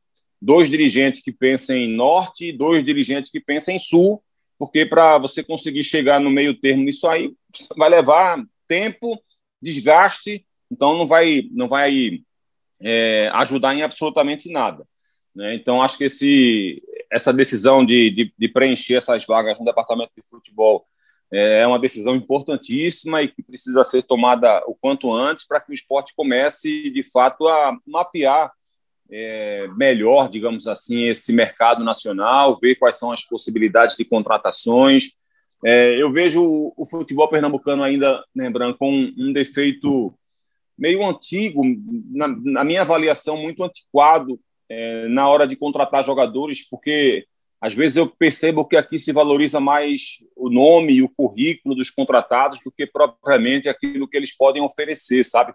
dois 0.43 0.69
dirigentes 0.69 1.21
que 1.21 1.31
pensem 1.31 1.85
em 1.85 1.95
norte 1.95 2.47
e 2.47 2.53
dois 2.53 2.85
dirigentes 2.85 3.31
que 3.31 3.39
pensem 3.39 3.77
em 3.77 3.79
sul, 3.79 4.21
porque 4.59 4.85
para 4.85 5.17
você 5.19 5.45
conseguir 5.45 5.85
chegar 5.85 6.19
no 6.19 6.31
meio 6.31 6.55
termo 6.55 6.83
nisso 6.83 7.07
aí, 7.07 7.33
vai 7.77 7.89
levar 7.89 8.43
tempo, 8.67 9.23
desgaste, 9.63 10.45
então 10.73 10.99
não 10.99 11.07
vai, 11.07 11.49
não 11.53 11.69
vai 11.69 12.19
é, 12.83 13.31
ajudar 13.35 13.77
em 13.77 13.83
absolutamente 13.83 14.51
nada. 14.51 14.85
Né? 15.37 15.55
Então, 15.55 15.83
acho 15.83 15.99
que 15.99 16.05
esse, 16.05 16.83
essa 17.13 17.31
decisão 17.31 17.85
de, 17.85 18.11
de, 18.11 18.35
de, 18.37 18.49
preencher 18.49 18.95
essas 18.95 19.27
vagas 19.27 19.59
no 19.59 19.67
departamento 19.67 20.13
de 20.17 20.27
futebol 20.27 20.87
é, 21.31 21.61
é 21.61 21.67
uma 21.67 21.79
decisão 21.79 22.17
importantíssima 22.17 23.23
e 23.23 23.29
que 23.29 23.43
precisa 23.43 23.85
ser 23.85 24.03
tomada 24.03 24.63
o 24.67 24.75
quanto 24.75 25.13
antes 25.13 25.47
para 25.47 25.61
que 25.61 25.71
o 25.71 25.75
esporte 25.75 26.15
comece, 26.17 26.89
de 26.89 27.03
fato, 27.03 27.47
a 27.47 27.79
mapear 27.87 28.51
é, 29.11 29.67
melhor, 29.77 30.31
digamos 30.31 30.67
assim, 30.67 31.05
esse 31.09 31.35
mercado 31.35 31.85
nacional, 31.85 32.59
ver 32.59 32.77
quais 32.77 32.99
são 32.99 33.13
as 33.13 33.23
possibilidades 33.23 33.95
de 33.95 34.07
contratações. 34.07 35.11
É, 35.63 36.01
eu 36.01 36.11
vejo 36.11 36.73
o, 36.75 36.87
futebol 36.87 37.29
pernambucano 37.29 37.83
ainda, 37.83 38.25
lembrando, 38.35 38.77
com 38.79 38.91
um, 38.91 39.15
um 39.19 39.33
defeito 39.35 40.15
meio 40.79 41.07
antigo, 41.07 41.63
na, 42.11 42.29
na, 42.29 42.65
minha 42.65 42.83
avaliação, 42.83 43.37
muito 43.37 43.63
antiquado 43.63 44.41
é, 44.69 45.09
na 45.09 45.29
hora 45.29 45.47
de 45.47 45.57
contratar 45.57 46.05
jogadores, 46.05 46.69
porque 46.69 47.27
às 47.61 47.75
vezes 47.75 47.97
eu 47.97 48.07
percebo 48.07 48.67
que 48.67 48.77
aqui 48.77 48.99
se 48.99 49.13
valoriza 49.13 49.59
mais 49.59 50.19
o 50.37 50.51
nome 50.51 50.95
e 50.95 51.03
o 51.03 51.09
currículo 51.09 51.75
dos 51.75 51.91
contratados 51.91 52.61
do 52.65 52.71
que 52.71 52.87
propriamente 52.87 53.69
aquilo 53.69 54.09
que 54.09 54.17
eles 54.17 54.37
podem 54.37 54.63
oferecer, 54.63 55.25
sabe? 55.25 55.55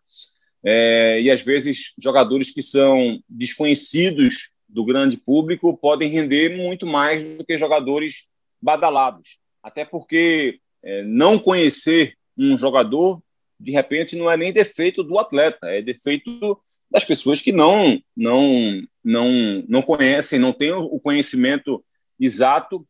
É, 0.64 1.20
e 1.22 1.32
às 1.32 1.42
vezes 1.42 1.94
jogadores 1.98 2.52
que 2.52 2.62
são 2.62 3.20
desconhecidos 3.30 4.52
do 4.68 4.86
grande 4.86 5.18
público 5.18 5.78
podem 5.78 6.10
render 6.10 6.56
muito 6.56 6.86
mais 6.86 7.24
do 7.24 7.46
que 7.46 7.58
jogadores 7.58 8.28
badalados. 8.62 9.38
Até 9.62 9.86
porque 9.86 10.60
é, 10.84 11.04
não 11.04 11.38
conhecer 11.38 12.16
um 12.38 12.58
jogador, 12.58 13.22
de 13.60 13.72
repente, 13.72 14.16
não 14.16 14.30
é 14.32 14.38
nem 14.38 14.52
defeito 14.52 15.04
do 15.04 15.20
atleta, 15.20 15.68
é 15.68 15.82
defeito 15.82 16.60
das 16.92 17.06
pessoas 17.06 17.42
que 17.42 17.54
não 17.54 18.00
não 18.16 18.82
não 19.04 19.64
não 19.68 19.82
conhecem, 19.82 20.38
não 20.38 20.52
têm 20.52 20.74
o 20.74 21.00
conhecimento 21.00 21.84
exato 22.20 22.86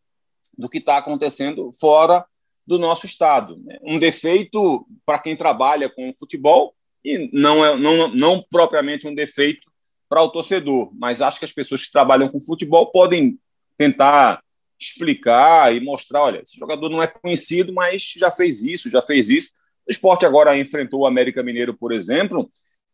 do 0.58 0.68
que 0.68 0.80
está 0.80 0.97
acontecendo 0.97 1.72
fora 1.80 2.26
do 2.66 2.78
nosso 2.78 3.06
estado. 3.06 3.62
Né? 3.64 3.78
Um 3.84 3.99
defeito 3.99 4.86
para 5.06 5.20
quem 5.20 5.36
trabalha 5.36 5.88
com 5.88 6.14
futebol 6.14 6.74
e 7.06 7.30
não 7.32 7.64
é 7.64 7.78
não, 7.78 8.08
não 8.10 8.45
propriamente 8.49 9.08
um 9.08 9.14
defeito 9.14 9.72
para 10.10 10.24
o 10.24 10.30
torcedor, 10.30 10.91
mas 10.93 11.22
acho 11.22 11.39
que 11.39 11.45
as 11.45 11.54
pessoas 11.54 11.84
que 11.86 11.91
trabalham 11.91 12.28
com 12.28 12.41
futebol 12.41 12.91
podem 12.91 13.39
tentar 13.78 14.43
explicar 14.78 15.74
e 15.74 15.80
mostrar, 15.80 16.24
olha, 16.24 16.41
esse 16.41 16.58
jogador 16.58 16.89
não 16.89 17.02
é 17.02 17.08
conhecido, 17.08 17.72
mas 17.72 18.14
já 18.18 18.32
fez 18.32 18.64
isso, 18.64 18.89
já 18.89 19.02
fez 19.02 19.30
isso. 19.30 19.52
O 19.88 19.91
esporte 19.91 20.26
agora 20.26 20.58
enfrentou 20.58 21.02
o 21.02 21.06
América 21.06 21.43
Mineiro, 21.43 21.74
por 21.74 21.91
exemplo, 21.91 22.52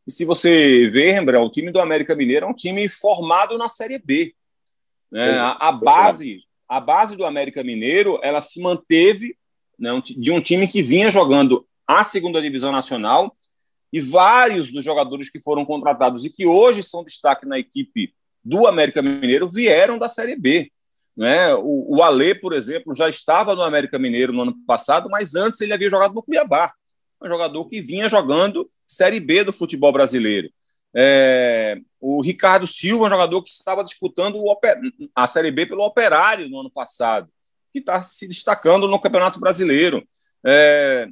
e 0.08 0.12
se 0.12 0.24
você 0.24 0.88
ver, 0.90 1.12
Rembrandt, 1.12 1.46
o 1.46 1.52
time 1.52 1.70
do 1.70 1.82
América 1.82 2.16
Mineiro 2.16 2.46
é 2.46 2.50
um 2.50 2.54
time 2.54 2.88
formado 2.88 3.58
na 3.58 3.68
Série 3.68 4.00
B. 4.00 4.34
Né? 5.12 5.32
É, 5.32 5.40
a, 5.40 5.52
a, 5.60 5.72
base, 5.72 6.44
a 6.68 6.80
base 6.80 7.18
do 7.18 7.26
América 7.26 7.62
Mineiro 7.62 8.18
ela 8.24 8.40
se 8.40 8.62
manteve 8.62 9.36
né, 9.78 9.92
de 10.18 10.32
um 10.32 10.40
time 10.40 10.68
que 10.68 10.82
vinha 10.82 11.12
jogando 11.12 11.68
a 11.86 12.06
segunda 12.06 12.42
divisão 12.42 12.72
nacional 12.72 13.36
e 13.92 14.00
vários 14.00 14.72
dos 14.72 14.84
jogadores 14.84 15.30
que 15.30 15.40
foram 15.40 15.66
contratados 15.66 16.24
e 16.26 16.30
que 16.30 16.46
hoje 16.46 16.84
são 16.84 17.04
destaque 17.04 17.46
na 17.46 17.60
equipe 17.60 18.14
do 18.44 18.66
América 18.66 19.02
Mineiro 19.02 19.50
vieram 19.50 19.98
da 19.98 20.08
Série 20.08 20.38
B. 20.38 20.72
Né? 21.18 21.54
O, 21.56 21.98
o 21.98 22.04
Alê, 22.04 22.34
por 22.34 22.54
exemplo, 22.54 22.96
já 22.96 23.10
estava 23.10 23.56
no 23.56 23.62
América 23.62 24.00
Mineiro 24.00 24.32
no 24.32 24.44
ano 24.44 24.56
passado, 24.66 25.10
mas 25.10 25.36
antes 25.36 25.60
ele 25.60 25.74
havia 25.74 25.90
jogado 25.90 26.14
no 26.14 26.24
Cuiabá. 26.24 26.72
Um 27.22 27.28
jogador 27.28 27.66
que 27.66 27.82
vinha 27.82 28.08
jogando 28.08 28.70
Série 28.86 29.20
B 29.20 29.44
do 29.44 29.54
futebol 29.54 29.92
brasileiro. 29.92 30.50
É, 30.96 31.78
o 32.00 32.22
Ricardo 32.22 32.66
Silva, 32.66 33.06
um 33.06 33.10
jogador 33.10 33.44
que 33.44 33.50
estava 33.50 33.84
disputando 33.84 34.42
a 35.16 35.28
Série 35.28 35.52
B 35.52 35.66
pelo 35.66 35.84
Operário 35.84 36.50
no 36.50 36.60
ano 36.60 36.72
passado, 36.72 37.30
que 37.74 37.80
está 37.80 38.02
se 38.02 38.28
destacando 38.28 38.88
no 38.88 39.00
Campeonato 39.00 39.40
Brasileiro. 39.40 40.08
É, 40.46 41.08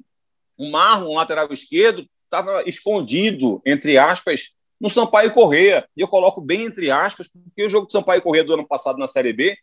o 0.57 0.69
Marlon, 0.69 1.15
lateral 1.15 1.51
esquerdo, 1.51 2.07
estava 2.23 2.63
escondido, 2.67 3.61
entre 3.65 3.97
aspas, 3.97 4.51
no 4.79 4.89
Sampaio 4.89 5.33
Correia. 5.33 5.87
E 5.95 6.01
eu 6.01 6.07
coloco 6.07 6.41
bem 6.41 6.63
entre 6.63 6.89
aspas, 6.91 7.27
porque 7.27 7.65
o 7.65 7.69
jogo 7.69 7.87
de 7.87 7.93
Sampaio 7.93 8.21
Correia 8.21 8.43
do 8.43 8.53
ano 8.53 8.67
passado 8.67 8.97
na 8.97 9.07
Série 9.07 9.33
B 9.33 9.57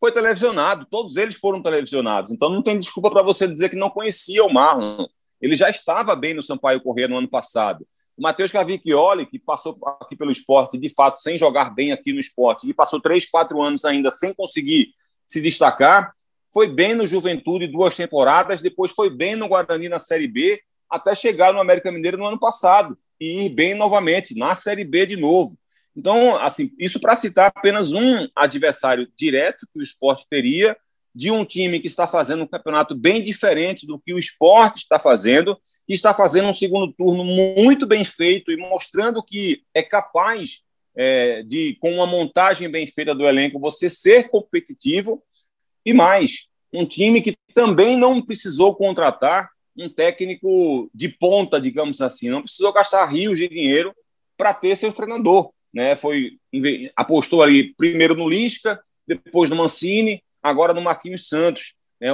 foi 0.00 0.12
televisionado, 0.12 0.86
todos 0.88 1.16
eles 1.16 1.34
foram 1.34 1.62
televisionados. 1.62 2.30
Então 2.30 2.48
não 2.48 2.62
tem 2.62 2.78
desculpa 2.78 3.10
para 3.10 3.22
você 3.22 3.48
dizer 3.48 3.68
que 3.68 3.76
não 3.76 3.90
conhecia 3.90 4.44
o 4.44 4.52
Marlon. 4.52 5.06
Ele 5.40 5.56
já 5.56 5.68
estava 5.70 6.14
bem 6.16 6.34
no 6.34 6.42
Sampaio 6.42 6.80
Corrêa 6.80 7.08
no 7.08 7.18
ano 7.18 7.28
passado. 7.28 7.86
O 8.16 8.22
Matheus 8.22 8.50
Cavicchioli, 8.50 9.26
que 9.26 9.38
passou 9.38 9.78
aqui 10.00 10.16
pelo 10.16 10.32
esporte, 10.32 10.76
de 10.76 10.88
fato, 10.88 11.20
sem 11.20 11.38
jogar 11.38 11.74
bem 11.74 11.92
aqui 11.92 12.12
no 12.12 12.18
esporte, 12.18 12.68
e 12.68 12.74
passou 12.74 13.00
três, 13.00 13.30
quatro 13.30 13.62
anos 13.62 13.84
ainda 13.84 14.10
sem 14.10 14.34
conseguir 14.34 14.92
se 15.26 15.40
destacar, 15.40 16.12
foi 16.52 16.68
bem 16.68 16.94
no 16.94 17.06
Juventude 17.06 17.66
duas 17.66 17.94
temporadas, 17.94 18.60
depois 18.60 18.90
foi 18.90 19.10
bem 19.10 19.36
no 19.36 19.48
Guarani 19.48 19.88
na 19.88 19.98
Série 19.98 20.26
B, 20.26 20.60
até 20.90 21.14
chegar 21.14 21.52
no 21.52 21.60
América 21.60 21.92
Mineiro 21.92 22.16
no 22.16 22.26
ano 22.26 22.38
passado 22.38 22.98
e 23.20 23.46
ir 23.46 23.50
bem 23.50 23.74
novamente 23.74 24.36
na 24.36 24.54
Série 24.54 24.84
B 24.84 25.06
de 25.06 25.16
novo. 25.16 25.58
Então, 25.94 26.36
assim, 26.40 26.70
isso 26.78 27.00
para 27.00 27.16
citar 27.16 27.52
apenas 27.54 27.92
um 27.92 28.28
adversário 28.34 29.08
direto 29.16 29.66
que 29.72 29.80
o 29.80 29.82
esporte 29.82 30.26
teria 30.30 30.76
de 31.18 31.32
um 31.32 31.44
time 31.44 31.80
que 31.80 31.88
está 31.88 32.06
fazendo 32.06 32.44
um 32.44 32.46
campeonato 32.46 32.94
bem 32.94 33.20
diferente 33.20 33.84
do 33.84 33.98
que 33.98 34.14
o 34.14 34.20
esporte 34.20 34.82
está 34.82 35.00
fazendo, 35.00 35.58
que 35.84 35.92
está 35.92 36.14
fazendo 36.14 36.46
um 36.46 36.52
segundo 36.52 36.92
turno 36.92 37.24
muito 37.24 37.88
bem 37.88 38.04
feito 38.04 38.52
e 38.52 38.56
mostrando 38.56 39.20
que 39.20 39.64
é 39.74 39.82
capaz 39.82 40.62
é, 40.96 41.42
de, 41.42 41.76
com 41.80 41.92
uma 41.92 42.06
montagem 42.06 42.68
bem 42.68 42.86
feita 42.86 43.16
do 43.16 43.26
elenco, 43.26 43.58
você 43.58 43.90
ser 43.90 44.28
competitivo. 44.28 45.20
E 45.84 45.92
mais, 45.92 46.46
um 46.72 46.86
time 46.86 47.20
que 47.20 47.34
também 47.52 47.96
não 47.96 48.22
precisou 48.22 48.76
contratar 48.76 49.50
um 49.76 49.88
técnico 49.88 50.88
de 50.94 51.08
ponta, 51.08 51.60
digamos 51.60 52.00
assim, 52.00 52.28
não 52.28 52.42
precisou 52.42 52.72
gastar 52.72 53.04
rios 53.06 53.38
de 53.38 53.48
dinheiro 53.48 53.92
para 54.36 54.54
ter 54.54 54.76
seu 54.76 54.92
treinador. 54.92 55.50
Né? 55.74 55.96
Foi 55.96 56.38
apostou 56.94 57.42
ali 57.42 57.74
primeiro 57.74 58.14
no 58.14 58.28
Lisca, 58.28 58.80
depois 59.04 59.50
no 59.50 59.56
Mancini, 59.56 60.22
agora 60.42 60.74
no 60.74 60.80
Marquinhos 60.80 61.28
Santos. 61.28 61.74
Né? 62.00 62.10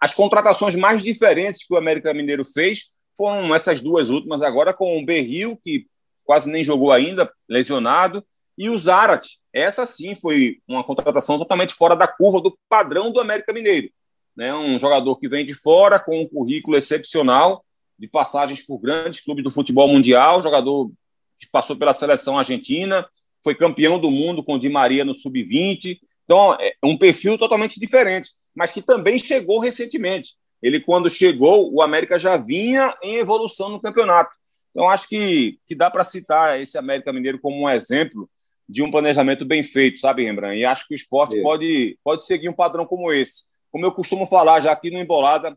As 0.00 0.14
contratações 0.14 0.74
mais 0.74 1.02
diferentes 1.02 1.66
que 1.66 1.74
o 1.74 1.76
América 1.76 2.14
Mineiro 2.14 2.44
fez 2.44 2.90
foram 3.16 3.54
essas 3.54 3.80
duas 3.80 4.08
últimas 4.08 4.42
agora 4.42 4.72
com 4.72 4.98
o 4.98 5.04
Berril, 5.04 5.58
que 5.62 5.86
quase 6.24 6.50
nem 6.50 6.64
jogou 6.64 6.90
ainda, 6.90 7.32
lesionado, 7.48 8.24
e 8.56 8.68
o 8.70 8.78
Zarat. 8.78 9.26
Essa 9.52 9.86
sim 9.86 10.14
foi 10.14 10.58
uma 10.66 10.82
contratação 10.82 11.38
totalmente 11.38 11.74
fora 11.74 11.94
da 11.94 12.08
curva 12.08 12.40
do 12.40 12.58
padrão 12.68 13.10
do 13.10 13.20
América 13.20 13.52
Mineiro. 13.52 13.90
Né? 14.36 14.52
Um 14.54 14.78
jogador 14.78 15.16
que 15.16 15.28
vem 15.28 15.44
de 15.46 15.54
fora 15.54 15.98
com 15.98 16.20
um 16.20 16.28
currículo 16.28 16.76
excepcional, 16.76 17.64
de 17.98 18.08
passagens 18.08 18.64
por 18.66 18.78
grandes 18.78 19.20
clubes 19.20 19.44
do 19.44 19.50
futebol 19.50 19.86
mundial, 19.86 20.42
jogador 20.42 20.90
que 21.38 21.48
passou 21.50 21.76
pela 21.76 21.94
seleção 21.94 22.38
argentina, 22.38 23.06
foi 23.42 23.54
campeão 23.54 23.98
do 23.98 24.10
mundo 24.10 24.42
com 24.42 24.54
o 24.54 24.58
Di 24.58 24.68
Maria 24.68 25.04
no 25.04 25.14
sub-20. 25.14 25.98
Então, 26.24 26.54
é 26.60 26.74
um 26.82 26.96
perfil 26.96 27.36
totalmente 27.36 27.78
diferente, 27.78 28.30
mas 28.54 28.72
que 28.72 28.82
também 28.82 29.18
chegou 29.18 29.58
recentemente. 29.58 30.34
Ele, 30.62 30.80
quando 30.80 31.10
chegou, 31.10 31.72
o 31.72 31.82
América 31.82 32.18
já 32.18 32.36
vinha 32.36 32.96
em 33.02 33.16
evolução 33.16 33.68
no 33.68 33.80
campeonato. 33.80 34.34
Então, 34.70 34.88
acho 34.88 35.08
que, 35.08 35.58
que 35.66 35.74
dá 35.74 35.90
para 35.90 36.04
citar 36.04 36.60
esse 36.60 36.76
América 36.78 37.12
Mineiro 37.12 37.38
como 37.38 37.62
um 37.62 37.68
exemplo 37.68 38.28
de 38.68 38.82
um 38.82 38.90
planejamento 38.90 39.44
bem 39.44 39.62
feito, 39.62 40.00
sabe, 40.00 40.24
Rembrandt? 40.24 40.58
E 40.58 40.64
acho 40.64 40.88
que 40.88 40.94
o 40.94 40.96
esporte 40.96 41.38
é. 41.38 41.42
pode, 41.42 41.98
pode 42.02 42.24
seguir 42.24 42.48
um 42.48 42.54
padrão 42.54 42.86
como 42.86 43.12
esse. 43.12 43.44
Como 43.70 43.84
eu 43.84 43.92
costumo 43.92 44.26
falar 44.26 44.60
já 44.60 44.72
aqui 44.72 44.90
no 44.90 44.98
Embolada, 44.98 45.56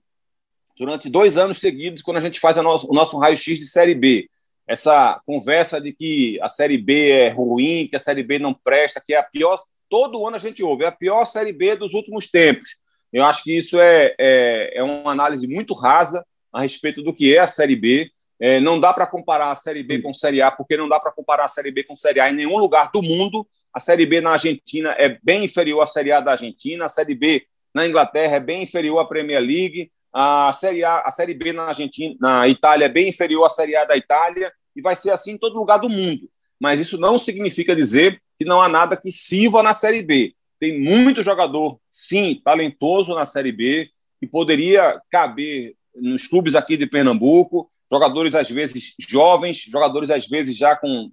durante 0.78 1.10
dois 1.10 1.38
anos 1.38 1.58
seguidos, 1.58 2.02
quando 2.02 2.18
a 2.18 2.22
gente 2.22 2.40
faz 2.40 2.58
nosso, 2.58 2.90
o 2.90 2.94
nosso 2.94 3.18
raio-x 3.18 3.58
de 3.58 3.66
Série 3.66 3.96
B. 3.96 4.30
Essa 4.68 5.20
conversa 5.26 5.80
de 5.80 5.94
que 5.94 6.40
a 6.42 6.50
Série 6.50 6.78
B 6.78 7.10
é 7.10 7.30
ruim, 7.30 7.88
que 7.90 7.96
a 7.96 8.00
Série 8.00 8.24
B 8.24 8.38
não 8.38 8.54
presta, 8.54 9.02
que 9.04 9.14
é 9.14 9.18
a 9.18 9.24
pior. 9.24 9.58
Todo 9.90 10.26
ano 10.26 10.36
a 10.36 10.40
gente 10.40 10.64
ouve, 10.64 10.84
é 10.84 10.88
a 10.88 10.92
pior 10.92 11.26
Série 11.26 11.54
B 11.54 11.76
dos 11.76 11.94
últimos 11.94 12.30
tempos. 12.30 12.76
Eu 13.12 13.24
acho 13.24 13.44
que 13.44 13.56
isso 13.56 13.80
é, 13.80 14.14
é, 14.20 14.78
é 14.80 14.84
uma 14.84 15.12
análise 15.12 15.48
muito 15.48 15.74
rasa 15.74 16.26
a 16.52 16.62
respeito 16.62 17.02
do 17.02 17.14
que 17.14 17.36
é 17.36 17.40
a 17.40 17.48
Série 17.48 17.76
B. 17.76 18.10
É, 18.40 18.60
não 18.60 18.80
dá 18.80 18.94
para 18.94 19.08
comparar 19.08 19.52
a 19.52 19.56
Série 19.56 19.84
B 19.84 20.02
com 20.02 20.10
a 20.10 20.14
Série 20.14 20.42
A, 20.42 20.52
porque 20.52 20.78
não 20.78 20.88
dá 20.88 21.00
para 21.00 21.12
comparar 21.12 21.46
a 21.46 21.48
Série 21.48 21.72
B 21.72 21.84
com 21.84 21.94
a 21.94 21.98
Série 21.98 22.20
A 22.20 22.30
em 22.30 22.36
nenhum 22.36 22.58
lugar 22.58 22.92
do 22.92 23.02
mundo. 23.02 23.48
A 23.74 23.80
Série 23.80 24.06
B 24.06 24.22
na 24.22 24.32
Argentina 24.32 24.96
é 24.98 25.18
bem 25.24 25.46
inferior 25.46 25.82
à 25.82 25.88
Série 25.88 26.12
A 26.12 26.20
da 26.20 26.32
Argentina, 26.32 26.86
a 26.86 26.90
Série 26.90 27.16
B 27.16 27.46
na 27.74 27.88
Inglaterra 27.88 28.38
é 28.38 28.40
bem 28.40 28.64
inferior 28.64 29.00
à 29.00 29.06
Premier 29.06 29.40
League, 29.40 29.92
a 30.12 30.52
Série 30.54 30.84
A, 30.84 31.02
a 31.02 31.12
Série 31.12 31.36
B 31.36 31.54
na 31.54 31.66
Argentina, 31.66 32.16
na 32.20 32.48
Itália 32.48 32.86
é 32.86 32.90
bem 32.90 33.10
inferior 33.10 33.46
à 33.46 33.50
Série 33.50 33.76
A 33.76 33.86
da 33.86 33.96
Itália, 33.96 34.52
e 34.76 34.82
vai 34.82 34.96
ser 34.96 35.12
assim 35.12 35.34
em 35.34 35.38
todo 35.38 35.58
lugar 35.58 35.78
do 35.78 35.90
mundo. 35.90 36.30
Mas 36.60 36.80
isso 36.80 36.98
não 36.98 37.20
significa 37.20 37.76
dizer 37.76 38.20
que 38.38 38.46
não 38.46 38.62
há 38.62 38.70
nada 38.70 38.96
que 38.98 39.12
sirva 39.12 39.64
na 39.64 39.74
Série 39.74 40.04
B. 40.04 40.34
Tem 40.60 40.80
muito 40.80 41.24
jogador, 41.24 41.80
sim, 41.90 42.42
talentoso 42.44 43.14
na 43.14 43.26
Série 43.26 43.52
B, 43.52 43.90
que 44.20 44.28
poderia 44.28 45.00
caber 45.12 45.76
nos 45.96 46.28
clubes 46.28 46.56
aqui 46.56 46.78
de 46.78 46.88
Pernambuco, 46.88 47.70
jogadores 47.92 48.36
às 48.36 48.50
vezes 48.50 48.94
jovens, 49.00 49.58
jogadores 49.58 50.10
às 50.10 50.28
vezes 50.28 50.56
já 50.56 50.76
com 50.76 51.12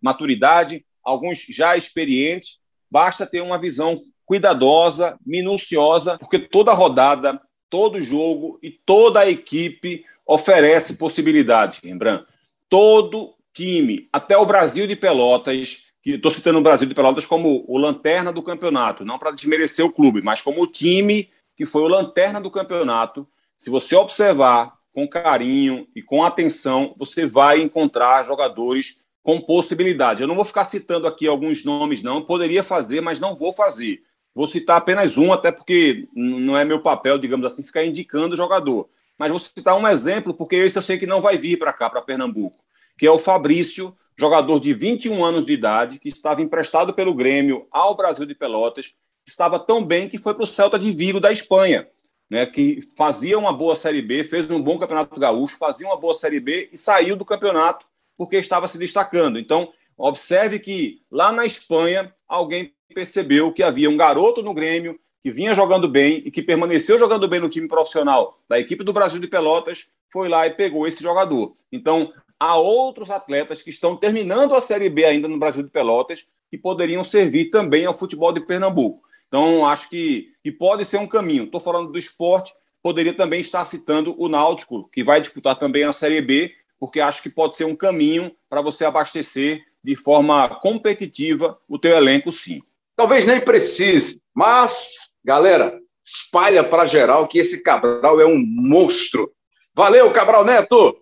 maturidade, 0.00 0.84
alguns 1.02 1.44
já 1.48 1.76
experientes. 1.76 2.58
Basta 2.90 3.26
ter 3.26 3.40
uma 3.40 3.58
visão 3.58 3.98
cuidadosa, 4.24 5.18
minuciosa, 5.24 6.18
porque 6.18 6.38
toda 6.38 6.72
rodada, 6.72 7.40
todo 7.70 8.00
jogo 8.00 8.58
e 8.62 8.70
toda 8.70 9.20
a 9.20 9.30
equipe 9.30 10.04
oferece 10.26 10.96
possibilidade, 10.96 11.80
Rembrandt. 11.82 12.26
Todo 12.68 13.34
time, 13.54 14.08
até 14.12 14.36
o 14.36 14.44
Brasil 14.44 14.86
de 14.86 14.96
Pelotas, 14.96 15.85
que 16.06 16.12
estou 16.12 16.30
citando 16.30 16.60
o 16.60 16.62
Brasil 16.62 16.86
de 16.86 16.94
Pelotas 16.94 17.26
como 17.26 17.64
o 17.66 17.76
lanterna 17.76 18.32
do 18.32 18.40
campeonato, 18.40 19.04
não 19.04 19.18
para 19.18 19.32
desmerecer 19.32 19.84
o 19.84 19.90
clube, 19.90 20.22
mas 20.22 20.40
como 20.40 20.62
o 20.62 20.66
time 20.68 21.28
que 21.56 21.66
foi 21.66 21.82
o 21.82 21.88
lanterna 21.88 22.40
do 22.40 22.48
campeonato. 22.48 23.26
Se 23.58 23.70
você 23.70 23.96
observar 23.96 24.74
com 24.92 25.08
carinho 25.08 25.88
e 25.96 26.00
com 26.00 26.22
atenção, 26.22 26.94
você 26.96 27.26
vai 27.26 27.60
encontrar 27.60 28.24
jogadores 28.24 29.00
com 29.20 29.40
possibilidade. 29.40 30.22
Eu 30.22 30.28
não 30.28 30.36
vou 30.36 30.44
ficar 30.44 30.64
citando 30.66 31.08
aqui 31.08 31.26
alguns 31.26 31.64
nomes, 31.64 32.04
não. 32.04 32.22
Poderia 32.22 32.62
fazer, 32.62 33.00
mas 33.00 33.18
não 33.18 33.34
vou 33.34 33.52
fazer. 33.52 34.00
Vou 34.32 34.46
citar 34.46 34.76
apenas 34.76 35.18
um, 35.18 35.32
até 35.32 35.50
porque 35.50 36.08
não 36.14 36.56
é 36.56 36.64
meu 36.64 36.80
papel, 36.80 37.18
digamos 37.18 37.44
assim, 37.44 37.64
ficar 37.64 37.84
indicando 37.84 38.34
o 38.34 38.36
jogador. 38.36 38.88
Mas 39.18 39.30
vou 39.30 39.40
citar 39.40 39.76
um 39.76 39.88
exemplo, 39.88 40.32
porque 40.32 40.54
esse 40.54 40.78
eu 40.78 40.82
sei 40.82 40.98
que 40.98 41.06
não 41.06 41.20
vai 41.20 41.36
vir 41.36 41.58
para 41.58 41.72
cá, 41.72 41.90
para 41.90 42.00
Pernambuco, 42.00 42.64
que 42.96 43.04
é 43.04 43.10
o 43.10 43.18
Fabrício, 43.18 43.92
jogador 44.18 44.60
de 44.60 44.72
21 44.72 45.24
anos 45.24 45.44
de 45.44 45.52
idade, 45.52 45.98
que 45.98 46.08
estava 46.08 46.42
emprestado 46.42 46.94
pelo 46.94 47.14
Grêmio 47.14 47.66
ao 47.70 47.94
Brasil 47.96 48.26
de 48.26 48.34
Pelotas, 48.34 48.94
estava 49.26 49.58
tão 49.58 49.84
bem 49.84 50.08
que 50.08 50.18
foi 50.18 50.34
para 50.34 50.44
o 50.44 50.46
Celta 50.46 50.78
de 50.78 50.90
Vigo 50.90 51.20
da 51.20 51.32
Espanha 51.32 51.88
né, 52.30 52.44
que 52.44 52.80
fazia 52.96 53.38
uma 53.38 53.52
boa 53.52 53.76
Série 53.76 54.02
B, 54.02 54.24
fez 54.24 54.50
um 54.50 54.60
bom 54.60 54.78
Campeonato 54.78 55.18
Gaúcho, 55.18 55.56
fazia 55.58 55.86
uma 55.86 55.96
boa 55.96 56.14
Série 56.14 56.40
B 56.40 56.68
e 56.72 56.76
saiu 56.76 57.16
do 57.16 57.24
campeonato 57.24 57.86
porque 58.16 58.36
estava 58.36 58.66
se 58.66 58.78
destacando. 58.78 59.38
Então, 59.38 59.72
observe 59.96 60.58
que 60.58 61.02
lá 61.10 61.32
na 61.32 61.46
Espanha, 61.46 62.12
alguém 62.26 62.72
percebeu 62.94 63.52
que 63.52 63.62
havia 63.62 63.90
um 63.90 63.96
garoto 63.96 64.42
no 64.42 64.54
Grêmio 64.54 64.98
que 65.22 65.30
vinha 65.30 65.54
jogando 65.54 65.88
bem 65.88 66.22
e 66.24 66.30
que 66.30 66.42
permaneceu 66.42 66.98
jogando 66.98 67.28
bem 67.28 67.40
no 67.40 67.48
time 67.48 67.68
profissional 67.68 68.38
da 68.48 68.58
equipe 68.58 68.84
do 68.84 68.92
Brasil 68.92 69.20
de 69.20 69.28
Pelotas, 69.28 69.88
foi 70.12 70.28
lá 70.28 70.46
e 70.46 70.50
pegou 70.50 70.86
esse 70.86 71.02
jogador. 71.02 71.56
Então, 71.70 72.12
há 72.38 72.56
outros 72.56 73.10
atletas 73.10 73.62
que 73.62 73.70
estão 73.70 73.96
terminando 73.96 74.54
a 74.54 74.60
Série 74.60 74.88
B 74.88 75.04
ainda 75.04 75.28
no 75.28 75.38
Brasil 75.38 75.62
de 75.62 75.70
Pelotas 75.70 76.26
que 76.50 76.58
poderiam 76.58 77.02
servir 77.02 77.50
também 77.50 77.86
ao 77.86 77.94
futebol 77.94 78.32
de 78.32 78.40
Pernambuco. 78.40 79.02
Então, 79.28 79.66
acho 79.66 79.88
que, 79.88 80.28
que 80.42 80.52
pode 80.52 80.84
ser 80.84 80.98
um 80.98 81.06
caminho. 81.06 81.44
Estou 81.44 81.60
falando 81.60 81.90
do 81.90 81.98
esporte, 81.98 82.52
poderia 82.82 83.12
também 83.12 83.40
estar 83.40 83.64
citando 83.64 84.14
o 84.18 84.28
Náutico, 84.28 84.88
que 84.92 85.02
vai 85.02 85.20
disputar 85.20 85.58
também 85.58 85.84
a 85.84 85.92
Série 85.92 86.20
B, 86.20 86.54
porque 86.78 87.00
acho 87.00 87.22
que 87.22 87.30
pode 87.30 87.56
ser 87.56 87.64
um 87.64 87.74
caminho 87.74 88.34
para 88.48 88.60
você 88.60 88.84
abastecer 88.84 89.64
de 89.82 89.96
forma 89.96 90.48
competitiva 90.60 91.58
o 91.68 91.78
teu 91.78 91.96
elenco, 91.96 92.30
sim. 92.30 92.60
Talvez 92.94 93.26
nem 93.26 93.40
precise, 93.40 94.22
mas, 94.34 95.16
galera, 95.24 95.78
espalha 96.04 96.62
para 96.62 96.86
geral 96.86 97.26
que 97.26 97.38
esse 97.38 97.62
Cabral 97.62 98.20
é 98.20 98.26
um 98.26 98.42
monstro. 98.46 99.32
Valeu, 99.74 100.10
Cabral 100.12 100.44
Neto! 100.44 100.96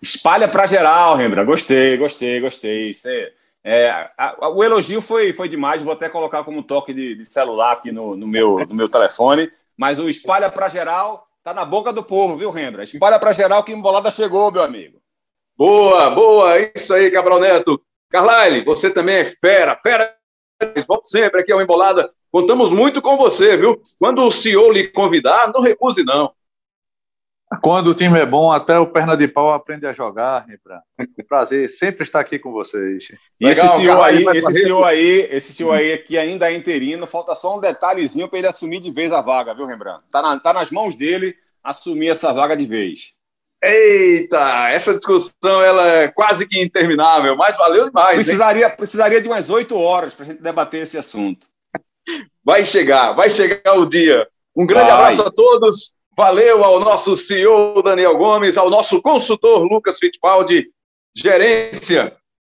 Espalha 0.00 0.48
para 0.48 0.66
geral, 0.66 1.16
Rembrandt. 1.16 1.46
Gostei, 1.46 1.96
gostei, 1.96 2.40
gostei. 2.40 2.90
É 3.06 3.32
é, 3.68 3.90
a, 4.16 4.48
o 4.50 4.62
elogio 4.62 5.02
foi, 5.02 5.32
foi 5.32 5.48
demais, 5.48 5.82
vou 5.82 5.92
até 5.92 6.08
colocar 6.08 6.44
como 6.44 6.62
toque 6.62 6.94
de, 6.94 7.16
de 7.16 7.26
celular 7.26 7.72
aqui 7.72 7.90
no, 7.90 8.14
no, 8.14 8.24
meu, 8.24 8.64
no 8.64 8.72
meu 8.76 8.88
telefone, 8.88 9.50
mas 9.76 9.98
o 9.98 10.08
espalha 10.08 10.48
para 10.48 10.68
geral 10.68 11.26
tá 11.42 11.52
na 11.52 11.64
boca 11.64 11.92
do 11.92 12.00
povo, 12.00 12.36
viu, 12.36 12.52
Rembrandt? 12.52 12.94
Espalha 12.94 13.18
para 13.18 13.32
geral 13.32 13.64
que 13.64 13.72
embolada 13.72 14.08
chegou, 14.08 14.52
meu 14.52 14.62
amigo. 14.62 15.00
Boa, 15.58 16.10
boa, 16.10 16.56
isso 16.76 16.94
aí, 16.94 17.10
Cabral 17.10 17.40
Neto. 17.40 17.82
Carlyle, 18.08 18.64
você 18.64 18.88
também 18.88 19.16
é 19.16 19.24
fera, 19.24 19.76
fera. 19.82 20.14
Volte 20.86 21.08
sempre 21.08 21.40
aqui 21.40 21.50
ao 21.50 21.60
Embolada. 21.60 22.08
Contamos 22.30 22.70
muito 22.70 23.02
com 23.02 23.16
você, 23.16 23.56
viu? 23.56 23.72
Quando 23.98 24.22
o 24.22 24.30
senhor 24.30 24.72
lhe 24.72 24.86
convidar, 24.86 25.50
não 25.52 25.60
recuse, 25.60 26.04
não. 26.04 26.32
Quando 27.62 27.88
o 27.88 27.94
time 27.94 28.18
é 28.18 28.26
bom, 28.26 28.52
até 28.52 28.76
o 28.76 28.88
perna 28.88 29.16
de 29.16 29.28
pau 29.28 29.52
aprende 29.52 29.86
a 29.86 29.92
jogar, 29.92 30.44
Rembrandt. 30.48 30.84
Prazer 31.28 31.68
sempre 31.68 32.02
estar 32.02 32.18
aqui 32.18 32.40
com 32.40 32.50
vocês. 32.50 33.08
E 33.40 33.46
Legal, 33.46 33.66
esse 33.66 33.76
CEO 33.76 34.02
aí, 34.02 34.24
esse 34.34 34.52
CEO 34.52 34.84
aí, 34.84 35.28
esse 35.30 35.52
CEO 35.52 35.72
aí 35.72 35.98
que 35.98 36.18
ainda 36.18 36.50
é 36.50 36.56
interino, 36.56 37.06
falta 37.06 37.36
só 37.36 37.56
um 37.56 37.60
detalhezinho 37.60 38.28
para 38.28 38.40
ele 38.40 38.48
assumir 38.48 38.80
de 38.80 38.90
vez 38.90 39.12
a 39.12 39.20
vaga, 39.20 39.54
viu, 39.54 39.64
Rembrandt? 39.64 40.02
Tá, 40.10 40.20
na, 40.20 40.40
tá 40.40 40.52
nas 40.52 40.72
mãos 40.72 40.96
dele 40.96 41.36
assumir 41.62 42.08
essa 42.08 42.32
vaga 42.32 42.56
de 42.56 42.66
vez. 42.66 43.12
Eita, 43.62 44.68
essa 44.70 44.94
discussão 44.94 45.62
ela 45.62 45.86
é 45.86 46.08
quase 46.08 46.46
que 46.46 46.60
interminável, 46.60 47.36
mas 47.36 47.56
valeu 47.56 47.86
demais. 47.86 48.16
Precisaria, 48.16 48.68
precisaria 48.70 49.20
de 49.20 49.28
umas 49.28 49.48
oito 49.50 49.78
horas 49.78 50.14
para 50.14 50.26
a 50.26 50.28
gente 50.28 50.42
debater 50.42 50.82
esse 50.82 50.98
assunto. 50.98 51.46
Vai 52.44 52.64
chegar, 52.64 53.12
vai 53.12 53.30
chegar 53.30 53.78
o 53.78 53.86
dia. 53.86 54.28
Um 54.54 54.66
grande 54.66 54.90
vai. 54.90 55.00
abraço 55.00 55.22
a 55.22 55.30
todos. 55.30 55.95
Valeu 56.16 56.64
ao 56.64 56.80
nosso 56.80 57.14
CEO 57.14 57.82
Daniel 57.82 58.16
Gomes, 58.16 58.56
ao 58.56 58.70
nosso 58.70 59.02
consultor 59.02 59.62
Lucas 59.62 59.98
Fittipaldi, 59.98 60.70
gerência, 61.14 62.16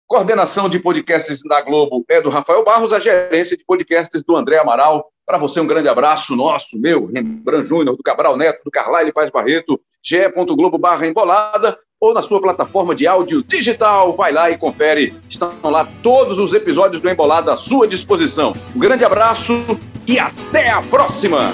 coordenação 0.06 0.68
de 0.68 0.78
podcasts 0.78 1.40
da 1.42 1.62
Globo 1.62 2.04
é 2.10 2.20
do 2.20 2.28
Rafael 2.28 2.62
Barros, 2.62 2.92
a 2.92 3.00
gerência 3.00 3.56
de 3.56 3.64
podcasts 3.64 4.22
do 4.22 4.36
André 4.36 4.58
Amaral. 4.58 5.10
Para 5.24 5.38
você, 5.38 5.58
um 5.58 5.66
grande 5.66 5.88
abraço 5.88 6.36
nosso, 6.36 6.78
meu, 6.78 7.06
Rembrandt 7.06 7.66
Júnior, 7.66 7.96
do 7.96 8.02
Cabral 8.02 8.36
Neto, 8.36 8.62
do 8.62 8.70
Carlyle 8.70 9.10
Paz 9.10 9.30
Barreto, 9.30 9.80
ge.globo 10.04 10.76
barra 10.76 11.06
embolada, 11.06 11.78
ou 11.98 12.12
na 12.12 12.20
sua 12.20 12.42
plataforma 12.42 12.94
de 12.94 13.06
áudio 13.06 13.42
digital. 13.42 14.14
Vai 14.14 14.32
lá 14.32 14.50
e 14.50 14.58
confere. 14.58 15.14
Estão 15.30 15.50
lá 15.64 15.88
todos 16.02 16.38
os 16.38 16.52
episódios 16.52 17.00
do 17.00 17.08
Embolada 17.08 17.54
à 17.54 17.56
sua 17.56 17.88
disposição. 17.88 18.52
Um 18.74 18.78
grande 18.78 19.02
abraço 19.02 19.54
e 20.06 20.18
até 20.18 20.68
a 20.68 20.82
próxima! 20.82 21.52